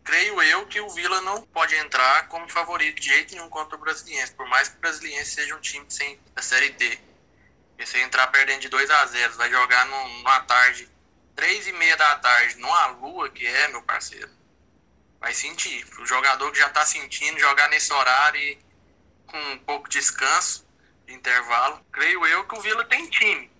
creio 0.04 0.40
eu 0.42 0.66
que 0.66 0.80
o 0.80 0.90
Vila 0.90 1.20
não 1.22 1.42
pode 1.42 1.74
entrar 1.76 2.28
como 2.28 2.48
favorito 2.48 3.00
de 3.00 3.08
jeito 3.08 3.34
nenhum 3.34 3.48
contra 3.48 3.76
o 3.76 3.80
Brasiliense, 3.80 4.32
por 4.34 4.46
mais 4.46 4.68
que 4.68 4.76
o 4.76 4.80
Brasiliense 4.80 5.30
seja 5.30 5.56
um 5.56 5.60
time 5.60 5.86
sem 5.88 6.20
da 6.34 6.42
Série 6.42 6.70
D. 6.70 6.98
E 7.78 7.86
se 7.86 7.98
entrar 7.98 8.26
perdendo 8.28 8.60
de 8.60 8.68
2 8.68 8.90
a 8.90 9.06
0 9.06 9.32
vai 9.34 9.50
jogar 9.50 9.86
numa 9.86 10.40
tarde, 10.40 10.88
3 11.34 11.68
e 11.68 11.72
meia 11.72 11.96
da 11.96 12.16
tarde, 12.16 12.56
numa 12.58 12.86
lua 12.88 13.30
que 13.30 13.46
é, 13.46 13.68
meu 13.68 13.82
parceiro. 13.82 14.30
Vai 15.18 15.32
sentir. 15.32 15.84
O 15.98 16.06
jogador 16.06 16.52
que 16.52 16.58
já 16.58 16.68
tá 16.68 16.84
sentindo 16.84 17.40
jogar 17.40 17.68
nesse 17.70 17.92
horário 17.92 18.40
e 18.40 18.58
com 19.26 19.38
um 19.52 19.58
pouco 19.58 19.88
de 19.88 19.98
descanso, 19.98 20.68
de 21.06 21.14
intervalo, 21.14 21.84
creio 21.90 22.24
eu 22.26 22.46
que 22.46 22.56
o 22.56 22.60
Vila 22.60 22.84
tem 22.84 23.08
time 23.08 23.50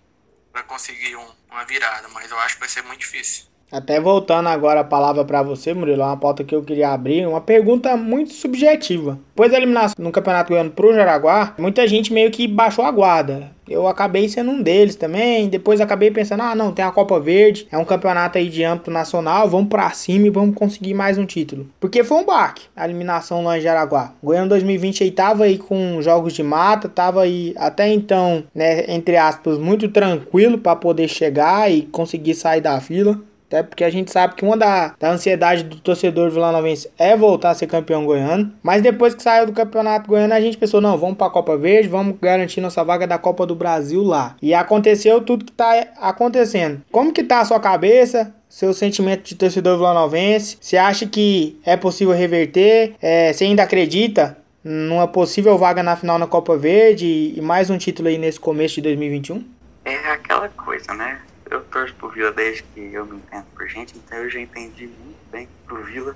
para 0.51 0.63
conseguir 0.63 1.15
um, 1.15 1.35
uma 1.49 1.65
virada, 1.65 2.07
mas 2.09 2.31
eu 2.31 2.39
acho 2.39 2.55
que 2.55 2.61
vai 2.61 2.69
ser 2.69 2.83
muito 2.83 3.01
difícil. 3.01 3.54
Até 3.71 3.99
voltando 3.99 4.47
agora 4.47 4.81
a 4.81 4.83
palavra 4.83 5.25
para 5.25 5.41
você, 5.41 5.73
Murilo, 5.73 6.01
é 6.01 6.05
uma 6.05 6.17
pauta 6.17 6.43
que 6.43 6.55
eu 6.55 6.63
queria 6.63 6.89
abrir, 6.89 7.27
uma 7.27 7.41
pergunta 7.41 7.97
muito 7.97 8.31
subjetiva. 8.31 9.19
Depois 9.29 9.51
da 9.51 9.57
eliminação 9.57 9.95
no 9.97 10.11
Campeonato 10.11 10.49
Goiano 10.49 10.69
pro 10.69 10.93
Jaraguá, 10.93 11.55
muita 11.57 11.87
gente 11.87 12.13
meio 12.13 12.31
que 12.31 12.47
baixou 12.47 12.85
a 12.85 12.91
guarda. 12.91 13.51
Eu 13.67 13.87
acabei 13.87 14.29
sendo 14.29 14.51
um 14.51 14.61
deles 14.61 14.95
também. 14.95 15.49
Depois 15.49 15.81
acabei 15.81 16.11
pensando, 16.11 16.43
ah, 16.43 16.55
não, 16.55 16.71
tem 16.71 16.85
a 16.85 16.91
Copa 16.91 17.19
Verde, 17.19 17.67
é 17.71 17.77
um 17.77 17.83
campeonato 17.83 18.37
aí 18.37 18.47
de 18.47 18.63
âmbito 18.63 18.91
nacional, 18.91 19.49
vamos 19.49 19.69
para 19.69 19.89
cima 19.89 20.27
e 20.27 20.29
vamos 20.29 20.55
conseguir 20.55 20.93
mais 20.93 21.17
um 21.17 21.25
título. 21.25 21.67
Porque 21.79 22.03
foi 22.03 22.17
um 22.17 22.25
baque 22.25 22.67
a 22.75 22.85
eliminação 22.85 23.43
lá 23.43 23.57
em 23.57 23.61
Jaraguá. 23.61 24.13
Goiano 24.23 24.49
2020 24.49 25.03
aí 25.03 25.11
tava 25.11 25.45
aí 25.45 25.57
com 25.57 25.99
jogos 26.01 26.33
de 26.33 26.43
mata, 26.43 26.87
tava 26.87 27.23
aí 27.23 27.53
até 27.57 27.91
então, 27.91 28.43
né, 28.53 28.85
entre 28.93 29.17
aspas, 29.17 29.57
muito 29.57 29.89
tranquilo 29.89 30.59
para 30.59 30.75
poder 30.75 31.07
chegar 31.07 31.71
e 31.71 31.81
conseguir 31.81 32.35
sair 32.35 32.61
da 32.61 32.79
fila. 32.79 33.19
Até 33.47 33.61
porque 33.61 33.83
a 33.83 33.89
gente 33.89 34.11
sabe 34.11 34.35
que 34.35 34.43
uma 34.43 34.57
da, 34.57 34.95
da 34.99 35.11
ansiedade 35.11 35.63
do 35.63 35.77
torcedor 35.77 36.31
vilanovense 36.31 36.89
é 36.97 37.15
voltar 37.15 37.51
a 37.51 37.53
ser 37.53 37.67
campeão 37.67 38.05
goiano. 38.05 38.51
Mas 38.63 38.81
depois 38.81 39.13
que 39.13 39.21
saiu 39.21 39.45
do 39.45 39.53
campeonato 39.53 40.07
goiano, 40.07 40.33
a 40.33 40.41
gente 40.41 40.57
pensou: 40.57 40.81
não, 40.81 40.97
vamos 40.97 41.17
para 41.17 41.27
a 41.27 41.31
Copa 41.31 41.55
Verde, 41.55 41.87
vamos 41.87 42.17
garantir 42.19 42.59
nossa 42.59 42.83
vaga 42.83 43.05
da 43.05 43.17
Copa 43.17 43.45
do 43.45 43.55
Brasil 43.55 44.03
lá. 44.03 44.35
E 44.41 44.53
aconteceu 44.53 45.21
tudo 45.21 45.45
que 45.45 45.51
está 45.51 45.85
acontecendo. 45.99 46.81
Como 46.91 47.13
que 47.13 47.23
tá 47.23 47.39
a 47.39 47.45
sua 47.45 47.59
cabeça? 47.59 48.33
seu 48.47 48.73
sentimento 48.73 49.23
de 49.23 49.35
torcedor 49.35 49.75
vilanovense? 49.75 50.57
Você 50.61 50.77
acha 50.77 51.05
que 51.05 51.59
é 51.65 51.75
possível 51.75 52.13
reverter? 52.13 52.95
É, 53.01 53.33
você 53.33 53.43
ainda 53.43 53.63
acredita 53.63 54.37
numa 54.63 55.07
possível 55.09 55.57
vaga 55.57 55.83
na 55.83 55.97
final 55.97 56.17
na 56.17 56.25
Copa 56.25 56.55
Verde 56.57 57.33
e 57.35 57.41
mais 57.41 57.69
um 57.69 57.77
título 57.77 58.07
aí 58.07 58.17
nesse 58.17 58.39
começo 58.39 58.75
de 58.75 58.81
2021? 58.83 59.43
É 59.83 59.95
aquela 60.09 60.47
coisa, 60.49 60.93
né? 60.93 61.19
Eu 61.49 61.63
torço 61.65 61.93
pro 61.95 62.09
Vila 62.09 62.31
desde 62.31 62.63
que 62.63 62.79
eu 62.79 63.05
me 63.05 63.17
entendo 63.17 63.45
por 63.55 63.67
gente, 63.67 63.97
então 63.97 64.17
eu 64.19 64.29
já 64.29 64.39
entendi 64.39 64.87
muito 64.87 65.19
bem 65.29 65.47
que 65.47 65.53
pro 65.65 65.83
Vila 65.83 66.15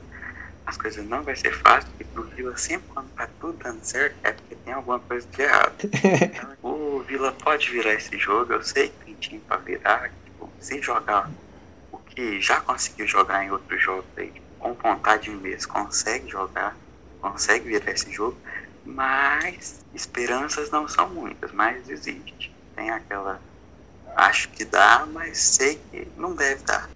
as 0.65 0.77
coisas 0.77 1.03
não 1.05 1.23
vai 1.23 1.35
ser 1.35 1.51
fácil, 1.51 1.89
e 1.99 2.03
pro 2.03 2.23
Vila 2.23 2.55
sempre 2.55 2.87
quando 2.89 3.09
tá 3.11 3.27
tudo 3.39 3.57
dando 3.57 3.83
certo 3.83 4.17
é 4.23 4.31
porque 4.31 4.55
tem 4.55 4.73
alguma 4.73 4.99
coisa 4.99 5.27
de 5.27 5.41
errado. 5.41 5.75
Então, 6.21 6.55
o 6.61 7.01
Vila 7.01 7.31
pode 7.31 7.71
virar 7.71 7.93
esse 7.93 8.17
jogo, 8.19 8.53
eu 8.53 8.61
sei 8.61 8.89
que 8.89 9.05
tem 9.05 9.15
time 9.15 9.41
pra 9.41 9.57
virar, 9.57 10.11
tipo, 10.25 10.53
se 10.59 10.81
jogar 10.81 11.29
o 11.91 11.97
que 11.97 12.39
já 12.39 12.61
conseguiu 12.61 13.07
jogar 13.07 13.43
em 13.43 13.51
outros 13.51 13.81
jogos 13.81 14.05
aí, 14.17 14.31
com 14.59 14.73
vontade 14.75 15.29
mesmo, 15.31 15.71
consegue 15.71 16.29
jogar, 16.29 16.77
consegue 17.19 17.67
virar 17.67 17.91
esse 17.91 18.11
jogo, 18.11 18.39
mas 18.85 19.83
esperanças 19.93 20.69
não 20.69 20.87
são 20.87 21.09
muitas, 21.09 21.51
mas 21.51 21.89
existe. 21.89 22.53
Tem 22.75 22.91
aquela 22.91 23.41
Acho 24.15 24.49
que 24.49 24.65
dá, 24.65 25.07
mas 25.11 25.37
sei 25.37 25.79
que 25.91 26.07
não 26.17 26.35
deve 26.35 26.63
dar. 26.63 26.89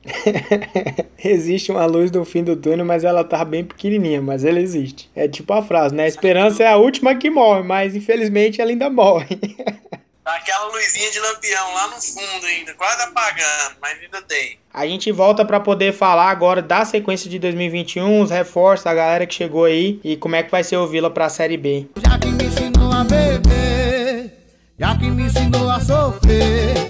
existe 1.23 1.71
uma 1.71 1.85
luz 1.85 2.11
no 2.11 2.25
fim 2.25 2.43
do 2.43 2.55
túnel, 2.55 2.85
mas 2.85 3.03
ela 3.03 3.23
tá 3.23 3.43
bem 3.45 3.63
pequenininha, 3.63 4.21
mas 4.21 4.43
ela 4.43 4.59
existe. 4.59 5.09
É 5.15 5.27
tipo 5.27 5.53
a 5.53 5.63
frase, 5.63 5.95
né? 5.95 6.03
A 6.03 6.07
esperança 6.07 6.63
é 6.63 6.67
a 6.67 6.75
última 6.75 7.15
que 7.15 7.29
morre, 7.29 7.63
mas 7.63 7.95
infelizmente 7.95 8.61
ela 8.61 8.71
ainda 8.71 8.89
morre. 8.89 9.39
Tá 10.23 10.35
aquela 10.35 10.67
luzinha 10.67 11.11
de 11.11 11.19
lampião 11.19 11.73
lá 11.73 11.87
no 11.87 12.01
fundo 12.01 12.45
ainda, 12.45 12.73
quase 12.75 13.01
apagando, 13.03 13.75
mas 13.81 13.99
ainda 14.01 14.21
tem. 14.21 14.57
A 14.73 14.87
gente 14.87 15.11
volta 15.11 15.43
para 15.43 15.59
poder 15.59 15.91
falar 15.91 16.29
agora 16.29 16.61
da 16.61 16.85
sequência 16.85 17.29
de 17.29 17.37
2021, 17.39 18.21
os 18.21 18.31
reforços, 18.31 18.87
a 18.87 18.93
galera 18.93 19.27
que 19.27 19.33
chegou 19.33 19.65
aí 19.65 19.99
e 20.01 20.15
como 20.15 20.37
é 20.37 20.43
que 20.43 20.49
vai 20.49 20.63
ser 20.63 20.77
o 20.77 20.87
Vila 20.87 21.09
pra 21.09 21.27
Série 21.27 21.57
B. 21.57 21.87
Já 21.97 22.17
que 22.17 22.27
me 22.29 22.45
ensinou 22.45 22.93
a 22.93 23.03
beber, 23.03 24.31
já 24.79 24.97
que 24.97 25.09
me 25.09 25.23
ensinou 25.23 25.69
a 25.69 25.81
sofrer, 25.81 26.89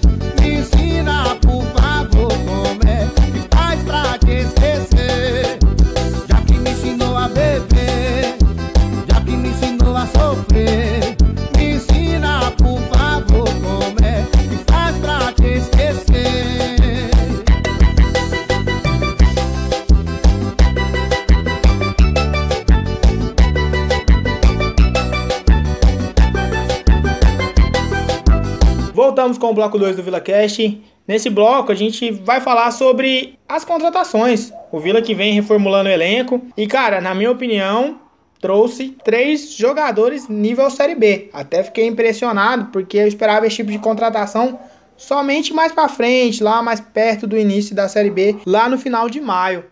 com 29.44 29.52
o 29.52 29.54
bloco 29.54 29.78
2 29.78 29.98
do 29.98 30.04
VilaCast. 30.04 30.82
Nesse 31.06 31.30
bloco 31.30 31.70
a 31.70 31.76
gente 31.76 32.10
vai 32.12 32.40
falar 32.40 32.72
sobre 32.72 33.38
as 33.46 33.66
contratações. 33.66 34.54
O 34.72 34.80
Vila 34.80 35.02
que 35.02 35.14
vem 35.14 35.34
reformulando 35.34 35.90
o 35.90 35.92
elenco. 35.92 36.42
E 36.56 36.66
cara, 36.66 37.02
na 37.02 37.14
minha 37.14 37.30
opinião, 37.30 38.00
trouxe 38.40 38.96
três 39.04 39.54
jogadores 39.54 40.30
nível 40.30 40.70
Série 40.70 40.96
B. 40.96 41.30
Até 41.34 41.62
fiquei 41.62 41.86
impressionado 41.86 42.70
porque 42.72 42.98
eu 42.98 43.06
esperava 43.06 43.46
esse 43.46 43.58
tipo 43.58 43.70
de 43.70 43.80
contratação 43.80 44.58
somente 44.96 45.54
mais 45.54 45.74
para 45.74 45.90
frente, 45.90 46.42
lá 46.42 46.64
mais 46.64 46.80
perto 46.80 47.28
do 47.28 47.38
início 47.38 47.76
da 47.76 47.90
Série 47.90 48.12
B, 48.12 48.38
lá 48.46 48.70
no 48.70 48.78
final 48.78 49.10
de 49.10 49.20
maio. 49.20 49.66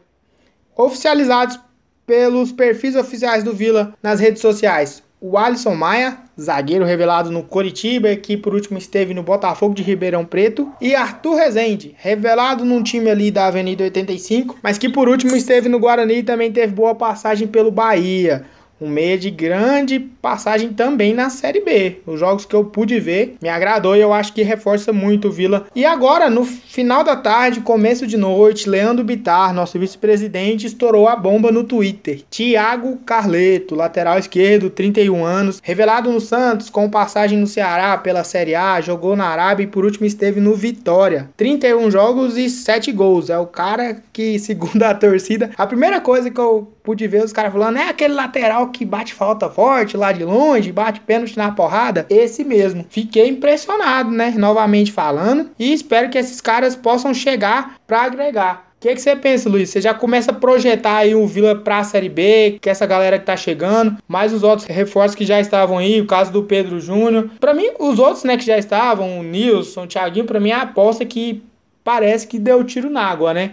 Oficializados 0.75 1.57
pelos 2.05 2.51
perfis 2.51 2.97
oficiais 2.97 3.41
do 3.41 3.53
Vila 3.53 3.93
nas 4.03 4.19
redes 4.19 4.41
sociais. 4.41 5.01
O 5.21 5.38
Alisson 5.38 5.75
Maia, 5.75 6.17
zagueiro 6.41 6.86
revelado 6.86 7.32
no 7.32 7.43
Coritiba, 7.43 8.15
que 8.15 8.36
por 8.36 8.54
último 8.54 8.77
esteve 8.77 9.13
no 9.13 9.23
Botafogo 9.23 9.73
de 9.73 9.84
Ribeirão 9.84 10.25
Preto, 10.25 10.71
e 10.82 10.95
Arthur 10.95 11.36
Rezende, 11.36 11.95
revelado 11.97 12.65
num 12.65 12.84
time 12.84 13.10
ali 13.10 13.32
da 13.32 13.47
Avenida 13.47 13.84
85, 13.84 14.58
mas 14.62 14.77
que 14.77 14.89
por 14.89 15.08
último 15.08 15.36
esteve 15.36 15.69
no 15.69 15.80
Guarani 15.80 16.15
e 16.15 16.23
também 16.23 16.51
teve 16.51 16.73
boa 16.73 16.95
passagem 16.95 17.47
pelo 17.47 17.71
Bahia. 17.71 18.45
Um 18.82 18.89
meia 18.89 19.15
de 19.15 19.30
grande 19.30 20.00
passagem 20.00 20.74
também 20.74 21.13
na 21.13 21.30
Série 21.30 21.62
B. 21.62 22.00
Os 22.08 22.20
jogos 22.20 22.46
que 22.46 22.56
eu 22.56 22.65
pude 22.65 23.00
ver 23.00 23.36
me 23.39 23.48
agradou 23.48 23.96
e 23.96 24.02
eu 24.02 24.12
acho 24.12 24.34
que 24.34 24.41
reforça 24.41 24.91
muito 24.91 25.28
o 25.28 25.32
Vila. 25.32 25.67
E 25.76 25.86
agora, 25.86 26.32
no 26.32 26.44
final 26.44 27.04
da 27.04 27.15
tarde, 27.15 27.62
começo 27.62 28.08
de 28.08 28.17
noite, 28.17 28.67
Leandro 28.67 29.04
Bitar, 29.04 29.54
nosso 29.54 29.78
vice-presidente, 29.78 30.65
estourou 30.65 31.08
a 31.08 31.15
bomba 31.15 31.52
no 31.52 31.63
Twitter. 31.63 32.24
Thiago 32.30 32.98
Carleto, 33.06 33.76
lateral 33.76 34.17
esquerdo, 34.17 34.72
31 34.72 35.24
anos, 35.24 35.60
revelado 35.62 36.12
no 36.12 36.20
Santos, 36.20 36.70
com 36.70 36.89
passagem 36.89 37.38
no 37.38 37.46
Ceará 37.46 37.96
pela 38.00 38.24
Série 38.24 38.56
A, 38.56 38.82
jogou 38.82 39.15
na 39.15 39.26
Arábia 39.26 39.65
e 39.65 39.67
por 39.67 39.86
último 39.86 40.08
esteve 40.08 40.39
no 40.39 40.56
Vitória. 40.56 41.30
31 41.38 41.91
jogos 41.91 42.36
e 42.36 42.50
7 42.50 42.91
gols. 42.91 43.30
É 43.30 43.38
o 43.38 43.46
cara 43.46 44.02
que, 44.12 44.38
segundo 44.39 44.82
a 44.82 44.96
torcida, 44.96 45.52
a 45.56 45.67
primeira 45.67 46.02
coisa 46.02 46.32
que 46.32 46.39
eu 46.39 46.72
pude 46.84 47.08
ver 47.08 47.24
os 47.24 47.34
caras 47.34 47.52
falando 47.52 47.78
é 47.78 47.89
aquele 47.89 48.13
lateral 48.13 48.70
que 48.70 48.86
bate 48.86 49.13
falta 49.13 49.50
forte 49.50 49.98
lá 49.98 50.12
de 50.12 50.24
longe, 50.24 50.72
bate 50.72 51.00
pênalti 51.02 51.38
na 51.38 51.52
porrada. 51.52 52.06
Esse 52.10 52.44
mesmo. 52.44 52.86
Fiquei 52.89 53.28
impressionado, 53.28 54.12
né? 54.12 54.34
Novamente 54.38 54.91
falando. 54.91 55.50
E 55.58 55.74
espero 55.74 56.10
que 56.10 56.17
esses 56.17 56.41
caras 56.41 56.76
possam 56.76 57.13
chegar 57.13 57.76
para 57.86 58.02
agregar. 58.04 58.72
O 58.78 58.82
que, 58.82 58.98
você 58.98 59.15
pensa, 59.15 59.48
Luiz? 59.48 59.70
Você 59.70 59.80
já 59.80 59.94
começa 59.94 60.32
a 60.32 60.34
projetar 60.34 60.98
aí 60.98 61.13
o 61.13 61.28
Vila 61.28 61.56
pra 61.56 61.84
Série 61.84 62.10
B, 62.10 62.58
que 62.60 62.67
essa 62.67 62.84
galera 62.84 63.20
que 63.20 63.26
tá 63.26 63.38
chegando, 63.38 63.96
mais 64.08 64.34
os 64.34 64.41
outros 64.41 64.67
reforços 64.67 65.13
que 65.13 65.24
já 65.24 65.39
estavam 65.39 65.78
aí, 65.78 66.02
o 66.02 66.08
caso 66.08 66.32
do 66.32 66.41
Pedro 66.41 66.80
Júnior. 66.80 67.30
Para 67.39 67.54
mim, 67.54 67.70
os 67.78 68.00
outros, 68.00 68.24
né, 68.24 68.38
que 68.38 68.44
já 68.44 68.58
estavam, 68.58 69.20
o 69.20 69.24
Nilson, 69.24 69.84
o 69.84 69.88
Thiaguinho, 69.88 70.26
para 70.26 70.39
mim 70.39 70.50
é 70.50 70.56
a 70.56 70.62
aposta 70.63 71.06
que 71.06 71.44
parece 71.84 72.26
que 72.26 72.39
deu 72.39 72.63
tiro 72.63 72.89
na 72.89 73.04
água, 73.04 73.36
né? 73.36 73.52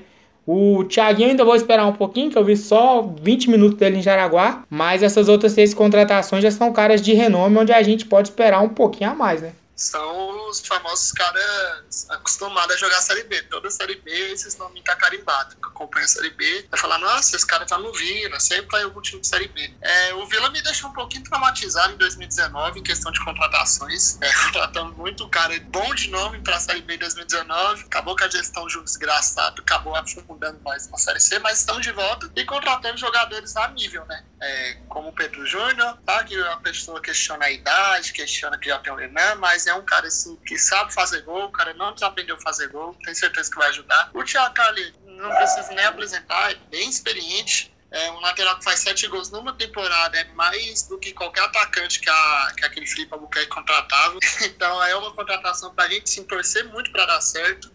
O 0.50 0.82
Thiaguinho 0.84 1.28
ainda 1.28 1.44
vou 1.44 1.54
esperar 1.54 1.86
um 1.86 1.92
pouquinho, 1.92 2.30
que 2.30 2.38
eu 2.38 2.42
vi 2.42 2.56
só 2.56 3.02
20 3.02 3.50
minutos 3.50 3.76
dele 3.76 3.98
em 3.98 4.02
Jaraguá. 4.02 4.64
Mas 4.70 5.02
essas 5.02 5.28
outras 5.28 5.52
seis 5.52 5.74
contratações 5.74 6.42
já 6.42 6.50
são 6.50 6.72
caras 6.72 7.02
de 7.02 7.12
renome, 7.12 7.58
onde 7.58 7.70
a 7.70 7.82
gente 7.82 8.06
pode 8.06 8.28
esperar 8.28 8.62
um 8.62 8.70
pouquinho 8.70 9.10
a 9.10 9.14
mais, 9.14 9.42
né? 9.42 9.52
São 9.78 10.48
os 10.48 10.60
famosos 10.66 11.12
caras 11.12 12.04
acostumados 12.10 12.74
a 12.74 12.78
jogar 12.78 13.00
Série 13.00 13.22
B. 13.22 13.40
Toda 13.42 13.70
Série 13.70 13.94
B, 13.94 14.10
esses 14.32 14.56
nomes 14.56 14.82
tá 14.82 14.96
carimbado. 14.96 15.54
Que 15.54 15.68
acompanha 15.68 16.04
a 16.04 16.08
Série 16.08 16.30
B, 16.30 16.66
vai 16.68 16.80
falar, 16.80 16.98
nossa, 16.98 17.36
esse 17.36 17.46
cara 17.46 17.64
tá 17.64 17.78
no 17.78 17.92
Vila, 17.92 18.40
sempre 18.40 18.66
vai 18.72 18.82
algum 18.82 19.00
time 19.00 19.20
de 19.20 19.28
Série 19.28 19.46
B. 19.46 19.72
É, 19.80 20.14
o 20.14 20.26
Vila 20.26 20.50
me 20.50 20.60
deixou 20.62 20.90
um 20.90 20.92
pouquinho 20.92 21.22
traumatizado 21.22 21.92
em 21.92 21.96
2019 21.96 22.80
em 22.80 22.82
questão 22.82 23.12
de 23.12 23.24
contratações. 23.24 24.18
É, 24.28 24.32
contratando 24.32 24.94
muito 24.94 25.28
cara 25.28 25.54
bom 25.60 25.94
de 25.94 26.10
nome 26.10 26.40
pra 26.40 26.58
Série 26.58 26.82
B 26.82 26.96
em 26.96 26.98
2019. 26.98 27.84
Acabou 27.84 28.16
que 28.16 28.24
a 28.24 28.28
gestão 28.28 28.66
de 28.66 28.76
um 28.76 28.82
desgraçado 28.82 29.62
acabou 29.62 29.94
afundando 29.94 30.60
mais 30.64 30.88
na 30.88 30.98
Série 30.98 31.20
C, 31.20 31.38
mas 31.38 31.60
estão 31.60 31.80
de 31.80 31.92
volta 31.92 32.28
e 32.34 32.44
contratando 32.44 32.98
jogadores 32.98 33.56
a 33.56 33.68
nível, 33.68 34.04
né? 34.06 34.24
É, 34.40 34.74
como 34.88 35.08
o 35.08 35.12
Pedro 35.12 35.46
Júnior, 35.46 35.98
tá? 36.04 36.24
Que 36.24 36.36
a 36.40 36.56
pessoa 36.56 37.00
questiona 37.00 37.44
a 37.44 37.50
idade, 37.50 38.12
questiona 38.12 38.58
que 38.58 38.68
já 38.68 38.78
tem 38.80 38.92
o 38.92 38.96
Renan, 38.96 39.36
mas 39.36 39.67
é 39.68 39.74
um 39.74 39.84
cara 39.84 40.06
assim 40.06 40.36
que 40.46 40.58
sabe 40.58 40.92
fazer 40.92 41.22
gol, 41.22 41.44
o 41.44 41.52
cara 41.52 41.74
não 41.74 41.92
desaprendeu 41.92 42.36
a 42.36 42.40
fazer 42.40 42.68
gol, 42.68 42.96
tenho 43.02 43.16
certeza 43.16 43.50
que 43.50 43.56
vai 43.56 43.68
ajudar. 43.68 44.10
O 44.14 44.24
Thiago 44.24 44.54
Cali, 44.54 44.94
não 45.06 45.28
preciso 45.30 45.68
nem 45.70 45.84
apresentar, 45.84 46.52
é 46.52 46.54
bem 46.70 46.88
experiente. 46.88 47.74
É 47.90 48.10
um 48.10 48.20
lateral 48.20 48.58
que 48.58 48.64
faz 48.64 48.80
sete 48.80 49.06
gols 49.06 49.30
numa 49.30 49.54
temporada, 49.54 50.18
é 50.18 50.24
mais 50.34 50.82
do 50.82 50.98
que 50.98 51.14
qualquer 51.14 51.44
atacante 51.44 52.00
que, 52.00 52.10
a, 52.10 52.52
que 52.54 52.66
aquele 52.66 52.86
Felipe 52.86 53.14
Albuquerque 53.14 53.48
contratava. 53.48 54.18
Então 54.42 54.82
é 54.82 54.94
uma 54.94 55.12
contratação 55.12 55.74
pra 55.74 55.88
gente 55.88 56.10
se 56.10 56.22
torcer 56.24 56.66
muito 56.66 56.92
para 56.92 57.06
dar 57.06 57.20
certo. 57.22 57.72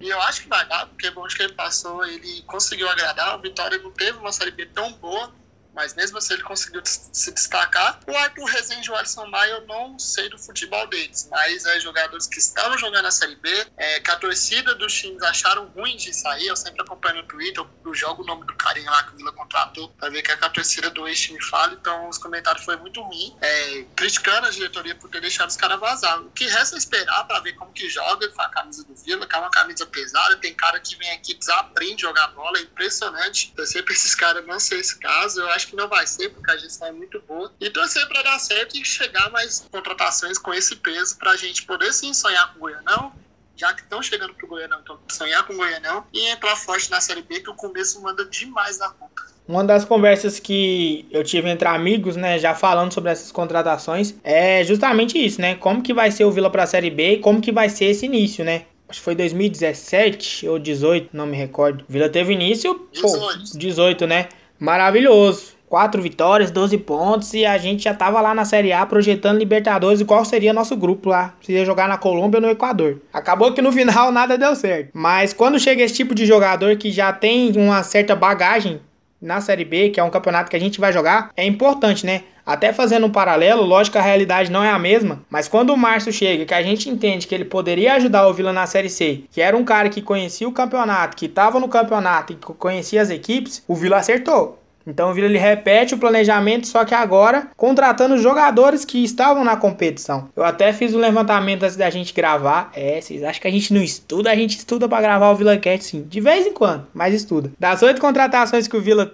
E 0.00 0.08
eu 0.08 0.20
acho 0.22 0.42
que 0.42 0.48
vai 0.48 0.66
dar, 0.66 0.86
porque 0.86 1.12
onde 1.14 1.36
que 1.36 1.42
ele 1.42 1.52
passou, 1.52 2.02
ele 2.06 2.42
conseguiu 2.46 2.88
agradar. 2.88 3.38
O 3.38 3.42
Vitória 3.42 3.76
não 3.76 3.90
teve 3.90 4.16
uma 4.18 4.32
Série 4.32 4.50
B 4.50 4.64
tão 4.64 4.92
boa, 4.94 5.30
mas 5.74 5.94
mesmo 5.94 6.18
assim 6.18 6.34
ele 6.34 6.42
conseguiu 6.42 6.82
se 6.84 7.32
destacar. 7.32 8.00
O 8.06 8.16
Arthur 8.16 8.44
Rezende 8.44 8.88
e 8.88 8.90
o 8.90 8.96
Alisson 8.96 9.26
Maia, 9.26 9.50
eu 9.50 9.66
não 9.66 9.98
sei 9.98 10.28
do 10.28 10.38
futebol 10.38 10.86
deles, 10.88 11.28
mas 11.30 11.64
é 11.66 11.80
jogadores 11.80 12.26
que 12.26 12.38
estavam 12.38 12.76
jogando 12.78 13.02
na 13.02 13.10
Série 13.10 13.36
B, 13.36 13.66
é, 13.76 14.00
que 14.00 14.10
a 14.10 14.16
torcida 14.16 14.74
dos 14.74 14.92
times 14.92 15.22
acharam 15.22 15.66
ruim 15.68 15.96
de 15.96 16.14
sair. 16.14 16.46
Eu 16.46 16.56
sempre 16.56 16.82
acompanho 16.82 17.16
no 17.16 17.22
Twitter, 17.24 17.64
eu 17.84 17.94
jogo 17.94 18.22
o 18.22 18.26
nome 18.26 18.46
do 18.46 18.54
carinha 18.54 18.90
lá 18.90 19.02
que 19.04 19.14
o 19.14 19.16
Vila 19.16 19.32
contratou, 19.32 19.88
pra 19.90 20.08
ver 20.08 20.20
o 20.20 20.22
que 20.22 20.32
a 20.32 20.50
torcida 20.50 20.90
do 20.90 21.06
ex-time 21.06 21.42
fala. 21.44 21.72
Então 21.74 22.08
os 22.08 22.18
comentários 22.18 22.64
foram 22.64 22.80
muito 22.80 23.00
ruins, 23.02 23.34
é, 23.40 23.84
criticando 23.96 24.46
a 24.46 24.50
diretoria 24.50 24.94
por 24.94 25.08
ter 25.10 25.20
deixado 25.20 25.48
os 25.48 25.56
caras 25.56 25.78
vazar. 25.78 26.20
O 26.20 26.30
que 26.30 26.46
resta 26.46 26.76
é 26.76 26.78
esperar 26.78 27.24
pra 27.24 27.40
ver 27.40 27.54
como 27.54 27.72
que 27.72 27.88
joga 27.88 28.28
com 28.28 28.42
a 28.42 28.48
camisa 28.48 28.84
do 28.84 28.94
Vila, 28.94 29.26
que 29.26 29.34
é 29.34 29.38
uma 29.38 29.50
camisa 29.50 29.86
pesada. 29.86 30.36
Tem 30.36 30.54
cara 30.54 30.80
que 30.80 30.96
vem 30.96 31.10
aqui 31.12 31.34
desaprende 31.34 32.02
jogar 32.02 32.28
bola, 32.28 32.58
é 32.58 32.62
impressionante. 32.62 33.52
Torcer 33.54 33.84
pra 33.84 33.92
esses 33.92 34.14
caras 34.14 34.46
não 34.46 34.58
ser 34.58 34.78
esse 34.78 34.98
caso, 34.98 35.40
eu 35.40 35.50
acho 35.50 35.59
que 35.68 35.76
não 35.76 35.88
vai 35.88 36.06
ser, 36.06 36.30
porque 36.30 36.50
a 36.50 36.56
gestão 36.56 36.88
é 36.88 36.92
muito 36.92 37.20
boa. 37.26 37.52
E 37.60 37.70
torcer 37.70 38.06
para 38.08 38.22
dar 38.22 38.38
certo 38.38 38.76
e 38.76 38.84
chegar 38.84 39.30
mais 39.30 39.66
contratações 39.70 40.38
com 40.38 40.52
esse 40.52 40.76
peso 40.76 41.16
para 41.18 41.32
a 41.32 41.36
gente 41.36 41.62
poder 41.64 41.92
sim 41.92 42.12
sonhar 42.12 42.52
com 42.52 42.58
o 42.58 42.60
Goianão, 42.60 43.12
já 43.56 43.74
que 43.74 43.82
estão 43.82 44.02
chegando 44.02 44.32
pro 44.34 44.46
Goianão, 44.46 44.80
então 44.82 44.98
sonhar 45.08 45.46
com 45.46 45.52
o 45.52 45.56
Goianão 45.56 46.06
e 46.12 46.28
entrar 46.28 46.56
forte 46.56 46.90
na 46.90 47.00
Série 47.00 47.22
B, 47.22 47.40
que 47.40 47.50
o 47.50 47.54
começo 47.54 48.00
manda 48.00 48.24
demais 48.24 48.78
na 48.78 48.88
conta. 48.88 49.30
Uma 49.46 49.64
das 49.64 49.84
conversas 49.84 50.38
que 50.38 51.06
eu 51.10 51.24
tive 51.24 51.48
entre 51.48 51.66
amigos, 51.66 52.16
né, 52.16 52.38
já 52.38 52.54
falando 52.54 52.94
sobre 52.94 53.10
essas 53.10 53.32
contratações, 53.32 54.14
é 54.22 54.62
justamente 54.62 55.18
isso, 55.18 55.40
né? 55.40 55.56
Como 55.56 55.82
que 55.82 55.92
vai 55.92 56.10
ser 56.10 56.24
o 56.24 56.30
Vila 56.30 56.48
para 56.48 56.62
a 56.62 56.66
Série 56.66 56.88
B 56.88 57.14
e 57.14 57.18
como 57.18 57.40
que 57.40 57.50
vai 57.50 57.68
ser 57.68 57.86
esse 57.86 58.06
início, 58.06 58.44
né? 58.44 58.66
Acho 58.88 59.00
que 59.00 59.04
foi 59.04 59.14
2017 59.14 60.48
ou 60.48 60.58
18, 60.58 61.10
não 61.12 61.26
me 61.26 61.36
recordo. 61.36 61.84
Vila 61.88 62.08
teve 62.08 62.32
início, 62.32 62.88
18, 62.92 63.18
pô, 63.18 63.58
18 63.58 64.06
né? 64.06 64.28
Maravilhoso. 64.60 65.58
Quatro 65.70 66.02
vitórias, 66.02 66.50
12 66.50 66.76
pontos 66.78 67.32
e 67.32 67.46
a 67.46 67.56
gente 67.56 67.84
já 67.84 67.94
tava 67.94 68.20
lá 68.20 68.34
na 68.34 68.44
Série 68.44 68.72
A 68.72 68.84
projetando 68.84 69.38
Libertadores 69.38 70.00
e 70.00 70.04
qual 70.04 70.24
seria 70.24 70.52
nosso 70.52 70.76
grupo 70.76 71.08
lá. 71.08 71.32
Se 71.40 71.52
ia 71.52 71.64
jogar 71.64 71.88
na 71.88 71.96
Colômbia 71.96 72.38
ou 72.38 72.42
no 72.42 72.50
Equador. 72.50 73.00
Acabou 73.12 73.52
que 73.52 73.62
no 73.62 73.70
final 73.72 74.10
nada 74.10 74.36
deu 74.36 74.54
certo. 74.56 74.90
Mas 74.92 75.32
quando 75.32 75.60
chega 75.60 75.84
esse 75.84 75.94
tipo 75.94 76.12
de 76.12 76.26
jogador 76.26 76.76
que 76.76 76.90
já 76.90 77.12
tem 77.12 77.52
uma 77.56 77.84
certa 77.84 78.16
bagagem 78.16 78.80
na 79.20 79.40
Série 79.40 79.64
B, 79.64 79.90
que 79.90 80.00
é 80.00 80.04
um 80.04 80.10
campeonato 80.10 80.50
que 80.50 80.56
a 80.56 80.60
gente 80.60 80.80
vai 80.80 80.92
jogar, 80.92 81.30
é 81.36 81.44
importante, 81.44 82.06
né? 82.06 82.22
Até 82.44 82.72
fazendo 82.72 83.06
um 83.06 83.10
paralelo, 83.10 83.62
lógico 83.62 83.92
que 83.92 83.98
a 83.98 84.02
realidade 84.02 84.50
não 84.50 84.64
é 84.64 84.70
a 84.70 84.78
mesma, 84.78 85.22
mas 85.28 85.46
quando 85.46 85.70
o 85.70 85.76
Márcio 85.76 86.12
chega, 86.12 86.44
que 86.44 86.54
a 86.54 86.62
gente 86.62 86.88
entende 86.88 87.26
que 87.26 87.34
ele 87.34 87.44
poderia 87.44 87.94
ajudar 87.94 88.26
o 88.26 88.32
Vila 88.34 88.52
na 88.52 88.66
Série 88.66 88.88
C, 88.88 89.24
que 89.30 89.40
era 89.40 89.56
um 89.56 89.64
cara 89.64 89.88
que 89.88 90.02
conhecia 90.02 90.48
o 90.48 90.52
campeonato, 90.52 91.16
que 91.16 91.26
estava 91.26 91.60
no 91.60 91.68
campeonato 91.68 92.32
e 92.32 92.36
que 92.36 92.52
conhecia 92.54 93.02
as 93.02 93.10
equipes, 93.10 93.62
o 93.68 93.74
Vila 93.74 93.98
acertou. 93.98 94.59
Então 94.86 95.10
o 95.10 95.14
Vila 95.14 95.26
ele 95.26 95.38
repete 95.38 95.94
o 95.94 95.98
planejamento, 95.98 96.66
só 96.66 96.84
que 96.84 96.94
agora 96.94 97.48
contratando 97.56 98.18
jogadores 98.18 98.84
que 98.84 99.04
estavam 99.04 99.44
na 99.44 99.56
competição. 99.56 100.28
Eu 100.34 100.44
até 100.44 100.72
fiz 100.72 100.94
um 100.94 100.98
levantamento 100.98 101.62
antes 101.62 101.76
da 101.76 101.90
gente 101.90 102.14
gravar. 102.14 102.70
É, 102.74 103.00
vocês 103.00 103.22
acham 103.22 103.42
que 103.42 103.48
a 103.48 103.52
gente 103.52 103.72
não 103.72 103.82
estuda? 103.82 104.30
A 104.30 104.34
gente 104.34 104.56
estuda 104.56 104.88
para 104.88 105.02
gravar 105.02 105.30
o 105.30 105.36
Vila 105.36 105.56
Cat 105.58 105.84
sim, 105.84 106.02
de 106.02 106.20
vez 106.20 106.46
em 106.46 106.52
quando, 106.52 106.86
mas 106.94 107.14
estuda. 107.14 107.52
Das 107.58 107.82
oito 107.82 108.00
contratações 108.00 108.66
que 108.66 108.76
o 108.76 108.80
Vila 108.80 109.12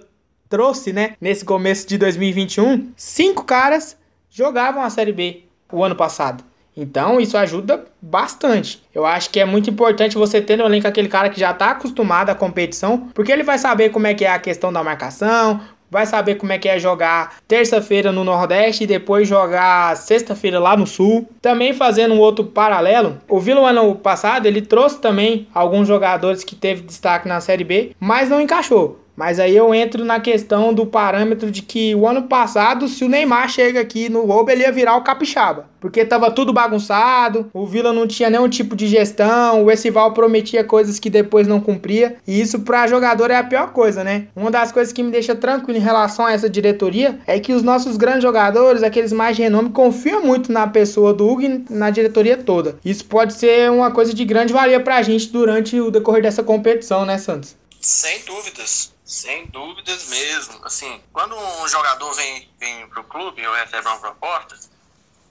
trouxe, 0.49 0.93
né, 0.93 1.15
nesse 1.19 1.43
começo 1.43 1.87
de 1.87 1.97
2021, 1.97 2.91
cinco 2.95 3.43
caras 3.43 3.97
jogavam 4.29 4.81
a 4.81 4.89
Série 4.89 5.11
B 5.11 5.43
o 5.71 5.83
ano 5.83 5.95
passado. 5.95 6.43
Então 6.77 7.19
isso 7.19 7.35
ajuda 7.35 7.83
bastante. 7.99 8.83
Eu 8.93 9.05
acho 9.05 9.31
que 9.31 9.39
é 9.39 9.45
muito 9.45 9.69
importante 9.69 10.17
você 10.17 10.39
ter 10.39 10.55
no 10.55 10.65
elenco 10.65 10.87
aquele 10.87 11.09
cara 11.09 11.29
que 11.29 11.39
já 11.39 11.51
está 11.51 11.71
acostumado 11.71 12.29
à 12.29 12.35
competição, 12.35 13.09
porque 13.15 13.31
ele 13.31 13.43
vai 13.43 13.57
saber 13.57 13.89
como 13.89 14.05
é 14.05 14.13
que 14.13 14.23
é 14.23 14.31
a 14.31 14.39
questão 14.39 14.71
da 14.71 14.83
marcação, 14.83 15.59
vai 15.89 16.05
saber 16.05 16.35
como 16.35 16.51
é 16.51 16.57
que 16.57 16.69
é 16.69 16.77
jogar 16.77 17.37
terça-feira 17.47 18.11
no 18.11 18.23
Nordeste 18.23 18.83
e 18.83 18.87
depois 18.87 19.27
jogar 19.27 19.95
sexta-feira 19.97 20.59
lá 20.59 20.75
no 20.77 20.85
Sul. 20.85 21.27
Também 21.41 21.73
fazendo 21.73 22.13
um 22.13 22.19
outro 22.19 22.45
paralelo, 22.45 23.17
o 23.27 23.39
Vila 23.39 23.69
ano 23.69 23.95
passado 23.95 24.45
ele 24.45 24.61
trouxe 24.61 24.99
também 24.99 25.47
alguns 25.53 25.87
jogadores 25.87 26.43
que 26.43 26.55
teve 26.55 26.81
destaque 26.81 27.27
na 27.27 27.41
Série 27.41 27.63
B, 27.63 27.91
mas 27.99 28.29
não 28.29 28.41
encaixou. 28.41 28.99
Mas 29.17 29.39
aí 29.39 29.57
eu 29.57 29.73
entro 29.73 30.05
na 30.05 30.19
questão 30.19 30.71
do 30.71 30.85
parâmetro 30.85 31.49
de 31.49 31.63
que 31.63 31.95
o 31.95 32.07
ano 32.07 32.23
passado, 32.23 32.87
se 32.87 33.03
o 33.03 33.09
Neymar 33.09 33.49
chega 33.49 33.79
aqui 33.79 34.09
no 34.09 34.23
Roubo, 34.23 34.51
ele 34.51 34.61
ia 34.61 34.71
virar 34.71 34.95
o 34.95 35.01
capixaba. 35.01 35.65
Porque 35.79 36.05
tava 36.05 36.29
tudo 36.29 36.53
bagunçado, 36.53 37.49
o 37.51 37.65
Vila 37.65 37.91
não 37.91 38.05
tinha 38.05 38.29
nenhum 38.29 38.47
tipo 38.47 38.75
de 38.75 38.85
gestão, 38.85 39.63
o 39.63 39.71
Essival 39.71 40.13
prometia 40.13 40.63
coisas 40.63 40.99
que 40.99 41.09
depois 41.09 41.47
não 41.47 41.59
cumpria. 41.59 42.17
E 42.27 42.39
isso 42.39 42.59
para 42.59 42.85
jogador 42.85 43.31
é 43.31 43.37
a 43.37 43.43
pior 43.43 43.71
coisa, 43.71 44.03
né? 44.03 44.27
Uma 44.35 44.51
das 44.51 44.71
coisas 44.71 44.93
que 44.93 45.01
me 45.01 45.09
deixa 45.09 45.35
tranquilo 45.35 45.79
em 45.79 45.81
relação 45.81 46.27
a 46.27 46.33
essa 46.33 46.47
diretoria 46.47 47.19
é 47.25 47.39
que 47.39 47.53
os 47.53 47.63
nossos 47.63 47.97
grandes 47.97 48.21
jogadores, 48.21 48.83
aqueles 48.83 49.11
mais 49.11 49.35
de 49.35 49.41
renome, 49.41 49.71
confiam 49.71 50.23
muito 50.23 50.51
na 50.51 50.67
pessoa 50.67 51.11
do 51.11 51.27
Hugo 51.27 51.41
e 51.41 51.65
na 51.71 51.89
diretoria 51.89 52.37
toda. 52.37 52.77
Isso 52.85 53.05
pode 53.05 53.33
ser 53.33 53.71
uma 53.71 53.89
coisa 53.89 54.13
de 54.13 54.23
grande 54.23 54.53
valia 54.53 54.79
pra 54.79 55.01
gente 55.01 55.31
durante 55.31 55.79
o 55.79 55.89
decorrer 55.89 56.21
dessa 56.21 56.43
competição, 56.43 57.03
né, 57.03 57.17
Santos? 57.17 57.55
Sem 57.81 58.19
dúvidas. 58.25 58.96
Sem 59.07 59.45
dúvidas 59.47 60.07
mesmo. 60.07 60.65
Assim, 60.65 61.01
quando 61.13 61.33
um 61.33 61.67
jogador 61.69 62.13
vem, 62.13 62.53
vem 62.59 62.89
pro 62.89 63.05
clube 63.05 63.47
ou 63.47 63.55
recebe 63.55 63.87
uma 63.87 63.99
proposta, 63.99 64.59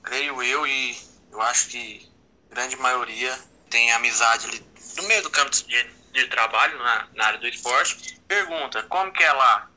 creio 0.02 0.42
eu 0.42 0.66
e 0.66 0.98
eu 1.30 1.42
acho 1.42 1.68
que 1.68 2.10
grande 2.48 2.74
maioria 2.76 3.38
tem 3.68 3.92
amizade 3.92 4.46
ali 4.46 4.66
no 4.96 5.02
meio 5.02 5.22
do 5.22 5.28
campo 5.28 5.50
de, 5.50 5.84
de 6.10 6.26
trabalho, 6.28 6.78
na, 6.78 7.08
na 7.12 7.26
área 7.26 7.38
do 7.38 7.46
esporte, 7.46 8.18
pergunta 8.26 8.82
como 8.84 9.12
que 9.12 9.22
é 9.22 9.32
lá? 9.32 9.70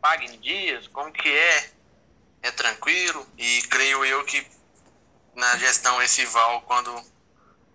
Paga 0.00 0.24
em 0.24 0.38
dias? 0.38 0.86
Como 0.86 1.12
que 1.12 1.28
é? 1.28 1.72
É 2.42 2.50
tranquilo? 2.52 3.26
E 3.36 3.62
creio 3.62 4.04
eu 4.04 4.24
que 4.24 4.46
na 5.34 5.56
gestão 5.56 5.98
Val 6.30 6.62
quando 6.62 6.94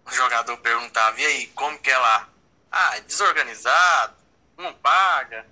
o 0.05 0.11
jogador 0.11 0.55
perguntava, 0.57 1.19
e 1.19 1.25
aí, 1.25 1.47
como 1.47 1.77
que 1.79 1.91
é 1.91 1.97
lá? 1.97 2.29
Ah, 2.71 2.95
é 2.95 3.01
desorganizado, 3.01 4.18
não 4.59 4.73
paga. 4.73 5.45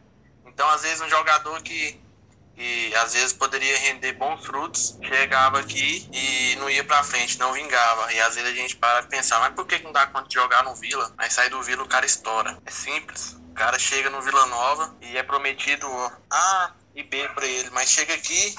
Então, 0.46 0.70
às 0.70 0.82
vezes, 0.82 1.02
um 1.02 1.10
jogador 1.10 1.62
que, 1.62 2.00
que 2.56 2.96
às 2.96 3.14
vezes 3.14 3.34
poderia 3.34 3.78
render 3.78 4.14
bons 4.14 4.46
frutos, 4.46 4.98
chegava 5.02 5.60
aqui 5.60 6.08
e 6.12 6.56
não 6.58 6.70
ia 6.70 6.84
pra 6.84 7.04
frente, 7.04 7.40
não 7.40 7.54
vingava. 7.54 8.12
E 8.14 8.20
às 8.22 8.36
vezes 8.36 8.52
a 8.52 8.56
gente 8.56 8.76
para 8.76 9.02
de 9.02 9.08
pensar, 9.08 9.40
mas 9.40 9.54
por 9.54 9.66
que 9.66 9.80
não 9.80 9.92
dá 9.92 10.06
conta 10.08 10.28
de 10.28 10.36
jogar 10.36 10.64
no 10.64 10.76
Vila? 10.76 11.14
Aí 11.18 11.32
sai 11.32 11.50
do 11.50 11.62
Vila 11.64 11.84
o 11.84 11.88
cara 11.88 12.06
estoura. 12.06 12.58
É 12.66 12.72
simples. 12.72 13.38
O 13.50 13.54
cara 13.54 13.80
chega 13.80 14.10
no 14.10 14.22
Vila 14.22 14.46
Nova 14.48 14.96
e 15.02 15.18
é 15.18 15.24
prometido 15.24 15.88
A 16.30 16.74
e 16.94 17.04
B 17.04 17.30
para 17.30 17.46
ele, 17.46 17.70
mas 17.70 17.90
chega 17.90 18.14
aqui, 18.14 18.56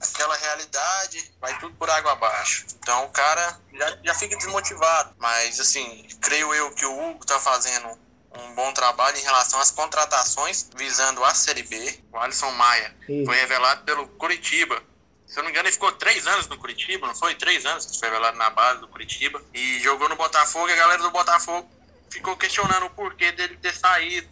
aquela 0.00 0.36
realidade, 0.36 1.32
vai 1.40 1.58
tudo 1.58 1.74
por 1.76 1.88
água 1.90 2.12
abaixo. 2.12 2.66
Então 2.78 3.04
o 3.04 3.08
cara 3.10 3.60
já, 3.72 3.98
já 4.02 4.14
fica 4.14 4.36
desmotivado. 4.36 5.14
Mas 5.18 5.60
assim, 5.60 6.06
creio 6.20 6.54
eu 6.54 6.70
que 6.74 6.86
o 6.86 7.10
Hugo 7.10 7.24
tá 7.24 7.38
fazendo 7.38 8.03
um 8.38 8.54
bom 8.54 8.72
trabalho 8.72 9.16
em 9.16 9.22
relação 9.22 9.60
às 9.60 9.70
contratações 9.70 10.68
visando 10.76 11.24
a 11.24 11.34
Série 11.34 11.62
B. 11.62 12.00
O 12.12 12.18
Alisson 12.18 12.50
Maia 12.52 12.94
Isso. 13.08 13.24
foi 13.26 13.36
revelado 13.36 13.84
pelo 13.84 14.06
Curitiba. 14.08 14.82
Se 15.26 15.38
eu 15.38 15.42
não 15.42 15.46
me 15.46 15.52
engano, 15.52 15.66
ele 15.66 15.72
ficou 15.72 15.90
três 15.92 16.26
anos 16.26 16.46
no 16.48 16.58
Curitiba, 16.58 17.06
não 17.06 17.14
foi? 17.14 17.34
Três 17.34 17.64
anos 17.66 17.86
que 17.86 17.98
foi 17.98 18.08
revelado 18.08 18.36
na 18.36 18.50
base 18.50 18.80
do 18.80 18.88
Curitiba. 18.88 19.42
E 19.52 19.80
jogou 19.80 20.08
no 20.08 20.16
Botafogo 20.16 20.68
e 20.68 20.72
a 20.72 20.76
galera 20.76 21.02
do 21.02 21.10
Botafogo 21.10 21.68
ficou 22.10 22.36
questionando 22.36 22.86
o 22.86 22.90
porquê 22.90 23.32
dele 23.32 23.56
ter 23.56 23.74
saído. 23.74 24.28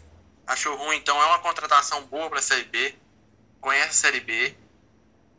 Achou 0.46 0.76
ruim, 0.76 0.96
então 0.96 1.20
é 1.20 1.26
uma 1.26 1.38
contratação 1.38 2.04
boa 2.04 2.28
para 2.28 2.38
a 2.38 2.42
Série 2.42 2.64
B. 2.64 2.94
Conhece 3.60 3.88
a 3.88 3.92
Série 3.92 4.20
B. 4.20 4.54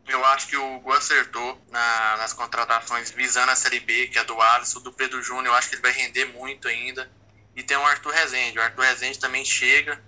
Eu 0.06 0.22
acho 0.26 0.48
que 0.48 0.56
o 0.56 0.76
Hugo 0.76 0.92
acertou 0.92 1.58
na, 1.70 2.16
nas 2.18 2.32
contratações 2.32 3.10
visando 3.10 3.50
a 3.50 3.56
Série 3.56 3.80
B, 3.80 4.08
que 4.08 4.18
é 4.18 4.24
do 4.24 4.38
Alisson, 4.40 4.80
do 4.80 4.92
Pedro 4.92 5.22
Júnior. 5.22 5.46
Eu 5.46 5.54
acho 5.54 5.68
que 5.68 5.76
ele 5.76 5.82
vai 5.82 5.92
render 5.92 6.26
muito 6.26 6.68
ainda. 6.68 7.10
E 7.56 7.62
tem 7.62 7.76
o 7.76 7.86
Arthur 7.86 8.12
Rezende. 8.12 8.58
O 8.58 8.62
Arthur 8.62 8.82
Rezende 8.82 9.18
também 9.18 9.44
chega 9.44 10.02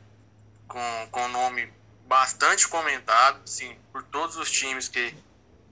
com, 0.66 1.09
com 1.11 1.28
nome 1.28 1.72
bastante 2.06 2.66
comentado, 2.68 3.40
sim, 3.46 3.76
por 3.92 4.02
todos 4.02 4.37
os 4.37 4.50
times 4.50 4.88
que 4.88 5.14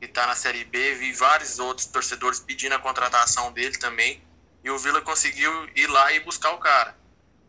está 0.01 0.27
na 0.27 0.35
Série 0.35 0.65
B. 0.65 0.95
Vi 0.95 1.13
vários 1.13 1.59
outros 1.59 1.87
torcedores 1.87 2.41
pedindo 2.41 2.75
a 2.75 2.79
contratação 2.79 3.53
dele 3.53 3.77
também. 3.79 4.23
E 4.63 4.71
o 4.71 4.79
Vila 4.79 5.01
conseguiu 5.01 5.69
ir 5.75 5.87
lá 5.87 6.13
e 6.13 6.21
buscar 6.21 6.53
o 6.53 6.59
cara. 6.59 6.97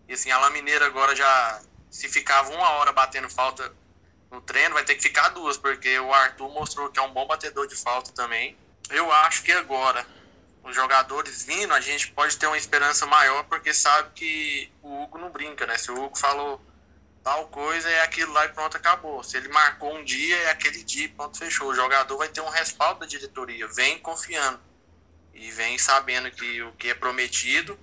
E 0.08 0.14
assim, 0.14 0.32
a 0.32 0.38
La 0.38 0.50
Mineira 0.50 0.86
agora 0.86 1.16
já, 1.16 1.62
se 1.90 2.08
ficava 2.10 2.52
uma 2.54 2.70
hora 2.72 2.92
batendo 2.92 3.30
falta 3.30 3.72
no 4.30 4.42
treino, 4.42 4.74
vai 4.74 4.84
ter 4.84 4.96
que 4.96 5.02
ficar 5.02 5.30
duas, 5.30 5.58
porque 5.58 5.98
o 6.00 6.14
Arthur 6.14 6.50
mostrou 6.50 6.90
que 6.90 7.00
é 7.00 7.02
um 7.02 7.14
bom 7.14 7.26
batedor 7.26 7.68
de 7.68 7.76
falta 7.76 8.12
também. 8.12 8.58
Eu 8.90 9.12
acho 9.12 9.44
que 9.44 9.52
agora 9.52 10.06
os 10.66 10.76
jogadores 10.76 11.44
vindo, 11.44 11.74
a 11.74 11.80
gente 11.80 12.12
pode 12.12 12.36
ter 12.38 12.48
uma 12.48 12.58
esperança 12.58 13.06
maior, 13.06 13.44
porque 13.44 13.72
sabe 13.72 14.10
que 14.16 14.72
o 14.82 15.04
Hugo 15.04 15.20
não 15.20 15.30
brinca, 15.30 15.66
né? 15.68 15.78
Se 15.78 15.92
o 15.92 16.04
Hugo 16.04 16.18
falou 16.18 16.60
tal 17.24 17.48
coisa, 17.50 17.88
é 17.88 18.02
aquilo 18.02 18.34
lá 18.34 18.46
e 18.46 18.50
pronto, 18.50 18.76
acabou. 18.76 19.24
Se 19.24 19.38
ele 19.38 19.48
marcou 19.48 19.96
um 19.96 20.04
dia, 20.04 20.36
é 20.38 20.50
aquele 20.50 20.84
dia, 20.84 21.08
pronto, 21.16 21.38
fechou. 21.38 21.70
O 21.70 21.76
jogador 21.76 22.18
vai 22.18 22.30
ter 22.30 22.42
um 22.42 22.50
respaldo 22.50 23.02
da 23.02 23.06
diretoria, 23.06 23.68
vem 23.68 24.00
confiando 24.00 24.60
e 25.36 25.52
vem 25.52 25.78
sabendo 25.78 26.32
que 26.32 26.64
o 26.64 26.72
que 26.74 26.90
é 26.90 26.96
prometido 26.96 27.78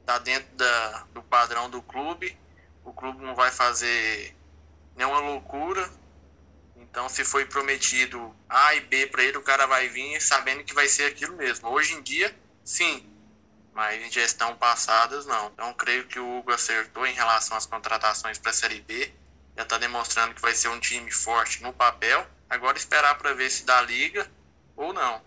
está 0.00 0.16
dentro 0.18 0.54
da, 0.54 1.06
do 1.12 1.22
padrão 1.22 1.68
do 1.68 1.82
clube. 1.82 2.38
O 2.84 2.92
clube 2.92 3.24
não 3.24 3.34
vai 3.34 3.50
fazer 3.50 4.36
nenhuma 4.94 5.18
loucura, 5.18 5.90
então, 6.94 7.08
se 7.08 7.24
foi 7.24 7.44
prometido 7.44 8.32
A 8.48 8.76
e 8.76 8.80
B 8.82 9.08
para 9.08 9.24
ele, 9.24 9.36
o 9.36 9.42
cara 9.42 9.66
vai 9.66 9.88
vir 9.88 10.20
sabendo 10.22 10.62
que 10.62 10.72
vai 10.72 10.86
ser 10.86 11.06
aquilo 11.06 11.34
mesmo. 11.34 11.68
Hoje 11.68 11.92
em 11.92 12.00
dia, 12.00 12.32
sim, 12.62 13.04
mas 13.74 14.00
em 14.00 14.08
gestão 14.08 14.54
passadas, 14.54 15.26
não. 15.26 15.50
Então, 15.52 15.74
creio 15.74 16.06
que 16.06 16.20
o 16.20 16.38
Hugo 16.38 16.52
acertou 16.52 17.04
em 17.04 17.12
relação 17.12 17.56
às 17.56 17.66
contratações 17.66 18.38
para 18.38 18.52
a 18.52 18.54
Série 18.54 18.80
B. 18.80 19.10
Já 19.56 19.64
está 19.64 19.76
demonstrando 19.76 20.36
que 20.36 20.40
vai 20.40 20.54
ser 20.54 20.68
um 20.68 20.78
time 20.78 21.10
forte 21.10 21.64
no 21.64 21.72
papel. 21.72 22.24
Agora, 22.48 22.78
esperar 22.78 23.18
para 23.18 23.34
ver 23.34 23.50
se 23.50 23.66
dá 23.66 23.82
liga 23.82 24.30
ou 24.76 24.92
não. 24.92 25.20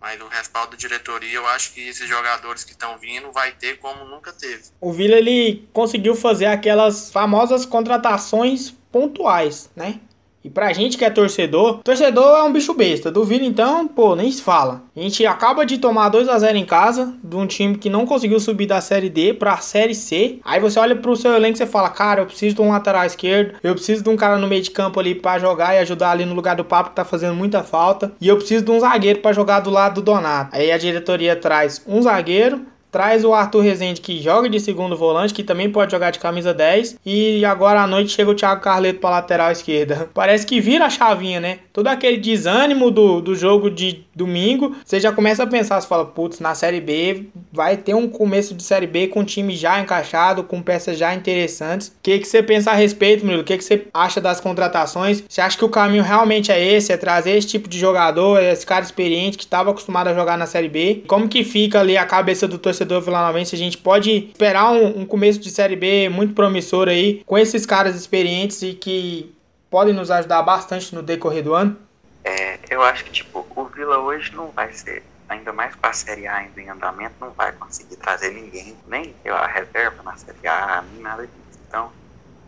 Mas 0.00 0.18
o 0.18 0.28
respaldo 0.28 0.70
da 0.70 0.76
diretoria, 0.78 1.34
eu 1.34 1.46
acho 1.46 1.74
que 1.74 1.88
esses 1.88 2.08
jogadores 2.08 2.64
que 2.64 2.72
estão 2.72 2.96
vindo 2.96 3.30
vai 3.32 3.52
ter 3.52 3.78
como 3.78 4.06
nunca 4.06 4.32
teve. 4.32 4.64
O 4.80 4.90
Vila 4.90 5.16
ele 5.16 5.68
conseguiu 5.74 6.16
fazer 6.16 6.46
aquelas 6.46 7.12
famosas 7.12 7.66
contratações 7.66 8.70
pontuais, 8.90 9.68
né? 9.76 10.00
E 10.44 10.50
pra 10.50 10.72
gente 10.72 10.98
que 10.98 11.04
é 11.04 11.10
torcedor, 11.10 11.78
torcedor 11.84 12.38
é 12.38 12.42
um 12.42 12.52
bicho 12.52 12.74
besta. 12.74 13.10
Do 13.10 13.24
Vila, 13.24 13.44
então, 13.44 13.86
pô, 13.86 14.16
nem 14.16 14.30
se 14.30 14.42
fala. 14.42 14.82
A 14.96 15.00
gente 15.00 15.24
acaba 15.24 15.64
de 15.64 15.78
tomar 15.78 16.08
2 16.08 16.28
a 16.28 16.38
0 16.38 16.58
em 16.58 16.64
casa, 16.64 17.14
de 17.22 17.36
um 17.36 17.46
time 17.46 17.78
que 17.78 17.88
não 17.88 18.04
conseguiu 18.04 18.40
subir 18.40 18.66
da 18.66 18.80
Série 18.80 19.08
D 19.08 19.34
pra 19.34 19.58
Série 19.58 19.94
C. 19.94 20.40
Aí 20.44 20.60
você 20.60 20.78
olha 20.80 20.96
pro 20.96 21.16
seu 21.16 21.34
elenco 21.34 21.54
e 21.54 21.58
você 21.58 21.66
fala, 21.66 21.88
cara, 21.88 22.22
eu 22.22 22.26
preciso 22.26 22.56
de 22.56 22.62
um 22.62 22.70
lateral 22.70 23.04
esquerdo, 23.04 23.54
eu 23.62 23.74
preciso 23.74 24.02
de 24.02 24.10
um 24.10 24.16
cara 24.16 24.36
no 24.36 24.48
meio 24.48 24.62
de 24.62 24.70
campo 24.70 24.98
ali 24.98 25.14
pra 25.14 25.38
jogar 25.38 25.74
e 25.74 25.78
ajudar 25.78 26.10
ali 26.10 26.24
no 26.24 26.34
lugar 26.34 26.56
do 26.56 26.64
Papo, 26.64 26.90
que 26.90 26.96
tá 26.96 27.04
fazendo 27.04 27.34
muita 27.34 27.62
falta. 27.62 28.12
E 28.20 28.28
eu 28.28 28.36
preciso 28.36 28.64
de 28.64 28.70
um 28.70 28.80
zagueiro 28.80 29.20
para 29.20 29.32
jogar 29.32 29.60
do 29.60 29.70
lado 29.70 29.96
do 29.96 30.02
Donato. 30.02 30.56
Aí 30.56 30.72
a 30.72 30.78
diretoria 30.78 31.36
traz 31.36 31.82
um 31.86 32.02
zagueiro, 32.02 32.62
Traz 32.92 33.24
o 33.24 33.32
Arthur 33.32 33.62
Rezende 33.62 34.02
que 34.02 34.20
joga 34.20 34.50
de 34.50 34.60
segundo 34.60 34.94
volante, 34.94 35.32
que 35.32 35.42
também 35.42 35.70
pode 35.70 35.90
jogar 35.90 36.10
de 36.10 36.18
camisa 36.18 36.52
10. 36.52 36.98
E 37.06 37.42
agora 37.42 37.80
à 37.80 37.86
noite 37.86 38.12
chega 38.12 38.30
o 38.30 38.34
Thiago 38.34 38.60
Carleto 38.60 39.00
para 39.00 39.16
lateral 39.16 39.50
esquerda. 39.50 40.10
Parece 40.12 40.46
que 40.46 40.60
vira 40.60 40.84
a 40.84 40.90
chavinha, 40.90 41.40
né? 41.40 41.60
Todo 41.72 41.88
aquele 41.88 42.18
desânimo 42.18 42.90
do, 42.90 43.22
do 43.22 43.34
jogo 43.34 43.70
de 43.70 44.04
domingo, 44.14 44.76
você 44.84 45.00
já 45.00 45.10
começa 45.10 45.42
a 45.42 45.46
pensar, 45.46 45.80
você 45.80 45.88
fala, 45.88 46.04
putz, 46.04 46.38
na 46.38 46.54
Série 46.54 46.82
B 46.82 47.28
vai 47.50 47.78
ter 47.78 47.94
um 47.94 48.06
começo 48.06 48.54
de 48.54 48.62
Série 48.62 48.86
B 48.86 49.06
com 49.06 49.24
time 49.24 49.56
já 49.56 49.80
encaixado, 49.80 50.44
com 50.44 50.60
peças 50.60 50.98
já 50.98 51.14
interessantes. 51.14 51.88
O 51.88 51.92
que, 52.02 52.18
que 52.18 52.28
você 52.28 52.42
pensa 52.42 52.72
a 52.72 52.74
respeito, 52.74 53.24
Murilo? 53.24 53.40
O 53.40 53.44
que, 53.44 53.56
que 53.56 53.64
você 53.64 53.86
acha 53.94 54.20
das 54.20 54.38
contratações? 54.38 55.24
Você 55.26 55.40
acha 55.40 55.56
que 55.56 55.64
o 55.64 55.70
caminho 55.70 56.02
realmente 56.02 56.52
é 56.52 56.62
esse? 56.62 56.92
É 56.92 56.98
trazer 56.98 57.30
esse 57.30 57.46
tipo 57.46 57.70
de 57.70 57.78
jogador, 57.78 58.42
esse 58.42 58.66
cara 58.66 58.84
experiente 58.84 59.38
que 59.38 59.44
estava 59.44 59.70
acostumado 59.70 60.08
a 60.08 60.14
jogar 60.14 60.36
na 60.36 60.44
Série 60.44 60.68
B? 60.68 61.04
Como 61.06 61.26
que 61.26 61.42
fica 61.42 61.80
ali 61.80 61.96
a 61.96 62.04
cabeça 62.04 62.46
do 62.46 62.58
torcedor? 62.58 62.81
Torcedor 62.82 63.00
vilanovense, 63.00 63.54
a 63.54 63.58
gente 63.58 63.78
pode 63.78 64.10
esperar 64.10 64.72
um, 64.72 65.00
um 65.00 65.06
começo 65.06 65.38
de 65.40 65.50
Série 65.50 65.76
B 65.76 66.08
muito 66.08 66.34
promissor 66.34 66.88
aí, 66.88 67.22
com 67.24 67.38
esses 67.38 67.64
caras 67.64 67.94
experientes 67.96 68.62
e 68.62 68.74
que 68.74 69.34
podem 69.70 69.94
nos 69.94 70.10
ajudar 70.10 70.42
bastante 70.42 70.94
no 70.94 71.02
decorrer 71.02 71.42
do 71.42 71.54
ano? 71.54 71.76
É, 72.24 72.58
eu 72.70 72.82
acho 72.82 73.04
que 73.04 73.10
tipo, 73.10 73.46
o 73.54 73.64
Vila 73.64 73.98
hoje 73.98 74.34
não 74.34 74.48
vai 74.48 74.72
ser, 74.72 75.02
ainda 75.28 75.52
mais 75.52 75.74
com 75.74 75.86
a 75.86 75.92
Série 75.92 76.26
A 76.26 76.36
ainda 76.36 76.60
em 76.60 76.68
andamento, 76.68 77.14
não 77.20 77.30
vai 77.30 77.52
conseguir 77.52 77.96
trazer 77.96 78.32
ninguém, 78.32 78.76
nem 78.86 79.14
a 79.26 79.46
reserva 79.46 80.02
na 80.02 80.16
Série 80.16 80.46
A, 80.46 80.84
nem 80.92 81.02
nada 81.02 81.22
disso. 81.22 81.60
Então, 81.68 81.90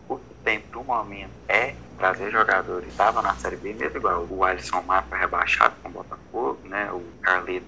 o 0.08 0.16
que 0.16 0.34
tem 0.44 0.60
pro 0.60 0.84
momento 0.84 1.32
é 1.48 1.74
trazer 1.96 2.30
jogadores. 2.30 2.88
Estava 2.88 3.22
na 3.22 3.34
Série 3.36 3.56
B 3.56 3.74
mesmo, 3.74 3.98
igual 3.98 4.26
o 4.28 4.44
Alisson 4.44 4.82
Mar 4.82 5.04
foi 5.08 5.18
rebaixado 5.18 5.74
com 5.82 5.88
o 5.88 5.92
Botafogo, 5.92 6.60
né? 6.64 6.90
O 6.92 7.02
Carleto, 7.22 7.66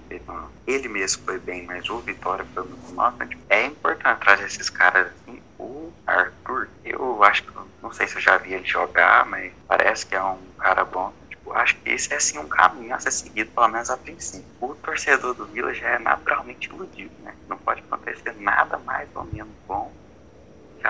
ele 0.65 0.87
mesmo 0.89 1.23
foi 1.23 1.39
bem, 1.39 1.65
mas 1.65 1.89
o 1.89 1.99
Vitória 1.99 2.45
foi 2.53 2.63
muito 2.63 2.93
mal. 2.93 3.13
Então, 3.15 3.27
tipo, 3.27 3.41
é 3.49 3.65
importante 3.65 4.19
trazer 4.19 4.45
esses 4.45 4.69
caras 4.69 5.07
assim. 5.07 5.41
O 5.57 5.91
Arthur, 6.05 6.67
eu 6.83 7.23
acho 7.23 7.43
que, 7.43 7.49
não 7.81 7.91
sei 7.91 8.07
se 8.07 8.17
eu 8.17 8.21
já 8.21 8.37
vi 8.37 8.53
ele 8.53 8.65
jogar, 8.65 9.25
mas 9.25 9.51
parece 9.67 10.05
que 10.05 10.15
é 10.15 10.23
um 10.23 10.37
cara 10.59 10.83
bom. 10.83 11.13
Tipo, 11.29 11.53
acho 11.53 11.75
que 11.77 11.89
esse 11.89 12.13
é 12.13 12.17
assim 12.17 12.37
um 12.37 12.47
caminho 12.47 12.93
a 12.93 12.99
ser 12.99 13.11
seguido, 13.11 13.51
pelo 13.51 13.69
menos 13.69 13.89
a 13.89 13.97
princípio. 13.97 14.45
O 14.59 14.75
torcedor 14.75 15.33
do 15.33 15.45
Vila 15.47 15.73
já 15.73 15.89
é 15.91 15.99
naturalmente 15.99 16.69
iludido, 16.69 17.11
né? 17.19 17.33
Não 17.47 17.57
pode 17.57 17.81
acontecer 17.81 18.35
nada 18.39 18.77
mais 18.79 19.09
ou 19.15 19.23
menos 19.25 19.55
bom 19.67 19.91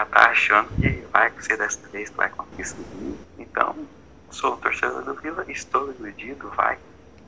tá 0.06 0.30
achando 0.30 0.70
que 0.82 1.06
vai 1.12 1.32
ser 1.40 1.58
dessa 1.58 1.88
vez 1.90 2.10
vai 2.12 2.30
conseguir. 2.30 3.18
Então, 3.38 3.76
sou 4.30 4.58
torcedor 4.58 5.04
do 5.04 5.16
Vila, 5.16 5.46
estou 5.48 5.92
iludido, 5.92 6.50
vai. 6.50 6.78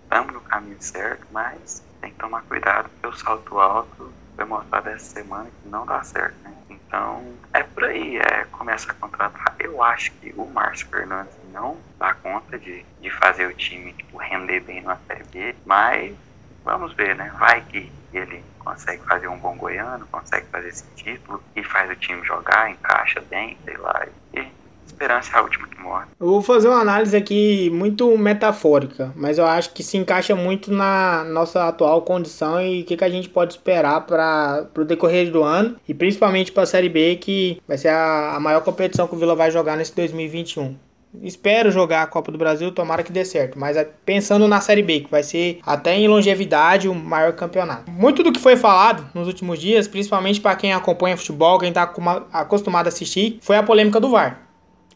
Estamos 0.04 0.34
no 0.34 0.42
caminho 0.42 0.82
certo, 0.82 1.26
mas 1.32 1.84
tem 2.02 2.12
que 2.12 2.20
tomar 2.20 2.42
cuidado 2.44 2.90
porque 2.90 3.08
o 3.08 3.20
salto 3.20 3.60
alto 3.60 4.12
foi 4.36 4.46
mostrado 4.46 4.90
essa 4.90 5.06
semana 5.06 5.50
que 5.62 5.70
não 5.70 5.86
dá 5.86 6.04
certo, 6.04 6.36
né? 6.44 6.54
Então, 6.70 7.24
é 7.54 7.62
por 7.62 7.84
aí, 7.84 8.18
é 8.18 8.46
começa 8.52 8.92
a 8.92 8.96
contratar. 8.96 9.56
Eu 9.60 9.84
acho 9.84 10.12
que 10.14 10.34
o 10.36 10.46
Márcio 10.46 10.88
Fernandes 10.88 11.34
não 11.52 11.78
dá 11.98 12.14
conta 12.14 12.58
de, 12.58 12.86
de 13.02 13.10
fazer 13.12 13.46
o 13.48 13.54
time 13.54 13.94
tipo, 13.94 14.18
render 14.18 14.62
bem 14.62 14.82
na 14.82 14.98
Série 15.08 15.24
B, 15.26 15.56
mas 15.66 16.16
vamos 16.64 16.94
ver, 16.94 17.16
né? 17.16 17.32
Vai 17.38 17.62
que 17.62 17.92
ele 18.14 18.44
consegue 18.70 19.02
fazer 19.04 19.28
um 19.28 19.38
bom 19.38 19.56
goiano, 19.56 20.06
consegue 20.12 20.46
fazer 20.52 20.70
esse 20.70 20.84
título 20.96 21.42
e 21.56 21.64
faz 21.64 21.90
o 21.90 21.96
time 21.96 22.24
jogar, 22.24 22.70
encaixa 22.70 23.22
bem, 23.30 23.58
sei 23.66 23.78
lá. 23.78 24.06
E 24.34 24.48
esperança 24.86 25.36
é 25.36 25.40
a 25.40 25.42
última 25.42 25.68
que 25.68 25.80
morre. 25.80 26.06
Eu 26.20 26.28
vou 26.28 26.42
fazer 26.42 26.68
uma 26.68 26.82
análise 26.82 27.16
aqui 27.16 27.70
muito 27.72 28.16
metafórica, 28.18 29.12
mas 29.16 29.38
eu 29.38 29.46
acho 29.46 29.74
que 29.74 29.82
se 29.82 29.98
encaixa 29.98 30.36
muito 30.36 30.72
na 30.72 31.24
nossa 31.24 31.68
atual 31.68 32.02
condição 32.04 32.62
e 32.62 32.82
o 32.82 32.86
que, 32.86 32.98
que 32.98 33.04
a 33.04 33.10
gente 33.10 33.30
pode 33.30 33.54
esperar 33.54 34.02
para 34.02 34.68
o 34.78 34.84
decorrer 34.84 35.32
do 35.32 35.44
ano 35.44 35.78
e 35.88 35.94
principalmente 35.94 36.52
para 36.52 36.64
a 36.64 36.68
Série 36.68 36.90
B, 36.90 37.16
que 37.16 37.62
vai 37.68 37.78
ser 37.78 37.90
a, 37.90 38.36
a 38.36 38.40
maior 38.40 38.62
competição 38.62 39.08
que 39.08 39.16
o 39.16 39.18
Vila 39.18 39.36
vai 39.36 39.50
jogar 39.50 39.78
nesse 39.78 39.96
2021. 39.96 40.89
Espero 41.22 41.72
jogar 41.72 42.04
a 42.04 42.08
Copa 42.08 42.32
do 42.32 42.38
Brasil, 42.38 42.72
tomara 42.72 43.02
que 43.04 43.12
dê 43.12 43.26
certo. 43.26 43.58
Mas 43.58 43.76
é 43.76 43.84
pensando 43.84 44.48
na 44.48 44.62
Série 44.62 44.84
B, 44.84 45.02
que 45.02 45.12
vai 45.12 45.24
ser 45.24 45.60
até 45.66 45.96
em 45.96 46.08
longevidade 46.08 46.88
o 46.88 46.94
maior 46.94 47.34
campeonato. 47.34 47.90
Muito 47.92 48.22
do 48.22 48.32
que 48.32 48.40
foi 48.40 48.56
falado 48.56 49.10
nos 49.14 49.28
últimos 49.28 49.60
dias, 49.60 49.88
principalmente 49.88 50.40
para 50.40 50.56
quem 50.56 50.72
acompanha 50.72 51.18
futebol, 51.18 51.58
quem 51.58 51.70
está 51.70 51.92
acostumado 52.32 52.86
a 52.86 52.90
assistir, 52.90 53.40
foi 53.42 53.58
a 53.58 53.64
polêmica 53.64 54.00
do 54.00 54.10
VAR. 54.10 54.42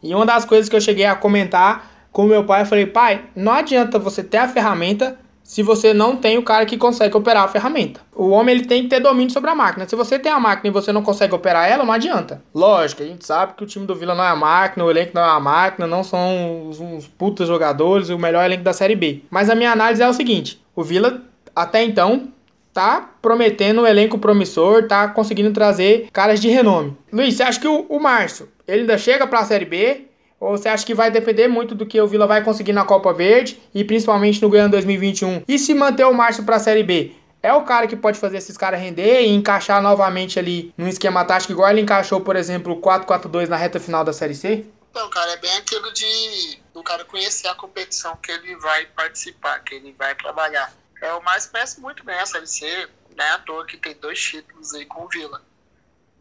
E 0.02 0.13
uma 0.13 0.26
das 0.26 0.45
coisas 0.45 0.69
que 0.69 0.76
eu 0.76 0.82
cheguei 0.82 1.06
a 1.06 1.15
comentar 1.15 1.91
com 2.12 2.26
meu 2.26 2.43
pai, 2.43 2.62
eu 2.62 2.65
falei: 2.67 2.86
pai, 2.86 3.26
não 3.36 3.52
adianta 3.52 3.97
você 3.97 4.23
ter 4.23 4.38
a 4.38 4.47
ferramenta 4.47 5.17
se 5.44 5.62
você 5.62 5.94
não 5.94 6.16
tem 6.16 6.38
o 6.38 6.44
cara 6.44 6.66
que 6.66 6.78
consegue 6.78 7.16
operar 7.16 7.44
a 7.44 7.48
ferramenta. 7.48 8.00
O 8.16 8.30
homem 8.30 8.56
ele 8.56 8.66
tem 8.66 8.84
que 8.84 8.90
ter 8.90 9.00
domínio 9.00 9.32
sobre 9.32 9.50
a 9.50 9.56
máquina. 9.56 9.88
Se 9.88 9.96
você 9.96 10.18
tem 10.18 10.32
a 10.32 10.40
máquina 10.40 10.70
e 10.70 10.72
você 10.72 10.92
não 10.92 11.04
consegue 11.04 11.36
operar 11.36 11.70
ela, 11.70 11.84
não 11.84 11.94
adianta. 11.94 12.42
Lógico, 12.56 13.04
a 13.04 13.06
gente 13.06 13.26
sabe 13.26 13.54
que 13.54 13.64
o 13.64 13.68
time 13.68 13.86
do 13.86 13.94
Vila 13.94 14.16
não 14.16 14.24
é 14.24 14.30
a 14.30 14.36
máquina, 14.36 14.86
o 14.86 14.90
elenco 14.90 15.12
não 15.14 15.22
é 15.22 15.30
a 15.30 15.40
máquina, 15.40 15.86
não 15.86 16.04
são 16.04 16.68
uns, 16.68 16.80
uns 16.80 17.08
putas 17.08 17.48
jogadores, 17.48 18.10
o 18.10 18.18
melhor 18.18 18.46
elenco 18.46 18.64
da 18.64 18.74
Série 18.74 18.96
B. 18.96 19.22
Mas 19.30 19.50
a 19.50 19.56
minha 19.56 19.72
análise 19.72 20.02
é 20.02 20.08
o 20.08 20.14
seguinte: 20.14 20.62
o 20.76 20.84
Vila, 20.84 21.22
até 21.56 21.84
então, 21.84 22.30
tá 22.74 23.12
prometendo 23.22 23.82
um 23.82 23.88
elenco 23.88 24.18
promissor, 24.18 24.88
tá 24.88 25.08
conseguindo 25.08 25.52
trazer 25.52 26.08
caras 26.12 26.40
de 26.42 26.50
renome. 26.50 26.98
Luiz, 27.12 27.36
você 27.36 27.44
acha 27.44 27.60
que 27.60 27.68
o, 27.68 27.86
o 27.88 28.00
Márcio, 28.00 28.50
ele 28.68 28.82
ainda 28.82 28.98
chega 28.98 29.28
para 29.28 29.40
a 29.40 29.46
Série 29.46 29.66
B? 29.66 30.08
Ou 30.44 30.58
você 30.58 30.68
acha 30.68 30.86
que 30.86 30.94
vai 30.94 31.10
depender 31.10 31.48
muito 31.48 31.74
do 31.74 31.86
que 31.86 32.02
o 32.02 32.06
Vila 32.06 32.28
vai 32.28 32.44
conseguir 32.44 32.74
na 32.74 32.84
Copa 32.84 33.14
Verde 33.14 33.62
e 33.74 33.82
principalmente 33.82 34.42
no 34.42 34.50
Goiânia 34.50 34.72
2021? 34.72 35.44
E 35.48 35.58
se 35.58 35.74
manter 35.74 36.04
o 36.04 36.14
Márcio 36.14 36.44
para 36.44 36.58
a 36.58 36.60
Série 36.60 36.84
B? 36.84 37.16
É 37.42 37.54
o 37.54 37.64
cara 37.64 37.88
que 37.88 37.96
pode 37.96 38.20
fazer 38.20 38.40
esses 38.40 38.58
caras 38.58 38.82
render 38.82 39.22
e 39.22 39.30
encaixar 39.30 39.82
novamente 39.82 40.38
ali 40.38 40.74
num 40.78 40.86
esquema 40.86 41.24
tático 41.24 41.54
igual 41.54 41.70
ele 41.70 41.80
encaixou, 41.80 42.20
por 42.20 42.36
exemplo, 42.36 42.74
o 42.74 42.82
4-4-2 42.82 43.48
na 43.48 43.56
reta 43.56 43.80
final 43.80 44.04
da 44.04 44.12
Série 44.12 44.36
C? 44.36 44.66
Então, 44.92 45.10
cara, 45.10 45.32
é 45.32 45.38
bem 45.38 45.56
aquilo 45.56 45.94
de 45.94 46.60
do 46.74 46.84
cara 46.84 47.06
conhecer 47.06 47.48
a 47.48 47.56
competição 47.56 48.18
que 48.18 48.30
ele 48.30 48.58
vai 48.58 48.86
participar, 48.88 49.60
que 49.60 49.76
ele 49.76 49.96
vai 49.98 50.14
trabalhar. 50.14 50.74
É 51.02 51.14
o 51.14 51.24
mais 51.24 51.46
conhece 51.46 51.80
muito 51.80 52.04
bem 52.04 52.20
a 52.20 52.26
Série 52.26 52.48
C, 52.48 52.90
né? 53.16 53.32
À 53.32 53.40
toa 53.40 53.66
que 53.66 53.78
tem 53.78 53.96
dois 53.96 54.20
títulos 54.20 54.74
aí 54.74 54.86
com 54.86 55.06
o 55.06 55.08
Vila. 55.08 55.42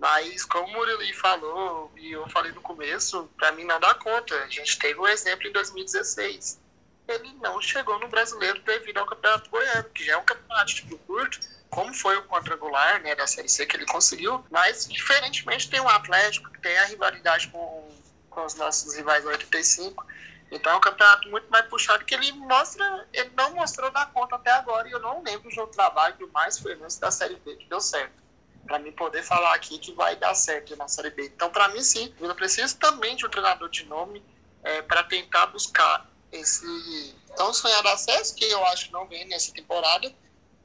Mas 0.02 0.44
como 0.44 0.66
o 0.66 0.72
Murilo 0.72 1.14
falou, 1.14 1.92
e 1.96 2.10
eu 2.10 2.28
falei 2.28 2.50
no 2.50 2.60
começo, 2.60 3.30
para 3.38 3.52
mim 3.52 3.62
não 3.62 3.78
dá 3.78 3.94
conta. 3.94 4.34
A 4.42 4.48
gente 4.48 4.76
teve 4.76 4.98
um 4.98 5.06
exemplo 5.06 5.46
em 5.46 5.52
2016. 5.52 6.60
Ele 7.06 7.32
não 7.34 7.62
chegou 7.62 8.00
no 8.00 8.08
brasileiro 8.08 8.60
devido 8.62 8.98
ao 8.98 9.06
Campeonato 9.06 9.48
Goiano, 9.48 9.88
que 9.90 10.04
já 10.04 10.14
é 10.14 10.16
um 10.16 10.24
campeonato 10.24 10.74
tipo 10.74 10.98
curto, 10.98 11.38
como 11.70 11.94
foi 11.94 12.16
o 12.16 12.24
quadrangular 12.24 13.00
né, 13.00 13.14
da 13.14 13.28
Série 13.28 13.48
C 13.48 13.64
que 13.64 13.76
ele 13.76 13.86
conseguiu, 13.86 14.44
mas 14.50 14.88
diferentemente 14.88 15.70
tem 15.70 15.78
o 15.78 15.88
Atlético, 15.88 16.50
que 16.50 16.60
tem 16.60 16.76
a 16.78 16.86
rivalidade 16.86 17.46
com, 17.50 17.88
com 18.28 18.44
os 18.44 18.56
nossos 18.56 18.96
rivais 18.96 19.24
85. 19.24 20.04
Então 20.50 20.72
é 20.72 20.76
um 20.76 20.80
campeonato 20.80 21.28
muito 21.28 21.48
mais 21.48 21.66
puxado 21.66 22.04
que 22.04 22.12
ele 22.12 22.32
mostra, 22.32 23.06
ele 23.12 23.30
não 23.36 23.54
mostrou 23.54 23.88
dar 23.92 24.12
conta 24.12 24.34
até 24.34 24.50
agora, 24.50 24.88
e 24.88 24.90
eu 24.90 24.98
não 24.98 25.22
lembro 25.22 25.48
de 25.48 25.60
um 25.60 25.66
trabalho 25.68 26.16
do 26.16 26.28
mais 26.32 26.58
foi 26.58 26.74
da 26.74 27.10
Série 27.12 27.36
B 27.36 27.54
que 27.54 27.68
deu 27.68 27.80
certo 27.80 28.21
para 28.66 28.78
mim 28.78 28.92
poder 28.92 29.22
falar 29.22 29.54
aqui 29.54 29.78
que 29.78 29.92
vai 29.92 30.16
dar 30.16 30.34
certo 30.34 30.76
na 30.76 30.88
Série 30.88 31.10
B. 31.10 31.26
Então, 31.26 31.50
para 31.50 31.68
mim, 31.68 31.82
sim, 31.82 32.14
eu 32.20 32.34
preciso 32.34 32.76
também 32.78 33.16
de 33.16 33.26
um 33.26 33.28
treinador 33.28 33.68
de 33.68 33.84
nome 33.86 34.22
é, 34.62 34.82
para 34.82 35.02
tentar 35.04 35.46
buscar 35.46 36.08
esse 36.30 37.14
tão 37.36 37.52
sonhado 37.52 37.88
acesso, 37.88 38.34
que 38.34 38.44
eu 38.44 38.64
acho 38.66 38.86
que 38.86 38.92
não 38.92 39.06
vem 39.06 39.26
nessa 39.26 39.52
temporada, 39.52 40.12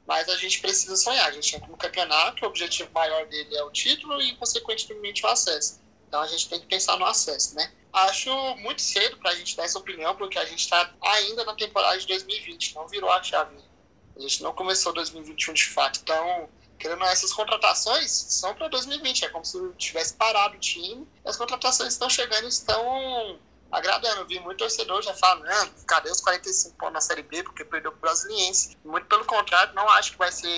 mas 0.06 0.28
a 0.28 0.36
gente 0.36 0.60
precisa 0.60 0.96
sonhar. 0.96 1.28
A 1.28 1.32
gente 1.32 1.54
entra 1.54 1.68
no 1.68 1.76
campeonato, 1.76 2.44
o 2.44 2.48
objetivo 2.48 2.90
maior 2.92 3.26
dele 3.26 3.54
é 3.56 3.62
o 3.62 3.70
título 3.70 4.20
e, 4.22 4.34
consequentemente, 4.36 5.24
o 5.24 5.28
acesso. 5.28 5.80
Então, 6.06 6.22
a 6.22 6.26
gente 6.26 6.48
tem 6.48 6.60
que 6.60 6.66
pensar 6.66 6.96
no 6.96 7.04
acesso, 7.04 7.54
né? 7.54 7.72
Acho 7.92 8.30
muito 8.56 8.80
cedo 8.80 9.18
para 9.18 9.30
a 9.30 9.34
gente 9.34 9.56
dar 9.56 9.64
essa 9.64 9.78
opinião, 9.78 10.14
porque 10.16 10.38
a 10.38 10.44
gente 10.44 10.60
está 10.60 10.90
ainda 11.02 11.44
na 11.44 11.54
temporada 11.54 11.98
de 11.98 12.06
2020, 12.06 12.74
não 12.74 12.88
virou 12.88 13.10
a 13.10 13.22
chave. 13.22 13.56
A 14.16 14.20
gente 14.20 14.42
não 14.42 14.54
começou 14.54 14.92
2021 14.92 15.54
de 15.54 15.66
fato. 15.66 16.00
Então, 16.02 16.48
querendo 16.78 17.04
essas 17.04 17.32
contratações 17.32 18.10
são 18.10 18.54
para 18.54 18.68
2020, 18.68 19.24
é 19.24 19.28
como 19.28 19.44
se 19.44 19.58
tivesse 19.76 20.14
parado 20.14 20.56
o 20.56 20.60
time. 20.60 21.06
As 21.24 21.36
contratações 21.36 21.92
estão 21.92 22.08
chegando 22.08 22.44
e 22.44 22.48
estão 22.48 23.38
agradando. 23.70 24.20
Eu 24.20 24.26
vi 24.26 24.40
muito 24.40 24.58
torcedor 24.58 25.02
já 25.02 25.14
falando, 25.14 25.72
cadê 25.86 26.10
os 26.10 26.20
45 26.20 26.76
pontos 26.76 26.94
na 26.94 27.00
Série 27.00 27.22
B, 27.22 27.42
porque 27.42 27.64
perdeu 27.64 27.92
pro 27.92 28.00
Brasiliense. 28.00 28.76
Muito 28.84 29.06
pelo 29.06 29.24
contrário, 29.24 29.74
não 29.74 29.88
acho 29.90 30.12
que 30.12 30.18
vai 30.18 30.32
ser 30.32 30.48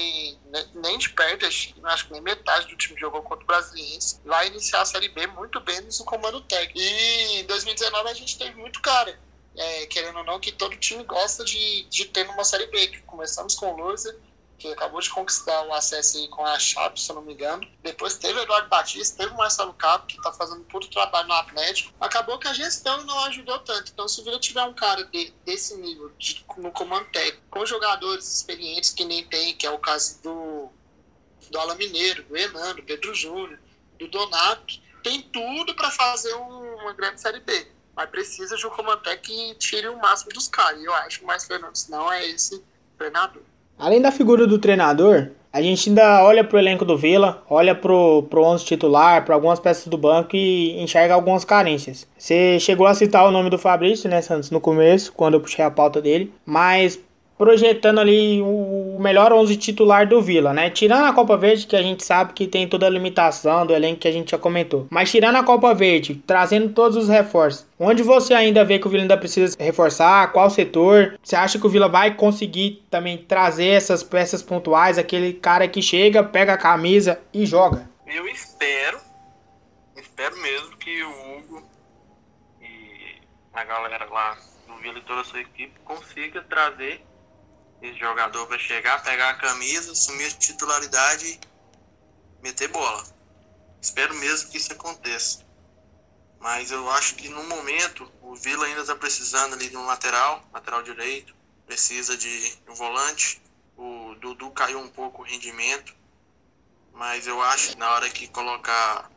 nem 0.75 0.99
de 0.99 1.11
perto, 1.11 1.47
não 1.81 1.91
acho 1.91 2.07
que 2.07 2.13
nem 2.13 2.21
metade 2.21 2.69
do 2.69 2.77
time 2.77 2.99
jogou 2.99 3.23
contra 3.23 3.45
o 3.45 3.47
Brasiliense. 3.47 4.21
Vai 4.25 4.49
iniciar 4.49 4.83
a 4.83 4.87
Série 4.87 5.09
B 5.09 5.27
muito 5.29 5.61
bem 5.61 5.81
no 5.81 6.05
comando 6.05 6.41
técnico. 6.43 6.79
E 6.79 7.41
em 7.41 7.45
2019 7.45 8.09
a 8.09 8.15
gente 8.15 8.39
teve 8.39 8.55
muito 8.55 8.81
cara. 8.81 9.19
É, 9.57 9.87
querendo 9.87 10.19
ou 10.19 10.25
não, 10.25 10.39
que 10.39 10.53
todo 10.53 10.77
time 10.77 11.03
gosta 11.03 11.45
de, 11.45 11.83
de 11.91 12.05
ter 12.07 12.25
numa 12.25 12.45
Série 12.45 12.67
B. 12.69 13.03
Começamos 13.05 13.57
com 13.57 13.73
o 13.73 13.77
Loser, 13.77 14.17
que 14.61 14.71
acabou 14.71 15.01
de 15.01 15.09
conquistar 15.09 15.63
o 15.63 15.73
acesso 15.73 16.19
aí 16.19 16.29
com 16.29 16.45
a 16.45 16.59
Chape, 16.59 17.01
se 17.01 17.11
eu 17.11 17.17
não 17.17 17.23
me 17.23 17.33
engano. 17.33 17.67
Depois 17.83 18.19
teve 18.19 18.39
o 18.39 18.43
Eduardo 18.43 18.69
Batista, 18.69 19.17
teve 19.17 19.33
o 19.33 19.37
Marcelo 19.39 19.73
Cabo, 19.73 20.07
que 20.07 20.19
está 20.19 20.31
fazendo 20.33 20.63
puro 20.65 20.87
trabalho 20.87 21.29
no 21.29 21.35
Atlético. 21.35 21.93
Acabou 21.99 22.39
que 22.39 22.47
a 22.47 22.53
gestão 22.53 23.03
não 23.05 23.19
ajudou 23.25 23.59
tanto. 23.61 23.91
Então, 23.91 24.07
se 24.07 24.21
o 24.21 24.25
Vila 24.25 24.39
tiver 24.39 24.63
um 24.63 24.75
cara 24.75 25.03
de, 25.05 25.33
desse 25.47 25.77
nível, 25.79 26.13
de, 26.19 26.45
no 26.59 26.71
comando 26.71 27.07
técnico, 27.07 27.43
com 27.51 27.65
jogadores 27.65 28.31
experientes 28.37 28.91
que 28.91 29.05
nem 29.05 29.27
tem, 29.27 29.57
que 29.57 29.67
é 29.67 29.71
o 29.71 29.79
caso 29.79 30.23
do, 30.23 30.69
do 31.51 31.59
Alan 31.59 31.77
Mineiro, 31.77 32.23
do 32.25 32.37
Enan, 32.37 32.75
do 32.75 32.83
Pedro 32.83 33.15
Júnior, 33.15 33.59
do 33.99 34.09
Donato, 34.09 34.79
tem 35.03 35.23
tudo 35.23 35.75
para 35.75 35.91
fazer 35.91 36.35
um, 36.35 36.75
uma 36.77 36.93
grande 36.93 37.19
Série 37.19 37.41
B. 37.41 37.67
Mas 37.97 38.11
precisa 38.11 38.57
de 38.57 38.67
um 38.67 38.71
comando 38.71 39.03
técnico 39.03 39.27
que 39.27 39.55
tire 39.55 39.89
o 39.89 39.99
máximo 39.99 40.33
dos 40.33 40.49
caras. 40.49 40.83
E 40.83 40.85
eu 40.85 40.95
acho 40.95 41.19
que 41.19 41.25
o 41.25 41.27
mais 41.27 41.47
Fernandes 41.47 41.89
não 41.89 42.13
é 42.13 42.27
esse 42.27 42.63
treinador. 42.99 43.43
Além 43.81 44.01
da 44.01 44.13
figura 44.13 44.47
do 44.47 44.59
treinador, 44.59 45.29
a 45.51 45.63
gente 45.63 45.89
ainda 45.89 46.23
olha 46.23 46.45
pro 46.45 46.59
elenco 46.59 46.85
do 46.85 46.99
Vila, 46.99 47.43
olha 47.49 47.75
pro, 47.75 48.25
pro 48.25 48.45
11 48.45 48.65
titular, 48.65 49.25
para 49.25 49.35
algumas 49.35 49.59
peças 49.59 49.87
do 49.87 49.97
banco 49.97 50.37
e 50.37 50.79
enxerga 50.81 51.15
algumas 51.15 51.47
carências. 51.47 52.07
Você 52.17 52.61
chegou 52.61 52.87
a 52.87 52.93
citar 52.93 53.27
o 53.27 53.31
nome 53.31 53.49
do 53.49 53.59
Fabrício, 53.59 54.09
né, 54.09 54.21
Santos, 54.21 54.51
no 54.51 54.61
começo, 54.61 55.13
quando 55.13 55.35
eu 55.35 55.41
puxei 55.41 55.65
a 55.65 55.71
pauta 55.71 56.01
dele, 56.01 56.31
mas 56.45 57.01
projetando 57.41 58.01
ali 58.01 58.43
o 58.43 58.99
melhor 59.01 59.33
11 59.33 59.57
titular 59.57 60.07
do 60.07 60.21
Vila, 60.21 60.53
né? 60.53 60.69
Tirando 60.69 61.07
a 61.07 61.13
Copa 61.15 61.39
Verde, 61.39 61.67
que 61.67 61.75
a 61.75 61.81
gente 61.81 62.05
sabe 62.05 62.35
que 62.35 62.47
tem 62.47 62.69
toda 62.69 62.87
a 62.87 62.91
limitação 62.91 63.65
do 63.65 63.75
elenco 63.75 64.01
que 64.01 64.09
a 64.09 64.13
gente 64.13 64.33
já 64.33 64.37
comentou. 64.37 64.87
Mas 64.91 65.11
tirando 65.11 65.37
a 65.37 65.43
Copa 65.43 65.73
Verde, 65.73 66.23
trazendo 66.27 66.69
todos 66.69 66.99
os 66.99 67.09
reforços, 67.09 67.67
onde 67.79 68.03
você 68.03 68.35
ainda 68.35 68.63
vê 68.63 68.79
que 68.79 68.87
o 68.87 68.91
Vila 68.91 69.05
ainda 69.05 69.17
precisa 69.17 69.57
reforçar? 69.59 70.31
Qual 70.33 70.51
setor? 70.51 71.19
Você 71.23 71.35
acha 71.35 71.59
que 71.59 71.67
o 71.67 71.71
Vila 71.71 71.89
vai 71.89 72.15
conseguir 72.15 72.85
também 72.91 73.17
trazer 73.17 73.69
essas 73.69 74.03
peças 74.03 74.43
pontuais? 74.43 74.99
Aquele 74.99 75.33
cara 75.33 75.67
que 75.67 75.81
chega, 75.81 76.23
pega 76.23 76.53
a 76.53 76.59
camisa 76.59 77.19
e 77.33 77.47
joga? 77.47 77.89
Eu 78.07 78.29
espero, 78.29 78.99
espero 79.97 80.37
mesmo 80.43 80.77
que 80.77 81.03
o 81.03 81.39
Hugo 81.39 81.63
e 82.61 83.17
a 83.55 83.65
galera 83.65 84.05
lá 84.11 84.37
do 84.69 84.75
Vila 84.83 84.99
e 84.99 85.03
toda 85.03 85.23
a 85.23 85.25
sua 85.25 85.41
equipe 85.41 85.73
consiga 85.87 86.43
trazer 86.43 87.09
esse 87.83 87.99
jogador 87.99 88.47
para 88.47 88.59
chegar, 88.59 89.03
pegar 89.03 89.31
a 89.31 89.35
camisa, 89.35 89.93
assumir 89.93 90.27
a 90.27 90.31
titularidade 90.31 91.41
meter 92.43 92.69
bola. 92.69 93.05
Espero 93.81 94.15
mesmo 94.15 94.51
que 94.51 94.59
isso 94.59 94.73
aconteça. 94.73 95.45
Mas 96.39 96.71
eu 96.71 96.91
acho 96.91 97.17
que 97.17 97.29
no 97.29 97.45
momento 97.45 98.11
o 98.23 98.35
Vila 98.35 98.67
ainda 98.67 98.81
está 98.81 98.95
precisando 98.95 99.55
ali 99.55 99.69
de 99.69 99.77
um 99.77 99.85
lateral, 99.85 100.43
lateral 100.53 100.83
direito, 100.83 101.35
precisa 101.67 102.17
de 102.17 102.59
um 102.69 102.75
volante. 102.75 103.43
O 103.77 104.15
Dudu 104.17 104.51
caiu 104.51 104.79
um 104.79 104.89
pouco 104.89 105.23
o 105.23 105.25
rendimento, 105.25 105.95
mas 106.93 107.27
eu 107.27 107.41
acho 107.43 107.71
que 107.71 107.79
na 107.79 107.91
hora 107.93 108.11
que 108.11 108.29
colocar 108.29 109.11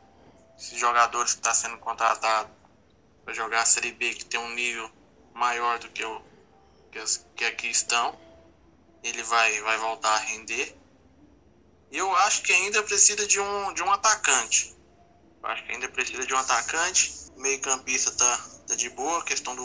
esses 0.58 0.78
jogadores 0.80 1.34
que 1.34 1.40
está 1.40 1.54
sendo 1.54 1.78
contratado 1.78 2.50
para 3.24 3.34
jogar 3.34 3.62
a 3.62 3.66
Série 3.66 3.92
B, 3.92 4.14
que 4.14 4.26
tem 4.26 4.40
um 4.40 4.54
nível 4.54 4.90
maior 5.34 5.80
do 5.80 5.90
que, 5.90 6.04
o, 6.04 6.22
que, 6.92 7.00
as, 7.00 7.26
que 7.36 7.44
aqui 7.46 7.68
estão, 7.68 8.18
ele 9.04 9.22
vai, 9.24 9.62
vai 9.62 9.78
voltar 9.78 10.14
a 10.14 10.20
render. 10.20 10.76
E 11.92 11.98
eu 11.98 12.16
acho 12.18 12.42
que 12.42 12.54
ainda 12.54 12.82
precisa 12.82 13.28
de 13.28 13.40
um, 13.40 13.74
de 13.74 13.84
um 13.84 13.92
atacante. 13.92 14.76
Eu 15.44 15.50
acho 15.50 15.64
que 15.66 15.72
ainda 15.74 15.90
precisa 15.90 16.26
de 16.26 16.34
um 16.34 16.38
atacante. 16.38 17.14
Meio 17.38 17.60
campista 17.60 18.12
tá, 18.12 18.38
tá 18.68 18.76
de 18.76 18.90
boa. 18.90 19.20
A 19.20 19.24
questão 19.24 19.56
do 19.56 19.64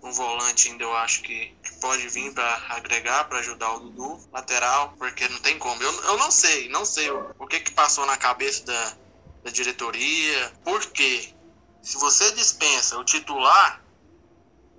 um 0.00 0.12
volante 0.12 0.68
ainda 0.68 0.84
eu 0.84 0.96
acho 0.96 1.22
que, 1.22 1.56
que 1.62 1.74
pode 1.80 2.08
vir 2.08 2.32
para 2.32 2.62
agregar, 2.68 3.24
para 3.24 3.40
ajudar 3.40 3.74
o 3.74 3.80
Dudu. 3.80 4.28
Lateral, 4.32 4.94
porque 4.96 5.28
não 5.28 5.40
tem 5.40 5.58
como. 5.58 5.82
Eu, 5.82 6.04
eu 6.04 6.16
não 6.16 6.30
sei, 6.30 6.68
não 6.68 6.84
sei 6.84 7.10
o, 7.10 7.34
o 7.38 7.46
que 7.46 7.60
que 7.60 7.72
passou 7.72 8.06
na 8.06 8.16
cabeça 8.16 8.64
da, 8.64 8.96
da 9.44 9.50
diretoria. 9.50 10.52
Porque 10.64 11.34
se 11.82 11.98
você 11.98 12.30
dispensa 12.32 12.96
o 12.96 13.04
titular, 13.04 13.82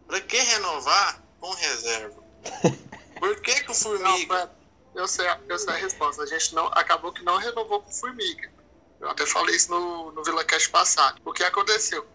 para 0.07 0.21
que 0.21 0.37
renovar 0.37 1.21
com 1.39 1.53
reserva? 1.53 2.23
Por 3.19 3.41
que, 3.41 3.69
o 3.69 3.73
Formiga? 3.73 4.45
Não, 4.45 5.01
eu, 5.01 5.07
sei, 5.07 5.27
eu 5.47 5.59
sei 5.59 5.73
a 5.73 5.77
resposta. 5.77 6.23
A 6.23 6.25
gente 6.25 6.55
não, 6.55 6.67
acabou 6.67 7.11
que 7.11 7.23
não 7.23 7.37
renovou 7.37 7.81
com 7.81 7.91
Formiga. 7.91 8.51
Eu 8.99 9.09
até 9.09 9.25
falei 9.25 9.55
isso 9.55 9.71
no, 9.71 10.11
no 10.11 10.23
Vila 10.23 10.43
Cash 10.43 10.67
passado. 10.67 11.21
O 11.23 11.31
que 11.31 11.43
aconteceu? 11.43 12.05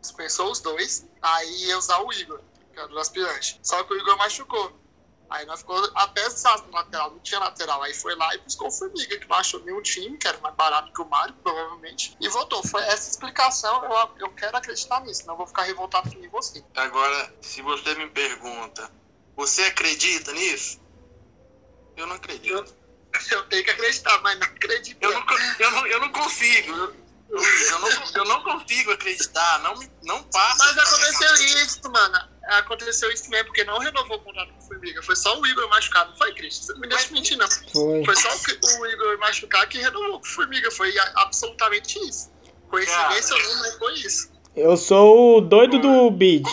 Dispensou 0.00 0.50
os 0.50 0.60
dois, 0.60 1.06
aí 1.20 1.66
ia 1.66 1.78
usar 1.78 1.98
o 2.00 2.12
Igor, 2.12 2.40
que 2.72 2.78
era 2.78 2.88
do 2.88 2.98
aspirante. 2.98 3.58
Só 3.62 3.82
que 3.84 3.94
o 3.94 3.96
Igor 3.98 4.16
machucou. 4.16 4.80
Aí 5.30 5.44
nós 5.46 5.60
ficou 5.60 5.76
apesado 5.94 6.66
no 6.66 6.72
lateral, 6.72 7.10
não 7.10 7.18
tinha 7.20 7.40
lateral. 7.40 7.82
Aí 7.82 7.94
foi 7.94 8.14
lá 8.14 8.34
e 8.34 8.38
buscou 8.38 8.68
o 8.68 8.70
Formiga, 8.70 9.18
que 9.18 9.28
não 9.28 9.36
achou 9.36 9.60
nenhum 9.60 9.82
time, 9.82 10.16
que 10.16 10.28
era 10.28 10.38
mais 10.38 10.54
barato 10.54 10.92
que 10.92 11.00
o 11.00 11.08
Mário, 11.08 11.34
provavelmente, 11.42 12.16
e 12.20 12.28
voltou. 12.28 12.62
Foi 12.66 12.82
essa 12.84 13.10
explicação, 13.10 13.84
eu, 13.84 14.10
eu 14.18 14.30
quero 14.30 14.56
acreditar 14.56 15.00
nisso, 15.00 15.26
não 15.26 15.36
vou 15.36 15.46
ficar 15.46 15.62
revoltado 15.62 16.14
com 16.14 16.30
você. 16.30 16.64
Agora, 16.76 17.34
se 17.40 17.62
você 17.62 17.94
me 17.94 18.08
pergunta, 18.10 18.90
você 19.36 19.62
acredita 19.62 20.32
nisso? 20.32 20.80
Eu 21.96 22.06
não 22.06 22.16
acredito. 22.16 22.52
Eu, 22.52 22.64
eu 23.30 23.42
tenho 23.44 23.64
que 23.64 23.70
acreditar, 23.70 24.20
mas 24.22 24.38
não 24.38 24.46
acredito. 24.46 24.98
Eu 25.00 25.12
não, 25.12 25.24
eu 25.58 25.70
não, 25.70 25.86
eu 25.86 26.00
não 26.00 26.08
consigo. 26.10 26.72
Eu, 26.72 27.42
eu, 27.42 27.78
não, 27.78 27.88
eu 28.14 28.24
não 28.24 28.42
consigo 28.42 28.92
acreditar. 28.92 29.60
Não, 29.60 29.74
não 30.02 30.22
passa. 30.24 30.64
Mas 30.64 30.78
aconteceu 30.78 31.34
isso, 31.34 31.80
mano. 31.90 32.18
Aconteceu 32.44 33.10
isso 33.10 33.30
mesmo, 33.30 33.46
porque 33.46 33.64
não 33.64 33.78
renovou 33.78 34.18
o 34.18 34.20
contrato 34.20 34.52
com 34.52 34.58
o 34.58 34.68
Formiga. 34.68 35.02
Foi 35.02 35.16
só 35.16 35.40
o 35.40 35.46
Igor 35.46 35.68
machucado. 35.68 36.10
Não 36.10 36.18
foi, 36.18 36.34
Cris? 36.34 36.58
Você 36.58 36.72
não 36.74 36.80
me 36.80 36.88
deixa 36.88 37.12
mentir, 37.12 37.38
não. 37.38 37.48
Foi. 37.72 38.04
Foi 38.04 38.16
só 38.16 38.28
o 38.78 38.86
Igor 38.86 39.18
machucar 39.18 39.66
que 39.68 39.78
renovou 39.78 40.20
com 40.20 40.26
o 40.26 40.30
Formiga. 40.30 40.70
Foi 40.70 40.92
absolutamente 41.16 41.98
isso. 42.08 42.30
Coincidência 42.68 43.36
ou 43.36 43.42
não, 43.42 43.58
mas 43.60 43.78
foi 43.78 43.94
isso. 43.94 44.32
Eu 44.54 44.76
sou 44.76 45.38
o 45.38 45.40
doido 45.40 45.78
do 45.78 46.10
bid. 46.10 46.44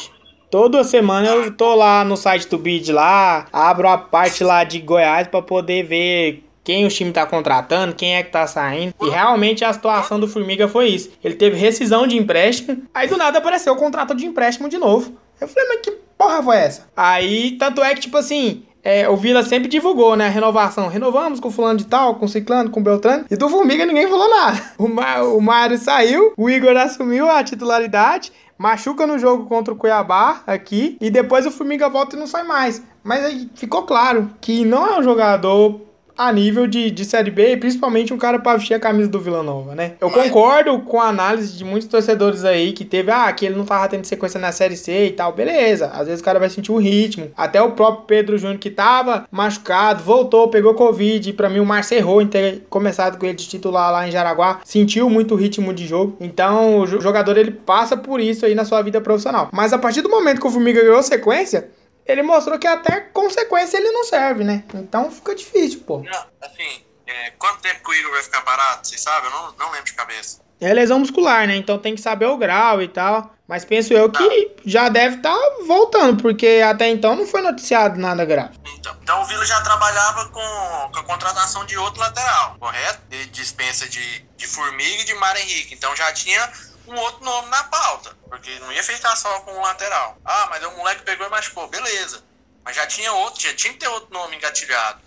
Toda 0.51 0.83
semana 0.83 1.29
eu 1.29 1.49
tô 1.53 1.73
lá 1.75 2.03
no 2.03 2.17
site 2.17 2.45
do 2.49 2.57
Bid 2.57 2.91
lá, 2.91 3.47
abro 3.53 3.87
a 3.87 3.97
parte 3.97 4.43
lá 4.43 4.65
de 4.65 4.79
Goiás 4.79 5.29
para 5.29 5.41
poder 5.41 5.83
ver 5.85 6.43
quem 6.61 6.85
o 6.85 6.89
time 6.89 7.13
tá 7.13 7.25
contratando, 7.25 7.95
quem 7.95 8.17
é 8.17 8.21
que 8.21 8.31
tá 8.31 8.45
saindo. 8.45 8.93
E 9.01 9.09
realmente 9.09 9.63
a 9.63 9.71
situação 9.71 10.19
do 10.19 10.27
Formiga 10.27 10.67
foi 10.67 10.89
isso. 10.89 11.09
Ele 11.23 11.35
teve 11.35 11.55
rescisão 11.55 12.05
de 12.05 12.17
empréstimo, 12.17 12.83
aí 12.93 13.07
do 13.07 13.15
nada 13.15 13.37
apareceu 13.37 13.71
o 13.71 13.77
contrato 13.77 14.13
de 14.13 14.25
empréstimo 14.25 14.67
de 14.67 14.77
novo. 14.77 15.13
Eu 15.39 15.47
falei, 15.47 15.69
mas 15.69 15.79
que 15.83 15.91
porra 16.17 16.43
foi 16.43 16.57
essa? 16.57 16.85
Aí, 16.97 17.51
tanto 17.57 17.81
é 17.81 17.95
que, 17.95 18.01
tipo 18.01 18.17
assim, 18.17 18.63
é, 18.83 19.07
o 19.07 19.15
Vila 19.15 19.43
sempre 19.43 19.69
divulgou, 19.69 20.15
né? 20.15 20.27
Renovação. 20.27 20.87
Renovamos 20.87 21.39
com 21.39 21.49
fulano 21.49 21.79
de 21.79 21.85
tal, 21.85 22.15
com 22.15 22.27
ciclano, 22.27 22.69
com 22.69 22.83
Beltrano. 22.83 23.25
E 23.29 23.37
do 23.37 23.47
Formiga 23.47 23.85
ninguém 23.85 24.07
falou 24.09 24.29
nada. 24.29 24.61
O, 24.77 24.87
Ma 24.87 25.23
o 25.23 25.39
Mário 25.39 25.77
saiu, 25.77 26.33
o 26.35 26.49
Igor 26.49 26.75
assumiu 26.75 27.29
a 27.29 27.43
titularidade 27.43 28.31
machuca 28.61 29.07
no 29.07 29.17
jogo 29.17 29.47
contra 29.47 29.73
o 29.73 29.77
Cuiabá 29.77 30.43
aqui 30.45 30.95
e 31.01 31.09
depois 31.09 31.47
o 31.47 31.51
Formiga 31.51 31.89
volta 31.89 32.15
e 32.15 32.19
não 32.19 32.27
sai 32.27 32.43
mais. 32.43 32.83
Mas 33.03 33.25
aí 33.25 33.49
ficou 33.55 33.83
claro 33.83 34.29
que 34.39 34.63
não 34.63 34.85
é 34.85 34.99
um 34.99 35.03
jogador 35.03 35.81
a 36.17 36.31
nível 36.31 36.67
de, 36.67 36.91
de 36.91 37.05
Série 37.05 37.31
B, 37.31 37.57
principalmente 37.57 38.13
um 38.13 38.17
cara 38.17 38.39
para 38.39 38.57
vestir 38.57 38.73
a 38.73 38.79
camisa 38.79 39.09
do 39.09 39.19
Vila 39.19 39.43
Nova, 39.43 39.75
né? 39.75 39.93
Eu 39.99 40.09
concordo 40.09 40.79
com 40.79 40.99
a 40.99 41.07
análise 41.07 41.57
de 41.57 41.63
muitos 41.63 41.87
torcedores 41.87 42.43
aí 42.43 42.73
que 42.73 42.85
teve, 42.85 43.11
ah, 43.11 43.31
que 43.31 43.45
ele 43.45 43.55
não 43.55 43.65
tava 43.65 43.87
tendo 43.87 44.05
sequência 44.05 44.39
na 44.39 44.51
Série 44.51 44.77
C 44.77 45.07
e 45.07 45.11
tal, 45.11 45.33
beleza. 45.33 45.87
Às 45.87 46.07
vezes 46.07 46.21
o 46.21 46.23
cara 46.23 46.39
vai 46.39 46.49
sentir 46.49 46.71
o 46.71 46.77
ritmo. 46.77 47.31
Até 47.35 47.61
o 47.61 47.71
próprio 47.71 48.05
Pedro 48.05 48.37
Júnior 48.37 48.59
que 48.59 48.69
tava 48.69 49.25
machucado, 49.31 50.03
voltou, 50.03 50.47
pegou 50.49 50.73
Covid. 50.73 51.29
E 51.29 51.33
pra 51.33 51.49
mim 51.49 51.59
o 51.59 51.65
Márcio 51.65 51.97
errou 51.97 52.21
em 52.21 52.27
ter 52.27 52.65
começado 52.69 53.17
com 53.17 53.25
ele 53.25 53.35
de 53.35 53.47
titular 53.47 53.91
lá 53.91 54.07
em 54.07 54.11
Jaraguá. 54.11 54.59
Sentiu 54.63 55.09
muito 55.09 55.33
o 55.33 55.37
ritmo 55.37 55.73
de 55.73 55.87
jogo. 55.87 56.15
Então 56.19 56.79
o 56.79 56.87
jogador 56.87 57.37
ele 57.37 57.51
passa 57.51 57.97
por 57.97 58.19
isso 58.19 58.45
aí 58.45 58.55
na 58.55 58.65
sua 58.65 58.81
vida 58.81 59.01
profissional. 59.01 59.49
Mas 59.51 59.73
a 59.73 59.77
partir 59.77 60.01
do 60.01 60.09
momento 60.09 60.39
que 60.39 60.47
o 60.47 60.51
Formiga 60.51 60.81
ganhou 60.81 61.01
sequência, 61.01 61.69
ele 62.05 62.23
mostrou 62.23 62.57
que 62.59 62.67
até 62.67 62.99
consequência 62.99 63.77
ele 63.77 63.91
não 63.91 64.03
serve, 64.03 64.43
né? 64.43 64.63
Então 64.73 65.11
fica 65.11 65.35
difícil, 65.35 65.81
pô. 65.81 65.99
Não, 65.99 66.25
assim, 66.41 66.83
é, 67.07 67.31
quanto 67.31 67.61
tempo 67.61 67.83
que 67.83 67.91
o 67.91 67.93
Igor 67.93 68.11
vai 68.11 68.23
ficar 68.23 68.41
parado? 68.41 68.87
Vocês 68.87 69.01
sabem? 69.01 69.29
Eu 69.29 69.37
não, 69.37 69.53
não 69.53 69.71
lembro 69.71 69.85
de 69.85 69.93
cabeça. 69.93 70.41
É 70.59 70.71
lesão 70.73 70.99
muscular, 70.99 71.47
né? 71.47 71.55
Então 71.55 71.79
tem 71.79 71.95
que 71.95 72.01
saber 72.01 72.27
o 72.27 72.37
grau 72.37 72.81
e 72.81 72.87
tal. 72.87 73.33
Mas 73.47 73.65
penso 73.65 73.91
eu 73.91 74.09
que 74.09 74.23
ah. 74.23 74.61
já 74.65 74.87
deve 74.87 75.17
estar 75.17 75.33
tá 75.33 75.55
voltando, 75.67 76.21
porque 76.21 76.61
até 76.65 76.87
então 76.87 77.15
não 77.15 77.27
foi 77.27 77.41
noticiado 77.41 77.99
nada 77.99 78.23
grave. 78.23 78.57
Então, 78.77 78.95
então 79.01 79.21
o 79.21 79.25
Vila 79.25 79.45
já 79.45 79.59
trabalhava 79.59 80.29
com, 80.29 80.89
com 80.93 80.99
a 80.99 81.03
contratação 81.03 81.65
de 81.65 81.77
outro 81.77 81.99
lateral, 81.99 82.55
correto? 82.59 83.01
De 83.09 83.25
dispensa 83.25 83.89
de, 83.89 84.25
de 84.37 84.47
Formiga 84.47 85.01
e 85.01 85.05
de 85.05 85.13
Mar 85.15 85.35
Henrique. 85.35 85.73
Então 85.73 85.93
já 85.95 86.13
tinha 86.13 86.49
um 86.87 86.95
outro 86.95 87.23
nome 87.23 87.49
na 87.49 87.63
pauta, 87.65 88.15
porque 88.29 88.59
não 88.59 88.71
ia 88.71 88.83
ficar 88.83 89.15
só 89.15 89.41
com 89.41 89.51
o 89.51 89.61
lateral. 89.61 90.17
Ah, 90.25 90.47
mas 90.49 90.63
o 90.63 90.71
moleque 90.71 91.03
pegou 91.03 91.27
e 91.27 91.29
machucou, 91.29 91.67
beleza. 91.67 92.23
Mas 92.63 92.75
já 92.75 92.85
tinha 92.87 93.11
outro, 93.13 93.41
já 93.41 93.55
tinha 93.55 93.73
que 93.73 93.79
ter 93.79 93.87
outro 93.87 94.13
nome 94.13 94.35
engatilhado. 94.35 95.01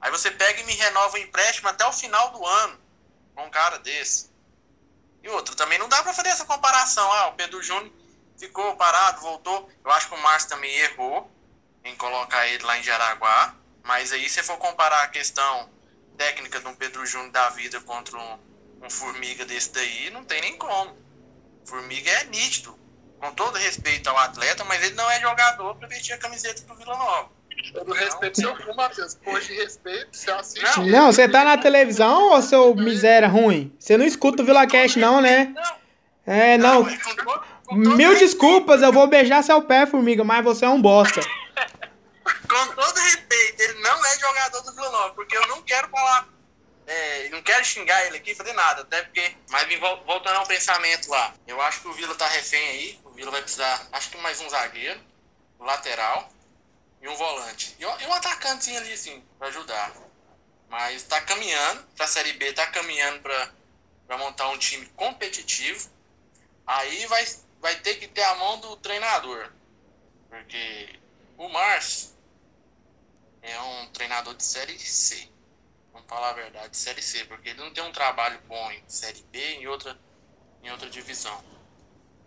Aí 0.00 0.10
você 0.10 0.30
pega 0.30 0.60
e 0.60 0.64
me 0.64 0.74
renova 0.74 1.16
o 1.16 1.18
empréstimo 1.18 1.68
até 1.68 1.84
o 1.86 1.92
final 1.92 2.30
do 2.30 2.44
ano 2.46 2.78
com 3.34 3.44
um 3.44 3.50
cara 3.50 3.78
desse. 3.78 4.30
E 5.22 5.28
outro, 5.28 5.54
também 5.54 5.78
não 5.78 5.88
dá 5.88 6.02
para 6.02 6.12
fazer 6.12 6.28
essa 6.28 6.44
comparação. 6.44 7.10
Ah, 7.12 7.28
o 7.28 7.32
Pedro 7.32 7.62
Júnior 7.62 7.92
ficou 8.38 8.76
parado, 8.76 9.20
voltou. 9.20 9.68
Eu 9.84 9.90
acho 9.90 10.08
que 10.08 10.14
o 10.14 10.18
Márcio 10.18 10.48
também 10.48 10.74
errou 10.78 11.30
em 11.84 11.94
colocar 11.96 12.46
ele 12.46 12.64
lá 12.64 12.78
em 12.78 12.82
Jaraguá. 12.82 13.54
Mas 13.82 14.12
aí, 14.12 14.28
se 14.28 14.42
for 14.42 14.58
comparar 14.58 15.02
a 15.02 15.08
questão 15.08 15.70
técnica 16.16 16.60
de 16.60 16.66
um 16.66 16.74
Pedro 16.74 17.06
Júnior 17.06 17.30
da 17.30 17.48
vida 17.50 17.80
contra 17.80 18.18
um, 18.18 18.38
um 18.82 18.90
Formiga 18.90 19.44
desse 19.44 19.70
daí, 19.70 20.10
não 20.10 20.24
tem 20.24 20.40
nem 20.40 20.56
como. 20.56 20.96
Formiga 21.68 22.10
é 22.10 22.24
nítido, 22.24 22.74
com 23.20 23.30
todo 23.32 23.58
respeito 23.58 24.08
ao 24.08 24.16
atleta, 24.16 24.64
mas 24.64 24.82
ele 24.82 24.94
não 24.94 25.10
é 25.10 25.20
jogador 25.20 25.74
para 25.74 25.86
vestir 25.86 26.14
a 26.14 26.18
camiseta 26.18 26.62
do 26.62 26.74
Vila 26.74 26.96
Nova. 26.96 27.28
Todo 27.74 27.92
respeito 27.92 28.40
seu 28.40 28.56
cu, 28.56 28.74
Matheus. 28.74 29.18
De 29.46 29.52
respeito, 29.52 30.16
você 30.16 30.30
assiste. 30.30 30.80
Não, 30.80 31.12
você 31.12 31.28
tá 31.28 31.44
na 31.44 31.58
televisão 31.58 32.30
ou 32.30 32.40
seu 32.40 32.74
miséria 32.74 33.28
ruim? 33.28 33.70
Você 33.78 33.98
não 33.98 34.06
escuta 34.06 34.42
o 34.42 34.46
Vila 34.46 34.66
Cash, 34.66 34.96
não, 34.96 35.20
né? 35.20 35.54
É, 36.24 36.56
não. 36.56 36.86
Mil 37.70 38.18
desculpas, 38.18 38.80
eu 38.80 38.90
vou 38.90 39.06
beijar 39.06 39.44
seu 39.44 39.60
pé, 39.60 39.84
formiga, 39.84 40.24
mas 40.24 40.42
você 40.42 40.64
é 40.64 40.68
um 40.70 40.80
bosta. 40.80 41.20
com 42.48 42.66
todo 42.74 42.96
respeito, 42.96 43.60
ele 43.60 43.80
não 43.82 44.06
é 44.06 44.18
jogador 44.18 44.62
do 44.62 44.74
Vila 44.74 44.90
Nova, 44.90 45.10
porque 45.10 45.36
eu 45.36 45.46
não 45.48 45.60
quero 45.60 45.86
falar 45.90 46.28
é, 46.88 47.28
não 47.28 47.42
quero 47.42 47.64
xingar 47.64 48.06
ele 48.06 48.16
aqui, 48.16 48.34
fazer 48.34 48.54
nada, 48.54 48.82
até 48.82 49.02
porque. 49.02 49.36
Mas 49.50 49.68
voltando 49.78 50.36
ao 50.36 50.46
pensamento 50.46 51.08
lá, 51.10 51.34
eu 51.46 51.60
acho 51.60 51.82
que 51.82 51.88
o 51.88 51.92
Vila 51.92 52.14
tá 52.14 52.26
refém 52.28 52.68
aí. 52.68 53.00
O 53.04 53.10
Vila 53.10 53.30
vai 53.30 53.42
precisar, 53.42 53.86
acho 53.92 54.10
que 54.10 54.16
mais 54.18 54.40
um 54.40 54.48
zagueiro, 54.48 55.00
um 55.60 55.64
lateral. 55.64 56.32
e 57.00 57.08
um 57.08 57.14
volante. 57.14 57.76
E 57.78 57.86
um 57.86 58.12
atacantezinho 58.12 58.78
ali, 58.78 58.92
assim, 58.92 59.22
pra 59.38 59.48
ajudar. 59.48 59.92
Mas 60.68 61.02
tá 61.04 61.20
caminhando, 61.20 61.82
pra 61.96 62.06
Série 62.06 62.32
B 62.32 62.52
tá 62.52 62.66
caminhando 62.66 63.20
pra, 63.20 63.52
pra 64.06 64.18
montar 64.18 64.48
um 64.48 64.58
time 64.58 64.86
competitivo. 64.96 65.90
Aí 66.66 67.06
vai, 67.06 67.24
vai 67.60 67.76
ter 67.76 67.94
que 67.96 68.08
ter 68.08 68.22
a 68.22 68.34
mão 68.36 68.60
do 68.60 68.76
treinador. 68.76 69.50
Porque 70.28 70.98
o 71.36 71.48
Márcio 71.48 72.10
é 73.42 73.60
um 73.60 73.86
treinador 73.92 74.34
de 74.34 74.44
Série 74.44 74.78
C. 74.78 75.28
Vamos 75.98 76.10
falar 76.10 76.30
a 76.30 76.34
verdade, 76.34 76.76
Série 76.76 77.02
C. 77.02 77.24
Porque 77.24 77.48
ele 77.48 77.60
não 77.60 77.72
tem 77.72 77.82
um 77.82 77.90
trabalho 77.90 78.40
bom 78.46 78.70
em 78.70 78.82
Série 78.86 79.24
B 79.32 79.38
e 79.38 79.62
em 79.62 79.66
outra, 79.66 79.98
em 80.62 80.70
outra 80.70 80.88
divisão. 80.88 81.42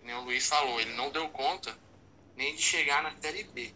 Como 0.02 0.14
o 0.14 0.24
Luiz 0.26 0.46
falou, 0.46 0.80
ele 0.82 0.94
não 0.94 1.10
deu 1.10 1.30
conta 1.30 1.78
nem 2.36 2.56
de 2.56 2.62
chegar 2.62 3.02
na 3.02 3.16
Série 3.22 3.44
B 3.44 3.74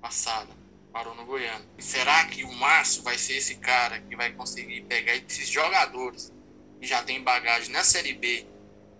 passada. 0.00 0.52
Parou 0.92 1.14
no 1.14 1.24
Goiano. 1.24 1.64
E 1.78 1.82
será 1.82 2.24
que 2.26 2.42
o 2.42 2.52
Márcio 2.52 3.04
vai 3.04 3.16
ser 3.16 3.36
esse 3.36 3.56
cara 3.56 4.00
que 4.00 4.16
vai 4.16 4.32
conseguir 4.32 4.82
pegar 4.82 5.14
esses 5.14 5.48
jogadores 5.48 6.32
que 6.80 6.86
já 6.86 7.02
tem 7.04 7.22
bagagem 7.22 7.70
na 7.70 7.84
Série 7.84 8.14
B 8.14 8.44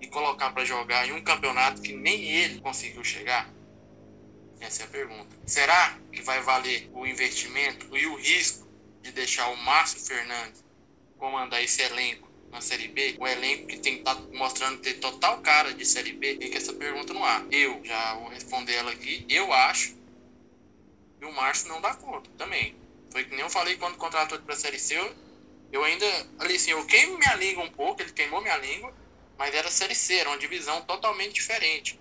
e 0.01 0.07
colocar 0.07 0.53
para 0.53 0.65
jogar 0.65 1.09
em 1.09 1.13
um 1.13 1.25
campeonato 1.25 1.83
que 1.83 1.93
nem 1.93 2.23
ele 2.23 2.61
conseguiu 2.61 3.03
chegar? 3.03 3.53
Essa 4.61 4.83
é 4.83 4.87
a 4.87 4.89
pergunta. 4.91 5.37
Será 5.45 5.99
que 6.13 6.23
vai 6.23 6.41
valer 6.41 6.89
o 6.93 7.05
investimento 7.05 7.97
e 7.97 8.07
o 8.07 8.15
risco 8.15 8.70
de 9.03 9.13
deixar 9.13 9.49
o 9.49 9.57
Márcio 9.57 10.01
Fernandes 10.01 10.65
comandar 11.19 11.63
esse 11.63 11.83
elenco 11.83 12.31
na 12.51 12.61
Série 12.61 12.89
B, 12.89 13.17
o 13.19 13.27
elenco 13.27 13.69
que 13.69 13.79
tem 13.79 14.03
tá 14.03 14.15
mostrando 14.33 14.81
ter 14.81 14.95
total 14.95 15.41
cara 15.41 15.73
de 15.73 15.87
Série 15.87 16.13
B, 16.13 16.37
fica 16.41 16.59
essa 16.59 16.73
pergunta 16.73 17.13
no 17.13 17.25
ar. 17.25 17.47
Eu 17.51 17.81
já 17.85 18.15
vou 18.15 18.29
responder 18.29 18.75
ela 18.75 18.91
aqui. 18.91 19.25
Eu 19.29 19.53
acho 19.53 19.97
que 21.19 21.25
o 21.25 21.33
Márcio 21.33 21.69
não 21.69 21.81
dá 21.81 21.95
conta 21.95 22.29
também. 22.37 22.75
Foi 23.13 23.25
que 23.25 23.31
nem 23.31 23.41
eu 23.41 23.51
falei 23.51 23.77
quando 23.77 23.97
contratou 23.97 24.37
ele 24.37 24.45
pra 24.45 24.57
Série 24.57 24.81
C. 24.81 24.99
Eu, 24.99 25.15
eu 25.73 25.85
ainda, 25.85 26.07
ali 26.41 26.57
assim, 26.57 26.73
eu 26.73 26.85
queimo 26.87 27.19
minha 27.19 27.35
língua 27.37 27.63
um 27.63 27.71
pouco, 27.71 28.03
ele 28.03 28.13
queimou 28.13 28.41
minha 28.41 28.57
língua, 28.57 28.93
mas 29.39 29.55
era 29.55 29.71
Série 29.71 29.95
C, 29.95 30.15
era 30.15 30.31
uma 30.31 30.39
divisão 30.39 30.83
totalmente 30.83 31.35
diferente. 31.35 32.01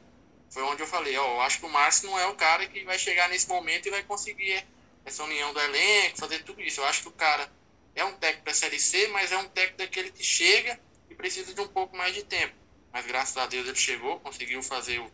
Foi 0.49 0.63
onde 0.63 0.81
eu 0.81 0.87
falei, 0.87 1.15
ó, 1.15 1.35
eu 1.35 1.41
acho 1.41 1.59
que 1.59 1.65
o 1.67 1.69
Márcio 1.69 2.09
não 2.09 2.17
é 2.17 2.25
o 2.25 2.35
cara 2.35 2.65
que 2.65 2.83
vai 2.83 2.97
chegar 2.97 3.29
nesse 3.29 3.47
momento 3.47 3.87
e 3.87 3.91
vai 3.91 4.01
conseguir 4.01 4.65
essa 5.05 5.23
união 5.23 5.53
do 5.53 5.59
elenco, 5.59 6.17
fazer 6.17 6.43
tudo 6.43 6.61
isso. 6.61 6.81
Eu 6.81 6.85
acho 6.85 7.01
que 7.01 7.07
o 7.07 7.13
cara 7.13 7.51
é 7.95 8.03
um 8.03 8.13
técnico 8.13 8.45
da 8.45 8.53
Série 8.53 8.79
C, 8.79 9.07
mas 9.07 9.31
é 9.31 9.37
um 9.37 9.47
técnico 9.49 9.77
daquele 9.77 10.11
que 10.11 10.23
chega 10.23 10.79
e 11.09 11.15
precisa 11.15 11.53
de 11.53 11.61
um 11.61 11.67
pouco 11.67 11.95
mais 11.95 12.13
de 12.13 12.23
tempo. 12.23 12.53
Mas 12.91 13.05
graças 13.05 13.37
a 13.37 13.45
Deus 13.45 13.67
ele 13.67 13.77
chegou, 13.77 14.19
conseguiu 14.19 14.61
fazer 14.63 14.99
o, 14.99 15.11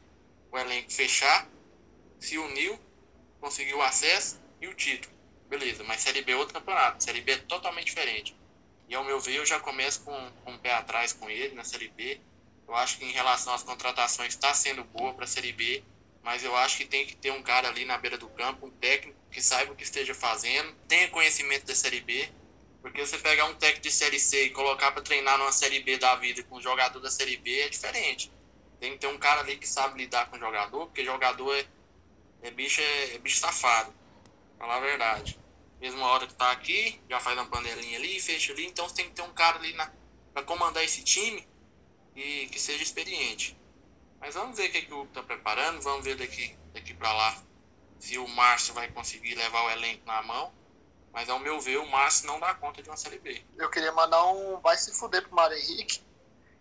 o 0.51 0.57
elenco 0.57 0.91
fechar, 0.91 1.47
se 2.19 2.37
uniu, 2.37 2.79
conseguiu 3.39 3.77
o 3.77 3.81
acesso 3.81 4.41
e 4.61 4.67
o 4.67 4.73
título. 4.73 5.13
Beleza, 5.49 5.83
mas 5.83 6.01
Série 6.01 6.21
B 6.21 6.31
é 6.31 6.35
outro 6.35 6.53
campeonato. 6.53 7.03
Série 7.03 7.21
B 7.21 7.33
é 7.33 7.37
totalmente 7.37 7.85
diferente. 7.85 8.35
E 8.87 8.95
ao 8.95 9.03
meu 9.03 9.19
ver, 9.19 9.35
eu 9.35 9.45
já 9.45 9.59
começo 9.59 10.01
com, 10.01 10.31
com 10.43 10.51
um 10.51 10.57
pé 10.57 10.73
atrás 10.73 11.13
com 11.13 11.29
ele 11.29 11.55
na 11.55 11.63
Série 11.63 11.89
B. 11.89 12.19
Eu 12.67 12.75
acho 12.75 12.97
que 12.97 13.05
em 13.05 13.11
relação 13.11 13.53
às 13.53 13.63
contratações 13.63 14.33
está 14.33 14.53
sendo 14.53 14.83
boa 14.83 15.13
para 15.13 15.25
a 15.25 15.27
Série 15.27 15.51
B, 15.51 15.83
mas 16.23 16.43
eu 16.43 16.55
acho 16.55 16.77
que 16.77 16.85
tem 16.85 17.05
que 17.05 17.15
ter 17.15 17.31
um 17.31 17.43
cara 17.43 17.67
ali 17.67 17.85
na 17.85 17.97
beira 17.97 18.17
do 18.17 18.27
campo, 18.29 18.65
um 18.65 18.71
técnico 18.71 19.17
que 19.35 19.41
saiba 19.41 19.73
o 19.73 19.75
que 19.75 19.83
esteja 19.83 20.15
fazendo, 20.15 20.73
tenha 20.87 21.09
conhecimento 21.09 21.65
da 21.65 21.75
Série 21.75 21.99
B 21.99 22.31
porque 22.81 23.05
você 23.05 23.17
pegar 23.17 23.45
um 23.45 23.55
técnico 23.55 23.81
de 23.81 23.91
Série 23.91 24.17
C 24.17 24.45
e 24.45 24.49
colocar 24.51 24.93
para 24.93 25.01
treinar 25.01 25.37
numa 25.37 25.51
Série 25.51 25.81
B 25.81 25.97
da 25.97 26.15
vida 26.15 26.41
com 26.43 26.55
um 26.55 26.61
jogador 26.61 26.99
da 27.01 27.11
Série 27.11 27.35
B 27.35 27.61
é 27.61 27.67
diferente. 27.67 28.31
Tem 28.79 28.93
que 28.93 28.99
ter 28.99 29.07
um 29.07 29.17
cara 29.17 29.41
ali 29.41 29.57
que 29.57 29.67
sabe 29.67 29.97
lidar 29.97 30.29
com 30.29 30.37
o 30.37 30.39
jogador, 30.39 30.85
porque 30.85 31.03
jogador 31.03 31.53
é, 31.53 31.65
é 32.43 32.51
bicho, 32.51 32.79
é, 32.79 33.15
é, 33.15 33.17
bicho 33.17 33.39
safado. 33.39 33.93
Falar 34.57 34.77
a 34.77 34.79
verdade. 34.79 35.37
Mesma 35.81 36.05
hora 36.05 36.27
que 36.27 36.35
tá 36.35 36.51
aqui, 36.51 37.01
já 37.09 37.19
faz 37.19 37.37
uma 37.37 37.47
panelinha 37.47 37.97
ali, 37.97 38.21
fecha 38.21 38.53
ali. 38.53 38.67
Então 38.67 38.87
você 38.87 38.95
tem 38.95 39.09
que 39.09 39.15
ter 39.15 39.23
um 39.23 39.33
cara 39.33 39.57
ali 39.57 39.75
para 40.31 40.43
comandar 40.43 40.83
esse 40.83 41.03
time 41.03 41.45
e 42.15 42.47
que 42.51 42.59
seja 42.59 42.83
experiente. 42.83 43.57
Mas 44.21 44.35
vamos 44.35 44.55
ver 44.55 44.69
o 44.69 44.71
que, 44.71 44.83
que 44.83 44.93
o 44.93 45.01
Hugo 45.01 45.11
tá 45.11 45.23
preparando. 45.23 45.81
Vamos 45.81 46.05
ver 46.05 46.15
daqui, 46.15 46.55
daqui 46.71 46.93
para 46.93 47.11
lá 47.11 47.43
se 47.99 48.17
o 48.17 48.27
Márcio 48.27 48.73
vai 48.73 48.89
conseguir 48.89 49.35
levar 49.35 49.63
o 49.63 49.71
elenco 49.71 50.05
na 50.05 50.21
mão 50.21 50.51
mas 51.15 51.29
ao 51.29 51.39
meu 51.39 51.61
ver, 51.61 51.77
o 51.77 51.89
Márcio 51.89 52.27
não 52.27 52.41
dá 52.41 52.53
conta 52.53 52.83
de 52.83 52.89
uma 52.89 52.97
Série 52.97 53.17
B. 53.17 53.41
Eu 53.57 53.69
queria 53.69 53.93
mandar 53.93 54.21
um 54.25 54.59
vai 54.59 54.75
se 54.75 54.93
fuder 54.93 55.21
pro 55.21 55.33
Mário 55.33 55.57
Henrique, 55.57 56.01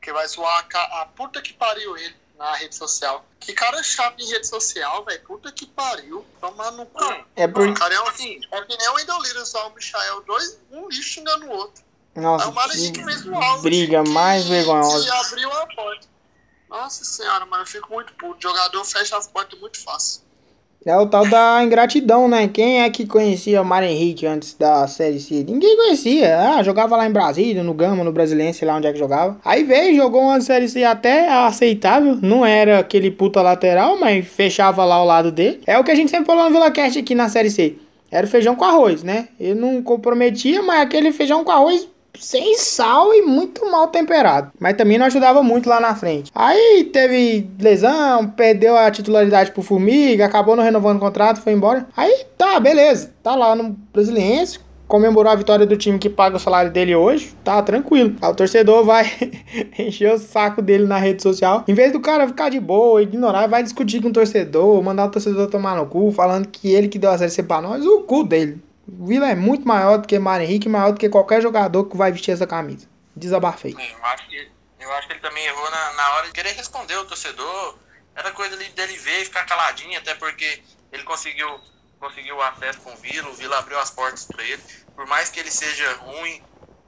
que 0.01 0.13
vai 0.13 0.29
zoar 0.29 0.65
a, 0.73 1.03
a 1.03 1.07
puta 1.07 1.43
que 1.43 1.53
pariu 1.53 1.99
ele 1.99 2.15
na 2.39 2.55
rede 2.55 2.77
social. 2.77 3.25
Que 3.41 3.53
cara 3.53 3.83
chato 3.83 4.21
em 4.21 4.31
rede 4.31 4.47
social, 4.47 5.05
velho. 5.05 5.21
Puta 5.25 5.51
que 5.51 5.67
pariu. 5.67 6.25
Tomar 6.41 6.71
no 6.71 6.87
cu. 6.87 7.03
É 7.35 7.49
por... 7.49 7.69
O 7.69 7.75
cara 7.75 7.95
é, 7.97 8.01
um, 8.01 8.07
assim, 8.07 8.39
é 8.53 8.63
que 8.63 8.77
nem 8.77 8.89
o 8.91 9.01
Endolira 9.01 9.45
só 9.45 9.69
o 9.69 9.75
Michael. 9.75 10.23
Dois, 10.23 10.61
um 10.71 10.89
lixo 10.89 11.03
xingando 11.03 11.47
o 11.47 11.51
outro. 11.51 11.83
Nossa, 12.15 12.45
é 12.45 12.49
o 12.49 12.55
Mário 12.55 12.77
Henrique 12.77 13.03
mesmo 13.03 13.37
áudio. 13.37 13.63
Briga 13.63 14.05
mais 14.05 14.45
vergonhosa. 14.45 15.05
E 15.05 15.11
abriu 15.11 15.53
a 15.53 15.67
porta. 15.67 16.07
Nossa 16.69 17.05
senhora, 17.05 17.45
mano, 17.45 17.65
eu 17.65 17.67
fico 17.67 17.93
muito 17.93 18.15
puto. 18.15 18.39
O 18.39 18.41
jogador 18.41 18.85
fecha 18.85 19.17
as 19.17 19.27
portas 19.27 19.59
muito 19.59 19.83
fácil. 19.83 20.23
É 20.87 20.95
o 20.99 21.07
tal 21.07 21.27
da 21.27 21.65
ingratidão, 21.65 22.29
né? 22.29 22.47
Quem 22.47 22.83
é 22.83 22.91
que 22.91 23.07
conhecia 23.07 23.63
o 23.63 23.65
Mário 23.65 23.89
Henrique 23.89 24.27
antes 24.27 24.53
da 24.53 24.87
Série 24.87 25.19
C? 25.19 25.43
Ninguém 25.43 25.77
conhecia. 25.79 26.39
Ah, 26.39 26.63
jogava 26.63 26.95
lá 26.95 27.07
em 27.07 27.11
Brasília, 27.11 27.63
no 27.63 27.73
Gama, 27.73 28.05
no 28.05 28.13
Brasiliense, 28.13 28.67
lá 28.67 28.77
onde 28.77 28.87
é 28.87 28.93
que 28.93 28.99
jogava. 28.99 29.39
Aí 29.43 29.65
veio, 29.65 29.97
jogou 29.97 30.21
uma 30.21 30.43
Série 30.43 30.69
C 30.69 30.85
até 30.85 31.27
aceitável. 31.33 32.19
Não 32.21 32.45
era 32.45 32.81
aquele 32.81 33.11
puta 33.11 33.41
lateral, 33.41 33.99
mas 33.99 34.27
fechava 34.27 34.85
lá 34.85 34.97
ao 34.97 35.07
lado 35.07 35.33
dele. 35.33 35.63
É 35.67 35.79
o 35.79 35.85
que 35.85 35.91
a 35.91 35.95
gente 35.95 36.11
sempre 36.11 36.27
falou 36.27 36.45
no 36.45 36.51
Vila 36.51 36.71
Cast 36.71 36.99
aqui 36.99 37.15
na 37.15 37.31
Série 37.31 37.51
C. 37.51 37.77
Era 38.11 38.27
feijão 38.27 38.55
com 38.55 38.65
arroz, 38.65 39.03
né? 39.03 39.29
Ele 39.41 39.59
não 39.59 39.83
comprometia, 39.83 40.63
mas 40.63 40.83
aquele 40.83 41.13
feijão 41.13 41.43
com 41.43 41.51
arroz 41.51 41.89
sem 42.19 42.57
sal 42.57 43.13
e 43.15 43.23
muito 43.23 43.71
mal 43.71 43.89
temperado. 43.89 44.53
Mas 44.59 44.77
também 44.77 44.99
não 44.99 45.07
ajudava 45.07 45.43
muito 45.43 45.69
lá 45.69 45.81
na 45.81 45.95
frente. 45.95 46.31
Aí 46.35 46.85
teve 46.93 47.49
lesão, 47.61 48.29
perdeu 48.29 48.77
a 48.77 48.91
titularidade 48.91 49.53
pro 49.53 49.63
Formiga, 49.63 50.25
acabou 50.25 50.57
não 50.57 50.63
renovando 50.63 50.97
o 50.97 51.01
contrato, 51.01 51.41
foi 51.41 51.53
embora. 51.53 51.87
Aí 51.97 52.25
tá, 52.37 52.59
beleza. 52.61 53.13
Tá 53.23 53.35
lá 53.35 53.55
no 53.55 53.77
Brasiliense, 53.93 54.59
comemorou 54.87 55.33
a 55.33 55.35
vitória 55.35 55.67
do 55.67 55.77
time 55.77 55.99
que 55.99 56.09
paga 56.09 56.37
o 56.37 56.41
salário 56.41 56.71
dele 56.71 56.95
hoje, 56.95 57.35
tá 57.43 57.63
tranquilo. 57.63 58.15
O 58.23 58.35
torcedor 58.35 58.85
vai 58.85 59.11
encher 59.79 60.13
o 60.13 60.19
saco 60.19 60.63
dele 60.63 60.87
na 60.87 60.99
rede 60.99 61.23
social. 61.23 61.65
Em 61.67 61.75
vez 61.75 61.93
do 61.93 62.01
cara 62.01 62.27
ficar 62.27 62.49
de 62.49 62.61
boa, 62.61 63.03
ignorar, 63.03 63.47
vai 63.47 63.63
discutir 63.63 64.01
com 64.01 64.09
o 64.09 64.13
torcedor, 64.13 64.83
mandar 64.83 65.07
o 65.07 65.11
torcedor 65.11 65.49
tomar 65.49 65.77
no 65.77 65.87
cu, 65.87 66.11
falando 66.13 66.49
que 66.49 66.71
ele 66.71 66.89
que 66.89 66.99
deu 66.99 67.11
a 67.11 67.19
série 67.19 67.31
C 67.31 67.43
pra 67.43 67.61
nós, 67.61 67.85
o 67.85 68.03
cu 68.03 68.25
dele. 68.25 68.63
Vila 68.87 69.29
é 69.29 69.35
muito 69.35 69.67
maior 69.67 69.99
do 69.99 70.07
que 70.07 70.19
Mário 70.19 70.45
Henrique, 70.45 70.69
maior 70.69 70.93
do 70.93 70.99
que 70.99 71.09
qualquer 71.09 71.41
jogador 71.41 71.85
que 71.85 71.97
vai 71.97 72.13
vestir 72.13 72.33
essa 72.33 72.47
camisa. 72.47 72.89
Desabafei. 73.17 73.75
É, 73.79 73.93
eu 73.93 74.05
acho 74.05 74.29
que, 74.29 74.51
eu 74.81 74.93
acho 74.93 75.07
que 75.07 75.13
ele 75.15 75.21
também 75.21 75.45
errou 75.47 75.71
na, 75.71 75.93
na 75.95 76.15
hora 76.15 76.27
de 76.27 76.33
querer 76.33 76.53
responder 76.53 76.97
o 76.97 77.05
torcedor. 77.05 77.79
Era 78.15 78.31
coisa 78.33 78.57
dele 78.57 78.97
ver 78.99 79.23
e 79.23 79.25
ficar 79.25 79.45
caladinho, 79.45 79.99
até 79.99 80.15
porque 80.15 80.63
ele 80.93 81.03
conseguiu, 81.03 81.59
conseguiu 81.99 82.41
acesso 82.43 82.81
com 82.81 82.93
o 82.93 82.97
Vila, 82.97 83.29
o 83.29 83.35
Vila 83.35 83.59
abriu 83.59 83.79
as 83.79 83.91
portas 83.91 84.25
para 84.25 84.45
ele. 84.45 84.63
Por 84.95 85.07
mais 85.07 85.31
que 85.31 85.41
ele 85.41 85.51
seja 85.51 85.93
ruim, 85.95 86.43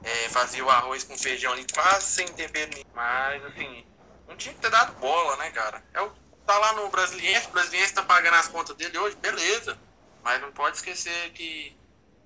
é, 0.04 0.28
fazia 0.28 0.64
o 0.64 0.70
arroz 0.70 1.02
com 1.02 1.16
feijão 1.16 1.52
ali 1.52 1.66
quase 1.72 2.06
sem 2.06 2.28
tempero 2.28 2.70
nenhum. 2.72 2.84
Mas, 2.94 3.44
assim, 3.46 3.84
não 4.28 4.36
tinha 4.36 4.54
que 4.54 4.60
ter 4.60 4.70
dado 4.70 4.98
bola, 5.00 5.36
né, 5.36 5.50
cara? 5.50 5.82
É 5.94 6.00
o, 6.00 6.10
tá 6.46 6.56
lá 6.58 6.74
no 6.74 6.88
Brasiliense, 6.88 7.48
o 7.48 7.52
Brasiliense 7.52 7.94
tá 7.94 8.02
pagando 8.02 8.34
as 8.34 8.48
contas 8.48 8.76
dele 8.76 8.96
hoje, 8.98 9.16
beleza. 9.16 9.76
Mas 10.22 10.40
não 10.40 10.52
pode 10.52 10.76
esquecer 10.76 11.32
que 11.32 11.76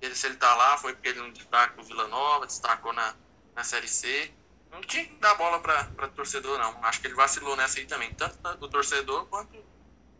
ele, 0.01 0.15
se 0.15 0.27
ele 0.27 0.35
tá 0.35 0.53
lá, 0.55 0.77
foi 0.77 0.93
porque 0.93 1.09
ele 1.09 1.19
não 1.19 1.31
destacou 1.31 1.83
o 1.83 1.87
Vila 1.87 2.07
Nova, 2.07 2.45
destacou 2.45 2.91
na, 2.93 3.13
na 3.55 3.63
Série 3.63 3.87
C. 3.87 4.31
Não 4.71 4.81
tinha 4.81 5.05
que 5.05 5.15
dar 5.15 5.35
bola 5.35 5.59
para 5.59 6.05
o 6.05 6.09
torcedor, 6.09 6.57
não. 6.57 6.83
Acho 6.83 7.01
que 7.01 7.07
ele 7.07 7.13
vacilou 7.13 7.55
nessa 7.55 7.79
aí 7.79 7.85
também, 7.85 8.11
tanto 8.13 8.37
o 8.59 8.67
torcedor 8.67 9.25
quanto, 9.25 9.55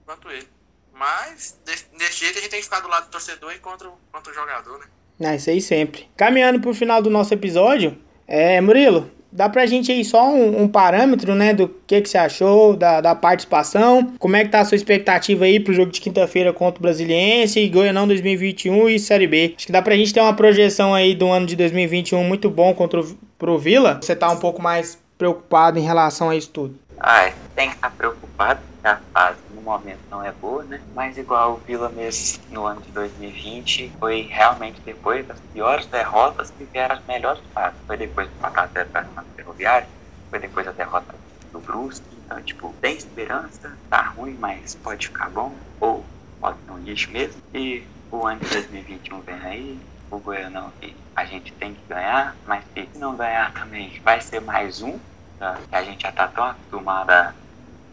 quanto 0.05 0.29
ele. 0.29 0.47
Mas, 0.93 1.59
desse, 1.65 1.86
desse 1.97 2.19
jeito, 2.19 2.38
a 2.38 2.41
gente 2.41 2.51
tem 2.51 2.59
que 2.59 2.65
ficar 2.65 2.82
do 2.82 2.89
lado 2.89 3.05
do 3.05 3.11
torcedor 3.11 3.53
e 3.53 3.59
contra, 3.59 3.89
contra 4.11 4.32
o 4.32 4.36
jogador, 4.36 4.79
né? 4.79 4.86
É, 5.21 5.36
isso 5.36 5.49
aí 5.49 5.61
sempre. 5.61 6.09
Caminhando 6.17 6.59
pro 6.59 6.73
final 6.73 7.01
do 7.01 7.09
nosso 7.09 7.34
episódio, 7.34 7.97
é, 8.27 8.59
Murilo, 8.59 9.09
Dá 9.32 9.47
pra 9.47 9.65
gente 9.65 9.91
aí 9.91 10.03
só 10.03 10.29
um, 10.29 10.63
um, 10.63 10.67
parâmetro, 10.67 11.34
né, 11.34 11.53
do 11.53 11.69
que, 11.88 12.01
que 12.01 12.09
você 12.09 12.17
achou 12.17 12.75
da, 12.75 12.99
da 12.99 13.15
participação, 13.15 14.13
como 14.19 14.36
é 14.36 14.43
que 14.43 14.49
tá 14.49 14.59
a 14.59 14.65
sua 14.65 14.75
expectativa 14.75 15.45
aí 15.45 15.59
pro 15.59 15.73
jogo 15.73 15.91
de 15.91 16.01
quinta-feira 16.01 16.51
contra 16.51 16.79
o 16.79 16.82
Brasiliense, 16.82 17.67
Goianão 17.69 18.07
2021 18.07 18.89
e 18.89 18.99
Série 18.99 19.27
B. 19.27 19.53
Acho 19.55 19.65
que 19.65 19.71
dá 19.71 19.82
pra 19.82 19.95
gente 19.95 20.13
ter 20.13 20.19
uma 20.19 20.34
projeção 20.34 20.93
aí 20.93 21.15
do 21.15 21.29
ano 21.29 21.45
de 21.45 21.55
2021 21.55 22.23
muito 22.23 22.49
bom 22.49 22.73
contra 22.73 22.99
o, 22.99 23.17
pro 23.39 23.57
Vila. 23.57 23.99
Você 24.01 24.15
tá 24.15 24.29
um 24.29 24.38
pouco 24.38 24.61
mais 24.61 24.99
preocupado 25.17 25.79
em 25.79 25.84
relação 25.84 26.29
a 26.29 26.36
isso 26.36 26.49
tudo? 26.49 26.75
Ah, 26.99 27.32
tem 27.55 27.69
que 27.69 27.75
estar 27.75 27.91
preocupado, 27.91 28.59
a 28.84 28.97
fase 29.13 29.38
no 29.62 29.66
momento 29.66 29.99
não 30.09 30.24
é 30.24 30.32
boa, 30.32 30.64
né? 30.64 30.82
Mas 30.93 31.18
igual 31.18 31.53
o 31.53 31.57
Vila 31.57 31.89
mesmo 31.89 32.39
no 32.49 32.66
ano 32.66 32.82
de 32.82 32.91
2020, 32.91 33.93
foi 33.99 34.24
realmente 34.24 34.82
depois 34.84 35.26
das 35.28 35.39
piores 35.53 35.86
derrotas 35.86 36.49
que 36.51 36.66
vieram 36.66 36.95
as 36.95 37.05
melhores 37.05 37.41
fases. 37.53 37.80
Foi 37.86 37.95
depois 37.95 38.28
do 38.28 38.34
4x0 38.39 38.86
para 38.88 39.07
a 39.16 39.24
Ferroviária, 39.36 39.88
foi 40.30 40.39
depois 40.39 40.66
da 40.66 40.72
derrota 40.72 41.16
do 41.51 41.59
Brusque. 41.59 42.05
Então, 42.26 42.41
tipo, 42.41 42.74
tem 42.82 42.95
esperança, 42.95 43.78
tá 43.89 44.01
ruim, 44.01 44.36
mas 44.39 44.76
pode 44.76 45.07
ficar 45.07 45.30
bom. 45.30 45.53
Ou 45.80 46.03
pode 46.39 46.57
ser 46.66 46.72
um 46.72 46.78
lixo 46.80 47.12
mesmo. 47.12 47.41
E 47.53 47.84
o 48.09 48.26
ano 48.26 48.39
de 48.39 48.49
2021 48.49 49.22
vem 49.22 49.36
aí, 49.36 49.80
o 50.09 50.18
Goianão 50.18 50.72
que 50.82 50.95
a 51.16 51.24
gente 51.26 51.53
tem 51.53 51.74
que 51.74 51.82
ganhar, 51.88 52.36
mas 52.45 52.64
se 52.74 52.89
não 52.97 53.16
ganhar 53.16 53.53
também 53.53 53.99
vai 54.03 54.20
ser 54.20 54.41
mais 54.41 54.82
um, 54.82 54.99
tá? 55.39 55.57
que 55.70 55.76
a 55.76 55.84
gente 55.84 56.01
já 56.01 56.12
tá 56.12 56.28
tão 56.28 56.43
acostumado 56.43 57.12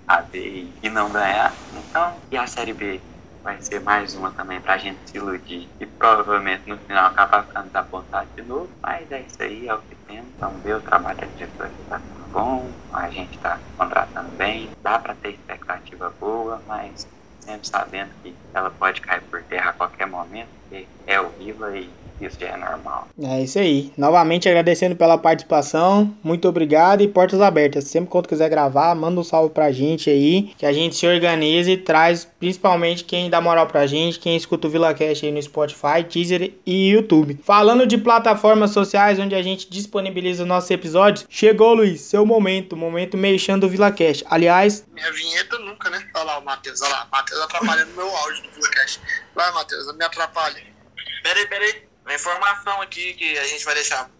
a, 0.09 0.23
ver 0.23 0.75
e 0.83 0.89
não 0.89 1.13
ganhar. 1.13 1.55
Então, 1.75 2.19
e 2.31 2.37
a 2.37 2.47
Série 2.47 2.73
B 2.73 3.01
vai 3.45 3.61
ser 3.61 3.81
mais 3.81 4.15
uma 4.15 4.31
também 4.33 4.61
pra 4.61 4.79
gente 4.79 4.99
se 5.09 5.17
iludir 5.17 5.69
e 5.79 5.87
provavelmente 5.87 6.69
no 6.69 6.79
final 6.79 7.07
acabar 7.07 7.47
ficando 7.47 7.67
desapontado 7.67 8.29
de 8.37 8.43
novo, 8.43 8.71
mas 8.83 9.11
é 9.11 9.21
isso 9.21 9.43
aí, 9.43 9.69
é 9.69 9.75
o 9.75 9.79
que 9.79 9.95
temos. 9.95 10.33
Vamos 10.41 10.63
ver 10.63 10.77
o 10.77 10.81
trabalho 10.81 11.19
da 11.19 11.27
diretoria 11.27 11.85
tá 11.89 12.01
bom, 12.33 12.73
a 12.93 13.09
gente 13.11 13.39
tá 13.39 13.61
contratando 13.77 14.31
bem, 14.37 14.71
dá 14.83 14.99
pra 14.99 15.15
ter 15.15 15.31
expectativa 15.31 16.13
boa, 16.21 16.63
mas 16.67 17.07
sempre 17.49 17.67
sabendo 17.67 18.11
que 18.23 18.35
ela 18.53 18.71
pode 18.71 19.01
cair 19.01 19.23
por 19.23 19.43
terra 19.45 19.71
a 19.71 19.73
qualquer 19.73 20.07
momento, 20.07 20.49
porque 20.61 20.87
é 21.07 21.19
o 21.19 21.31
Vila 21.31 21.75
e 21.77 21.89
isso 22.21 22.37
já 22.41 22.49
é 22.49 22.57
normal. 22.57 23.09
É 23.23 23.43
isso 23.43 23.59
aí. 23.59 23.93
Novamente 23.97 24.49
agradecendo 24.49 24.97
pela 24.97 25.17
participação. 25.17 26.13
Muito 26.23 26.49
obrigado 26.49 27.01
e 27.01 27.09
portas 27.09 27.41
abertas. 27.41 27.85
Sempre 27.85 28.11
quando 28.11 28.29
quiser 28.29 28.49
gravar, 28.49 28.95
manda 28.95 29.21
um 29.21 29.25
salve 29.25 29.55
pra 29.55 29.71
gente 29.71 30.11
aí. 30.11 30.53
Que 30.59 30.67
a 30.67 30.73
gente 30.73 30.97
se 30.97 31.07
organize 31.07 31.71
e 31.71 31.77
traz 31.77 32.25
principalmente 32.25 33.05
quem 33.05 33.31
dá 33.31 33.41
moral 33.41 33.67
pra 33.67 33.87
gente, 33.87 34.19
quem 34.19 34.37
escuta 34.37 34.67
o 34.67 34.71
VilaCast 34.71 35.25
aí 35.25 35.33
no 35.33 35.41
Spotify, 35.41 36.03
Teaser 36.09 36.53
e 36.67 36.91
YouTube. 36.91 37.39
Falando 37.45 37.87
de 37.87 37.97
plataformas 37.97 38.73
sociais 38.73 39.19
onde 39.19 39.35
a 39.35 39.43
gente 39.43 39.71
disponibiliza 39.71 40.43
os 40.43 40.49
nossos 40.49 40.71
episódios, 40.71 41.25
chegou, 41.29 41.75
Luiz, 41.75 42.01
seu 42.01 42.27
momento, 42.27 42.77
momento 42.77 43.17
mexendo 43.17 43.61
do 43.63 43.69
VilaCast. 43.69 44.25
Aliás, 44.29 44.85
Minha 44.93 45.13
vinheta 45.13 45.59
nunca, 45.61 45.89
né? 45.91 46.05
Olha 46.15 46.25
lá 46.25 46.39
o 46.39 46.45
Matheus, 46.45 46.83
olha 46.83 46.91
lá. 46.91 47.09
Matheus 47.13 47.38
atrapalhando 47.41 47.93
meu 47.93 48.15
áudio 48.17 48.43
do 48.43 48.51
VilaCast. 48.53 49.01
Vai, 49.35 49.51
Matheus, 49.53 49.87
não 49.87 49.95
me 49.95 50.05
atrapalhe. 50.05 50.75
Peraí, 51.23 51.47
peraí. 51.47 51.89
Uma 52.05 52.15
informação 52.15 52.81
aqui 52.81 53.15
que 53.15 53.39
a 53.39 53.45
gente 53.45 53.65
vai 53.65 53.75
deixar 53.75 54.11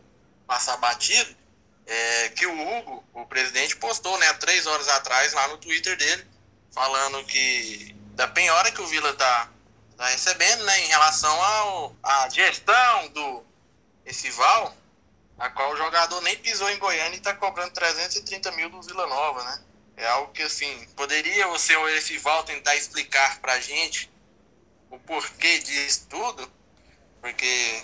passar 0.47 0.77
batido 0.77 1.37
é 1.87 2.29
que 2.31 2.47
o 2.47 2.53
Hugo, 2.53 3.05
o 3.15 3.25
presidente, 3.27 3.77
postou, 3.77 4.17
né, 4.19 4.31
três 4.35 4.67
horas 4.67 4.89
atrás 4.89 5.33
lá 5.33 5.49
no 5.49 5.57
Twitter 5.57 5.97
dele, 5.97 6.27
falando 6.71 7.25
que 7.25 7.95
da 8.15 8.29
penhora 8.29 8.71
que 8.71 8.83
o 8.83 8.87
Vila 8.87 9.15
tá, 9.15 9.49
tá 9.97 10.07
recebendo, 10.07 10.65
né, 10.65 10.81
em 10.81 10.89
relação 10.89 11.43
ao, 11.43 11.97
à 12.03 12.29
gestão 12.29 13.09
do 13.09 13.43
Essival, 14.05 14.77
a 15.39 15.49
qual 15.49 15.73
o 15.73 15.77
jogador 15.77 16.21
nem 16.21 16.37
pisou 16.37 16.69
em 16.69 16.79
Goiânia 16.79 17.17
e 17.17 17.21
tá 17.21 17.35
cobrando 17.35 17.73
330 17.73 18.51
mil 18.53 18.69
do 18.69 18.83
Vila 18.83 19.07
Nova, 19.07 19.43
né? 19.45 19.61
É 19.99 20.07
algo 20.07 20.33
que, 20.33 20.43
assim, 20.43 20.87
poderia 20.97 21.49
o 21.49 21.59
senhor 21.59 21.89
Essival 21.91 22.45
tentar 22.45 22.75
explicar 22.77 23.41
pra 23.41 23.59
gente 23.61 24.11
o 24.91 24.99
porquê 24.99 25.59
disso 25.59 26.07
tudo? 26.09 26.51
Porque 27.21 27.83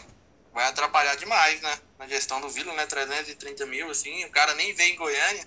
vai 0.52 0.66
atrapalhar 0.66 1.16
demais, 1.16 1.60
né? 1.60 1.78
Na 1.98 2.06
gestão 2.06 2.40
do 2.40 2.48
Vila, 2.48 2.72
né? 2.74 2.86
330 2.86 3.66
mil, 3.66 3.90
assim, 3.90 4.24
o 4.24 4.30
cara 4.30 4.54
nem 4.54 4.72
veio 4.72 4.94
em 4.94 4.96
Goiânia. 4.96 5.46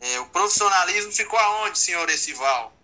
É, 0.00 0.20
o 0.20 0.26
profissionalismo 0.26 1.10
ficou 1.10 1.38
aonde, 1.38 1.78
senhor 1.78 2.08
Essival? 2.08 2.78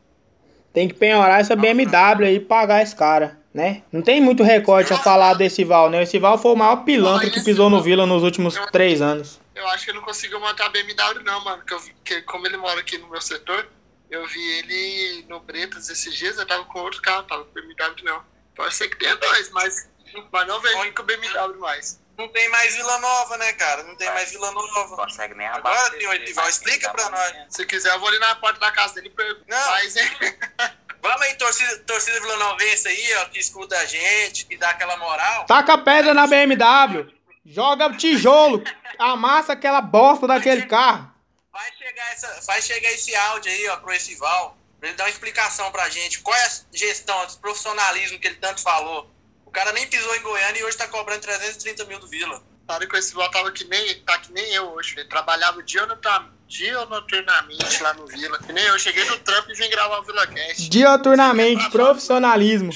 tem 0.74 0.88
que 0.88 0.94
penhorar 0.94 1.40
essa 1.40 1.54
BMW 1.54 2.26
aí 2.26 2.34
e 2.34 2.40
pagar 2.40 2.82
esse 2.82 2.96
cara, 2.96 3.38
né? 3.54 3.82
Não 3.92 4.02
tem 4.02 4.20
muito 4.20 4.42
recorte 4.42 4.92
a 4.92 4.98
falar 4.98 5.34
desse 5.34 5.62
Val, 5.62 5.88
né? 5.88 6.02
Esse 6.02 6.18
Val 6.18 6.36
foi 6.36 6.50
o 6.50 6.56
maior 6.56 6.84
pilantra 6.84 7.30
que 7.30 7.40
pisou 7.44 7.70
no 7.70 7.80
Vila 7.80 8.04
nos 8.04 8.24
últimos 8.24 8.58
três 8.72 9.00
anos. 9.00 9.40
Eu 9.54 9.68
acho 9.68 9.84
que 9.84 9.90
ele 9.90 9.98
não 9.98 10.04
conseguiu 10.04 10.40
montar 10.40 10.66
a 10.66 10.68
BMW, 10.68 11.22
não, 11.22 11.42
mano. 11.44 11.58
Porque 11.58 11.74
eu 11.74 11.78
vi, 11.80 11.94
que 12.04 12.22
como 12.22 12.46
ele 12.46 12.56
mora 12.56 12.80
aqui 12.80 12.98
no 12.98 13.08
meu 13.08 13.20
setor, 13.20 13.68
eu 14.10 14.26
vi 14.26 14.58
ele 14.58 15.26
no 15.28 15.40
Bretas 15.40 15.88
esses 15.88 16.14
dias, 16.14 16.38
eu 16.38 16.46
tava 16.46 16.64
com 16.64 16.80
outro 16.80 17.00
carro, 17.00 17.22
tava 17.24 17.44
com 17.44 17.52
BMW 17.52 18.04
não. 18.04 18.24
Pode 18.54 18.74
ser 18.74 18.88
que 18.88 18.96
tenha 18.96 19.16
dois, 19.16 19.50
mas, 19.50 19.88
mas 20.32 20.46
não 20.46 20.60
veio 20.60 20.94
com 20.94 21.02
BMW 21.02 21.58
mais. 21.58 22.00
Não 22.16 22.28
tem 22.28 22.48
mais 22.48 22.74
Vila 22.76 22.98
Nova, 22.98 23.36
né, 23.38 23.52
cara? 23.54 23.82
Não 23.82 23.96
tem 23.96 24.08
mais 24.10 24.30
Vila 24.30 24.52
Não 24.52 24.66
Nova. 24.66 24.96
consegue 24.96 25.34
nem 25.34 25.48
Agora, 25.48 25.74
abastecer, 25.74 25.98
senhor 26.00 26.14
Edival, 26.14 26.48
explica 26.48 26.88
tem 26.88 26.92
pra 26.92 27.04
que 27.06 27.10
nós. 27.10 27.46
Se 27.48 27.66
quiser, 27.66 27.92
eu 27.92 27.98
vou 27.98 28.08
ali 28.08 28.18
na 28.20 28.36
porta 28.36 28.60
da 28.60 28.70
casa 28.70 28.94
dele 28.94 29.08
e 29.08 29.10
pergunto. 29.10 29.44
Não. 29.48 29.70
Mas, 29.70 29.96
hein? 29.96 30.10
Vamos 31.02 31.22
aí, 31.22 31.34
torcida, 31.34 31.78
torcida 31.80 32.20
Vila 32.20 32.36
Novense 32.36 32.88
aí, 32.88 33.14
ó, 33.16 33.24
que 33.26 33.38
escuta 33.38 33.76
a 33.76 33.84
gente, 33.84 34.46
que 34.46 34.56
dá 34.56 34.70
aquela 34.70 34.96
moral. 34.96 35.44
Taca 35.44 35.76
pedra 35.76 36.14
na 36.14 36.26
BMW. 36.26 37.13
Joga 37.44 37.92
tijolo. 37.96 38.62
Amassa 38.98 39.52
aquela 39.52 39.80
bosta 39.80 40.26
daquele 40.26 40.62
carro. 40.66 41.12
Vai 41.52 41.70
chegar, 41.78 42.12
essa, 42.12 42.40
vai 42.46 42.62
chegar 42.62 42.90
esse 42.92 43.14
áudio 43.14 43.50
aí, 43.52 43.68
ó, 43.68 43.76
pro 43.76 43.92
Essival, 43.92 44.56
pra 44.80 44.88
ele 44.88 44.96
dar 44.98 45.04
uma 45.04 45.10
explicação 45.10 45.70
pra 45.70 45.88
gente. 45.88 46.20
Qual 46.20 46.36
é 46.36 46.44
a 46.44 46.50
gestão, 46.72 47.22
esse 47.24 47.38
profissionalismo 47.38 48.18
que 48.18 48.26
ele 48.26 48.36
tanto 48.36 48.60
falou? 48.60 49.10
O 49.46 49.50
cara 49.50 49.72
nem 49.72 49.86
pisou 49.86 50.16
em 50.16 50.22
Goiânia 50.22 50.60
e 50.60 50.64
hoje 50.64 50.76
tá 50.76 50.88
cobrando 50.88 51.20
330 51.20 51.84
mil 51.84 52.00
do 52.00 52.08
Vila. 52.08 52.42
Sabe 52.68 52.86
que 52.88 52.96
esse 52.96 53.14
Val 53.14 53.30
tava 53.30 53.52
que 53.52 53.62
nem, 53.64 53.94
tá 54.00 54.18
que 54.18 54.32
nem 54.32 54.52
eu 54.54 54.70
hoje. 54.72 54.94
Ele 54.98 55.08
trabalhava 55.08 55.62
diurnota- 55.62 56.26
diurnoturnamente 56.48 57.82
lá 57.82 57.94
no 57.94 58.06
Vila. 58.06 58.38
Que 58.38 58.52
nem 58.52 58.64
eu. 58.64 58.78
Cheguei 58.78 59.04
no 59.04 59.18
trampo 59.20 59.50
e 59.50 59.54
vim 59.54 59.68
gravar 59.70 59.98
o 59.98 60.02
VilaCast. 60.02 60.68
Dioturnamente, 60.70 61.70
profissionalismo. 61.70 62.72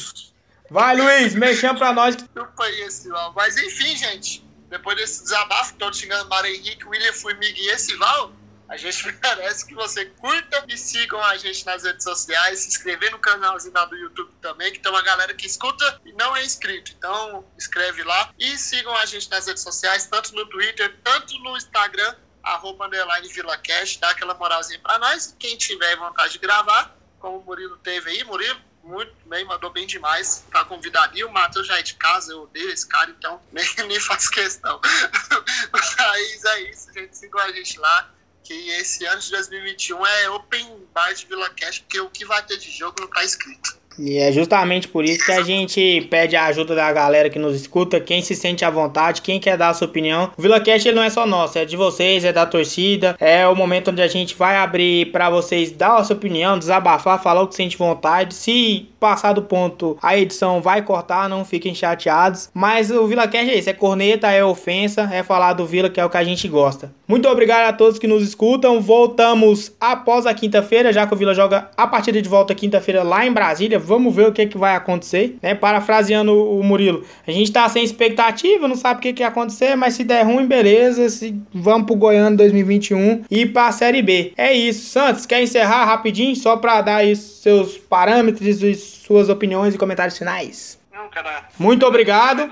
Vai, 0.70 0.94
Luiz, 0.96 1.34
mexendo 1.34 1.78
pra 1.78 1.92
nós. 1.92 2.14
Desculpa 2.16 2.64
aí 2.64 2.80
esse 2.82 3.08
Val. 3.08 3.32
Mas 3.34 3.56
enfim, 3.56 3.96
gente. 3.96 4.46
Depois 4.68 4.96
desse 4.96 5.22
desabafo, 5.22 5.74
todo 5.74 5.96
xingando 5.96 6.28
Mário 6.28 6.54
Henrique, 6.54 6.84
William 6.84 7.12
Formiga 7.12 7.58
e 7.58 7.68
esse 7.68 7.96
Val, 7.96 8.32
a 8.68 8.76
gente 8.76 9.06
merece 9.22 9.66
que 9.66 9.74
você 9.74 10.04
curta 10.04 10.64
e 10.68 10.76
sigam 10.76 11.22
a 11.24 11.36
gente 11.36 11.64
nas 11.64 11.84
redes 11.84 12.04
sociais, 12.04 12.60
se 12.60 12.68
inscrever 12.68 13.10
no 13.10 13.18
canalzinho 13.18 13.72
lá 13.74 13.86
do 13.86 13.96
YouTube 13.96 14.30
também, 14.42 14.72
que 14.72 14.78
tem 14.78 14.92
uma 14.92 15.02
galera 15.02 15.34
que 15.34 15.46
escuta 15.46 16.00
e 16.04 16.12
não 16.12 16.36
é 16.36 16.44
inscrito. 16.44 16.92
Então, 16.96 17.44
escreve 17.56 18.02
lá 18.04 18.30
e 18.38 18.58
sigam 18.58 18.94
a 18.96 19.06
gente 19.06 19.30
nas 19.30 19.46
redes 19.46 19.62
sociais, 19.62 20.06
tanto 20.06 20.34
no 20.34 20.44
Twitter, 20.46 20.94
tanto 21.02 21.38
no 21.38 21.56
Instagram, 21.56 22.14
arroba 22.42 22.86
underline 22.86 23.28
VilaCast, 23.28 23.98
dá 24.00 24.10
aquela 24.10 24.34
moralzinha 24.34 24.78
pra 24.80 24.98
nós. 24.98 25.34
Quem 25.38 25.56
tiver 25.56 25.96
vontade 25.96 26.34
de 26.34 26.38
gravar, 26.38 26.94
como 27.18 27.38
o 27.38 27.44
Murilo 27.44 27.78
teve 27.78 28.10
aí, 28.10 28.24
Murilo, 28.24 28.60
muito 28.89 29.14
bem, 29.26 29.45
mandou 29.45 29.70
bem 29.70 29.86
demais. 29.86 30.45
Tá 30.51 30.64
convidadinho. 30.64 31.28
O 31.28 31.32
Matheus 31.32 31.66
já 31.66 31.78
é 31.78 31.82
de 31.82 31.95
casa, 31.95 32.32
eu 32.32 32.43
odeio 32.43 32.70
esse 32.70 32.89
cara, 32.89 33.11
então 33.11 33.41
nem, 33.53 33.64
nem 33.86 34.01
faço 34.01 34.30
questão. 34.30 34.80
Mas 35.70 36.45
é 36.45 36.61
isso, 36.70 36.93
gente. 36.93 37.16
Sigam 37.16 37.41
a 37.41 37.53
gente 37.53 37.78
lá. 37.78 38.11
Que 38.43 38.70
esse 38.70 39.05
ano 39.05 39.20
de 39.20 39.30
2021 39.30 40.07
é 40.07 40.30
Open 40.30 40.89
Bar 40.95 41.12
de 41.12 41.26
Vila 41.26 41.51
Cash, 41.51 41.80
porque 41.80 42.01
o 42.01 42.09
que 42.09 42.24
vai 42.24 42.43
ter 42.47 42.57
de 42.57 42.70
jogo 42.70 42.97
não 42.99 43.09
tá 43.09 43.22
escrito. 43.22 43.77
E 43.99 44.18
é 44.18 44.30
justamente 44.30 44.86
por 44.88 45.05
isso 45.05 45.24
que 45.24 45.32
a 45.32 45.42
gente 45.42 46.07
pede 46.11 46.36
a 46.36 46.46
ajuda 46.46 46.74
da 46.74 46.92
galera 46.92 47.28
que 47.28 47.38
nos 47.38 47.57
escuta, 47.57 48.01
quem 48.01 48.22
se 48.22 48.34
sente 48.34 48.64
à 48.64 48.70
vontade, 48.70 49.22
quem 49.22 49.40
quer 49.40 49.57
dar 49.57 49.70
a 49.70 49.74
sua 49.74 49.88
opinião. 49.88 50.30
O 50.36 50.42
VilaCast 50.42 50.92
não 50.92 51.03
é 51.03 51.11
só 51.11 51.26
nosso, 51.26 51.59
é 51.59 51.64
de 51.64 51.76
vocês, 51.76 52.24
é 52.24 52.32
da 52.32 52.46
torcida. 52.46 53.16
É 53.18 53.46
o 53.46 53.57
momento 53.57 53.90
onde 53.90 54.03
a 54.03 54.09
gente 54.09 54.34
vai 54.36 54.57
abrir 54.57 55.11
pra 55.11 55.28
vocês 55.28 55.72
dar 55.72 55.96
a 55.96 56.05
sua 56.05 56.16
opinião, 56.16 56.59
desabafar, 56.59 57.22
falar 57.22 57.42
o 57.42 57.49
que 57.49 57.55
sente 57.55 57.76
vontade. 57.76 58.34
Se 58.34 58.88
passar 59.01 59.32
do 59.32 59.42
ponto, 59.42 59.96
a 60.03 60.16
edição 60.16 60.61
vai 60.61 60.82
cortar, 60.82 61.28
não 61.28 61.44
fiquem 61.44 61.74
chateados. 61.74 62.51
Mas 62.55 62.90
o 62.90 63.07
VilaCast 63.07 63.51
é 63.51 63.59
isso, 63.59 63.70
é 63.70 63.72
corneta, 63.72 64.30
é 64.30 64.44
ofensa, 64.44 65.09
é 65.12 65.22
falar 65.22 65.53
do 65.55 65.66
Vila 65.66 65.90
que 65.90 66.01
é 66.01 66.05
o 66.05 66.11
que 66.11 66.16
a 66.16 66.24
gente 66.24 66.46
gosta. 66.49 66.92
Muito 67.07 67.28
obrigado 67.28 67.68
a 67.68 67.72
todos 67.72 67.99
que 67.99 68.07
nos 68.07 68.22
escutam. 68.22 68.80
Voltamos 68.80 69.72
após 69.80 70.26
a 70.26 70.34
quinta-feira, 70.34 70.92
já 70.92 71.07
que 71.07 71.14
o 71.14 71.16
Vila 71.16 71.34
joga 71.34 71.70
a 71.76 71.86
partida 71.86 72.20
de 72.20 72.28
volta 72.28 72.55
quinta-feira 72.55 73.03
lá 73.03 73.26
em 73.26 73.32
Brasília. 73.32 73.78
Vamos 73.89 74.14
ver 74.14 74.28
o 74.28 74.32
que, 74.32 74.47
que 74.47 74.59
vai 74.59 74.76
acontecer, 74.76 75.39
né? 75.43 75.55
Parafraseando 75.55 76.32
o 76.32 76.62
Murilo, 76.62 77.07
a 77.26 77.30
gente 77.30 77.51
tá 77.51 77.66
sem 77.68 77.82
expectativa, 77.82 78.68
não 78.68 78.76
sabe 78.76 78.99
o 78.99 79.03
que, 79.03 79.14
que 79.14 79.22
vai 79.22 79.30
acontecer, 79.30 79.74
mas 79.76 79.95
se 79.95 80.05
der 80.05 80.24
ruim, 80.24 80.47
beleza. 80.47 81.09
Se 81.09 81.34
vamos 81.53 81.86
pro 81.86 81.97
Goiânia 81.97 82.36
2021 82.36 83.24
e 83.30 83.47
pra 83.47 83.72
Série 83.72 84.03
B. 84.03 84.34
É 84.36 84.53
isso. 84.53 84.91
Santos, 84.91 85.24
quer 85.24 85.43
encerrar 85.43 85.86
rapidinho 85.86 86.36
só 86.36 86.57
pra 86.57 86.82
dar 86.82 86.97
aí 86.97 87.16
seus 87.16 87.78
parâmetros 87.78 88.62
e 88.62 88.74
suas 88.74 89.30
opiniões 89.30 89.74
e 89.74 89.78
comentários 89.78 90.18
finais? 90.18 90.78
Não, 90.93 91.09
cara. 91.09 91.49
Muito 91.59 91.86
obrigado. 91.86 92.51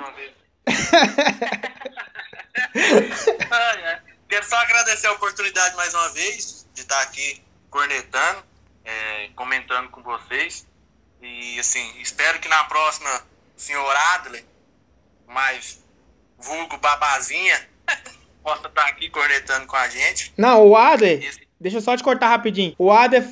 Ai, 3.51 3.85
ai. 3.85 3.99
Quero 4.29 4.45
só 4.45 4.57
agradecer 4.57 5.07
a 5.07 5.13
oportunidade 5.13 5.77
mais 5.77 5.95
uma 5.95 6.09
vez 6.11 6.67
de 6.75 6.81
estar 6.81 7.01
aqui 7.03 7.43
cornetando, 7.71 8.43
é, 8.85 9.29
comentando 9.37 9.89
com 9.91 10.03
vocês. 10.03 10.67
E 11.27 11.59
assim, 11.59 11.93
espero 12.01 12.39
que 12.39 12.49
na 12.49 12.65
próxima 12.65 13.11
o 13.57 13.61
senhor 13.61 13.97
Adler, 14.15 14.45
mais 15.27 15.83
vulgo 16.39 16.77
babazinha, 16.79 17.69
possa 18.43 18.69
estar 18.69 18.87
aqui 18.87 19.09
cornetando 19.11 19.67
com 19.67 19.77
a 19.77 19.89
gente. 19.89 20.33
Não, 20.37 20.67
o 20.69 20.77
Ader, 20.77 21.23
Esse- 21.25 21.49
deixa 21.61 21.79
eu 21.79 21.83
só 21.83 21.97
te 21.97 22.03
cortar 22.03 22.29
rapidinho. 22.29 22.75
O 22.79 22.93
Ader 22.93 23.27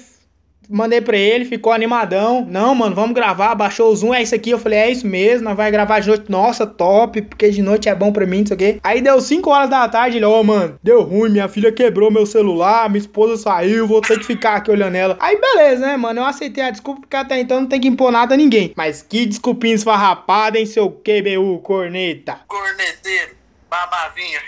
Mandei 0.69 1.01
pra 1.01 1.17
ele, 1.17 1.45
ficou 1.45 1.73
animadão. 1.73 2.47
Não, 2.49 2.75
mano, 2.75 2.95
vamos 2.95 3.15
gravar. 3.15 3.55
Baixou 3.55 3.93
o 3.93 3.97
Zoom, 3.97 4.15
é 4.15 4.23
isso 4.23 4.35
aqui. 4.35 4.51
Eu 4.51 4.59
falei, 4.59 4.79
é 4.79 4.91
isso 4.91 5.07
mesmo, 5.07 5.45
nós 5.45 5.57
vai 5.57 5.71
gravar 5.71 6.01
de 6.01 6.09
noite. 6.09 6.31
Nossa, 6.31 6.67
top, 6.67 7.23
porque 7.23 7.51
de 7.51 7.63
noite 7.63 7.89
é 7.89 7.95
bom 7.95 8.13
pra 8.13 8.27
mim, 8.27 8.41
não 8.41 8.47
sei 8.47 8.55
o 8.55 8.59
quê. 8.59 8.81
Aí 8.83 9.01
deu 9.01 9.21
5 9.21 9.51
horas 9.51 9.71
da 9.71 9.89
tarde, 9.89 10.19
ele, 10.19 10.25
ó, 10.25 10.41
oh, 10.41 10.45
mano, 10.45 10.79
deu 10.83 11.03
ruim, 11.03 11.31
minha 11.31 11.49
filha 11.49 11.73
quebrou 11.73 12.11
meu 12.11 12.27
celular, 12.27 12.89
minha 12.89 13.01
esposa 13.01 13.37
saiu, 13.37 13.87
vou 13.87 14.01
ter 14.01 14.19
que 14.19 14.25
ficar 14.25 14.57
aqui 14.57 14.71
olhando 14.71 14.95
ela. 14.97 15.17
Aí 15.21 15.39
beleza, 15.41 15.87
né, 15.87 15.97
mano? 15.97 16.21
Eu 16.21 16.25
aceitei 16.25 16.65
a 16.65 16.71
desculpa, 16.71 17.03
porque 17.03 17.17
até 17.17 17.41
então 17.41 17.61
não 17.61 17.69
tem 17.69 17.81
que 17.81 17.89
impor 17.89 18.11
nada 18.11 18.35
a 18.35 18.37
ninguém. 18.37 18.73
Mas 18.77 19.03
que 19.03 19.27
desculpinha 19.27 19.75
esfarrapada 19.75 20.59
em 20.59 20.67
seu 20.67 20.91
QBU, 20.91 21.59
corneta. 21.63 22.41
Corneteiro, 22.47 23.33
babavinho. 23.71 24.41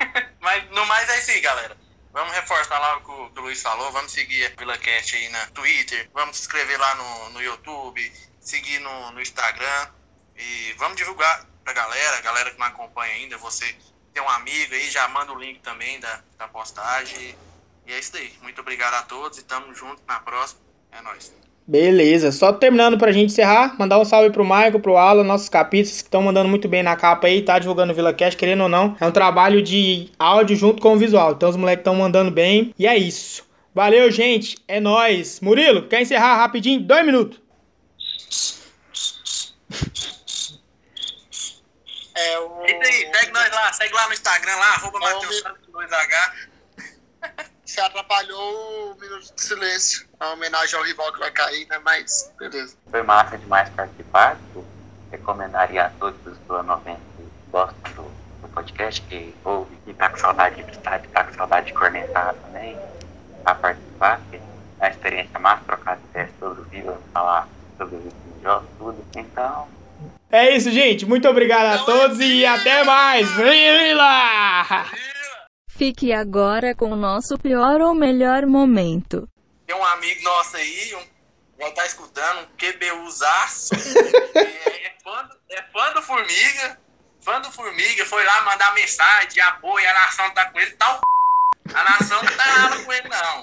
Mas 0.40 0.62
no 0.74 0.86
mais 0.86 1.08
é 1.08 1.18
isso 1.18 1.30
aí, 1.30 1.40
galera. 1.40 1.85
Vamos 2.16 2.32
reforçar 2.32 2.78
lá 2.78 2.96
o 2.96 3.00
que 3.02 3.10
o, 3.10 3.42
Luiz 3.42 3.60
falou. 3.60 3.92
Vamos 3.92 4.10
seguir 4.10 4.46
a 4.46 4.58
VilaCast 4.58 5.14
aí 5.14 5.28
na 5.28 5.48
Twitter. 5.48 6.08
Vamos 6.14 6.36
se 6.38 6.42
inscrever 6.44 6.80
lá 6.80 6.94
no, 6.94 7.28
no 7.28 7.42
YouTube. 7.42 8.10
Seguir 8.40 8.78
no, 8.78 9.10
no 9.10 9.20
Instagram. 9.20 9.90
E 10.34 10.72
vamos 10.78 10.96
divulgar 10.96 11.44
pra 11.62 11.74
galera. 11.74 12.22
Galera 12.22 12.50
que 12.50 12.58
não 12.58 12.68
acompanha 12.68 13.12
ainda. 13.16 13.36
Você 13.36 13.70
tem 14.14 14.22
um 14.22 14.30
amigo 14.30 14.72
aí, 14.72 14.90
já 14.90 15.06
manda 15.08 15.30
o 15.30 15.38
link 15.38 15.60
também 15.60 16.00
da, 16.00 16.22
da 16.38 16.48
postagem. 16.48 17.36
E 17.84 17.92
é 17.92 17.98
isso 17.98 18.16
aí. 18.16 18.34
Muito 18.40 18.62
obrigado 18.62 18.94
a 18.94 19.02
todos 19.02 19.36
e 19.36 19.42
tamo 19.42 19.74
junto 19.74 20.02
na 20.06 20.18
próxima. 20.18 20.62
É 20.92 21.02
nóis. 21.02 21.30
Beleza, 21.68 22.30
só 22.30 22.52
terminando 22.52 22.96
pra 22.96 23.10
gente 23.10 23.32
encerrar, 23.32 23.74
mandar 23.76 23.98
um 23.98 24.04
salve 24.04 24.30
pro 24.30 24.44
Michael, 24.44 24.78
pro 24.78 24.96
Alan, 24.96 25.24
nossos 25.24 25.48
capistas 25.48 26.00
que 26.00 26.06
estão 26.06 26.22
mandando 26.22 26.48
muito 26.48 26.68
bem 26.68 26.80
na 26.80 26.94
capa 26.94 27.26
aí, 27.26 27.42
tá 27.42 27.58
divulgando 27.58 27.92
o 27.92 27.96
VilaCast, 27.96 28.36
querendo 28.36 28.62
ou 28.62 28.68
não. 28.68 28.96
É 29.00 29.06
um 29.06 29.10
trabalho 29.10 29.60
de 29.60 30.08
áudio 30.16 30.54
junto 30.54 30.80
com 30.80 30.94
o 30.94 30.96
visual, 30.96 31.32
então 31.32 31.48
os 31.48 31.56
moleques 31.56 31.80
estão 31.80 31.96
mandando 31.96 32.30
bem. 32.30 32.72
E 32.78 32.86
é 32.86 32.96
isso. 32.96 33.44
Valeu, 33.74 34.08
gente, 34.12 34.56
é 34.68 34.78
nós. 34.78 35.40
Murilo, 35.40 35.88
quer 35.88 36.02
encerrar 36.02 36.36
rapidinho? 36.36 36.80
Dois 36.80 37.04
minutos. 37.04 37.40
É, 42.14 42.38
o... 42.38 42.62
É 42.64 42.70
isso 42.70 42.80
aí, 42.80 43.10
segue 43.12 43.32
nós 43.32 43.50
lá, 43.50 43.72
segue 43.72 43.92
lá 43.92 44.06
no 44.06 44.12
Instagram, 44.14 44.54
lá, 44.54 44.74
arroba 44.74 44.98
é 44.98 45.14
Matheus 45.14 45.42
2H 45.42 46.55
você 47.76 47.80
atrapalhou 47.82 48.92
o 48.92 49.00
minuto 49.00 49.34
de 49.34 49.42
silêncio. 49.42 50.06
A 50.18 50.32
homenagem 50.32 50.78
ao 50.78 50.84
rival 50.84 51.12
que 51.12 51.18
vai 51.18 51.30
cair, 51.30 51.66
né? 51.68 51.78
Mas, 51.84 52.32
beleza. 52.38 52.74
Foi 52.90 53.02
massa 53.02 53.36
demais 53.36 53.68
participar. 53.70 54.38
Recomendaria 55.10 55.84
a 55.84 55.90
todos 55.90 56.18
os 56.26 56.38
do 56.38 56.62
90 56.62 56.98
que 57.16 57.28
gostam 57.50 57.92
do, 57.94 58.02
do 58.40 58.48
podcast, 58.48 59.02
que 59.02 59.34
ouve 59.44 59.76
e 59.86 59.92
tá 59.92 60.08
com 60.08 60.16
saudade 60.16 60.62
de 60.62 60.72
estádio, 60.72 61.10
tá 61.10 61.24
com 61.24 61.34
saudade 61.34 61.66
de 61.66 61.74
cornetar 61.74 62.34
também, 62.34 62.78
a 63.44 63.54
participar. 63.54 64.20
Que 64.30 64.36
é 64.80 64.86
a 64.86 64.88
experiência 64.88 65.38
mais 65.38 65.62
trocada 65.64 66.00
ideia 66.10 66.30
sobre 66.40 66.62
o 66.62 66.64
Vila, 66.64 67.00
falar 67.12 67.46
sobre 67.76 67.96
os 67.96 68.42
jogos, 68.42 68.68
tudo. 68.78 69.04
Então, 69.14 69.68
é 70.30 70.56
isso, 70.56 70.70
gente. 70.70 71.04
Muito 71.04 71.28
obrigado 71.28 71.78
a 71.78 71.84
todos 71.84 72.18
e 72.20 72.44
até 72.46 72.84
mais. 72.84 73.30
Vila! 73.36 75.15
Fique 75.76 76.10
agora 76.10 76.74
com 76.74 76.90
o 76.90 76.96
nosso 76.96 77.36
pior 77.36 77.82
ou 77.82 77.94
melhor 77.94 78.46
momento. 78.46 79.28
Tem 79.66 79.76
um 79.76 79.84
amigo 79.84 80.22
nosso 80.22 80.56
aí, 80.56 80.94
um, 80.94 81.04
vai 81.58 81.68
estar 81.68 81.82
tá 81.82 81.86
escutando, 81.86 82.40
um 82.40 82.46
QBUzaço. 82.56 83.74
é, 84.34 84.86
é, 84.86 84.94
fã, 85.04 85.28
é 85.50 85.62
fã 85.64 85.92
do 85.92 86.00
Formiga. 86.00 86.78
Fã 87.20 87.40
do 87.42 87.52
Formiga, 87.52 88.06
foi 88.06 88.24
lá 88.24 88.40
mandar 88.42 88.72
mensagem 88.72 89.28
de 89.28 89.40
apoio, 89.40 89.86
a 89.90 89.92
nação 89.92 90.30
tá 90.30 90.46
com 90.46 90.58
ele, 90.58 90.70
tá 90.72 90.94
o 90.94 91.00
A 91.74 91.84
nação 91.84 92.22
não 92.22 92.32
tá 92.32 92.58
nada 92.58 92.82
com 92.82 92.92
ele, 92.94 93.08
não. 93.10 93.40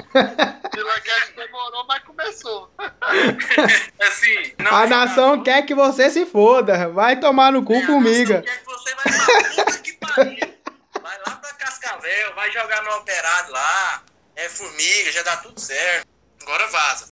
Que 0.71 1.34
demorou, 1.36 1.86
mas 1.86 2.03
começou. 2.03 2.71
assim, 2.79 4.55
não, 4.57 4.73
a 4.73 4.88
nação 4.88 5.36
não. 5.36 5.43
quer 5.43 5.61
que 5.67 5.75
você 5.75 6.09
se 6.09 6.25
foda. 6.25 6.89
Vai 6.89 7.19
tomar 7.19 7.51
no 7.51 7.63
cu, 7.63 7.73
é, 7.73 7.86
formiga. 7.86 8.41
quer 8.41 8.59
que 8.59 8.65
você 8.65 8.95
vai 8.95 9.03
pra 9.03 9.65
puta 9.65 9.79
que 9.79 9.93
pariu. 9.93 10.53
Lá 11.26 11.36
pra 11.38 11.53
Cascavel, 11.53 12.36
vai 12.36 12.51
jogar 12.51 12.84
no 12.84 12.97
Operado 12.97 13.51
lá. 13.51 14.03
É 14.36 14.49
formiga, 14.49 15.11
já 15.11 15.21
dá 15.21 15.38
tudo 15.38 15.59
certo. 15.59 16.07
Agora 16.41 16.67
vaza. 16.67 17.12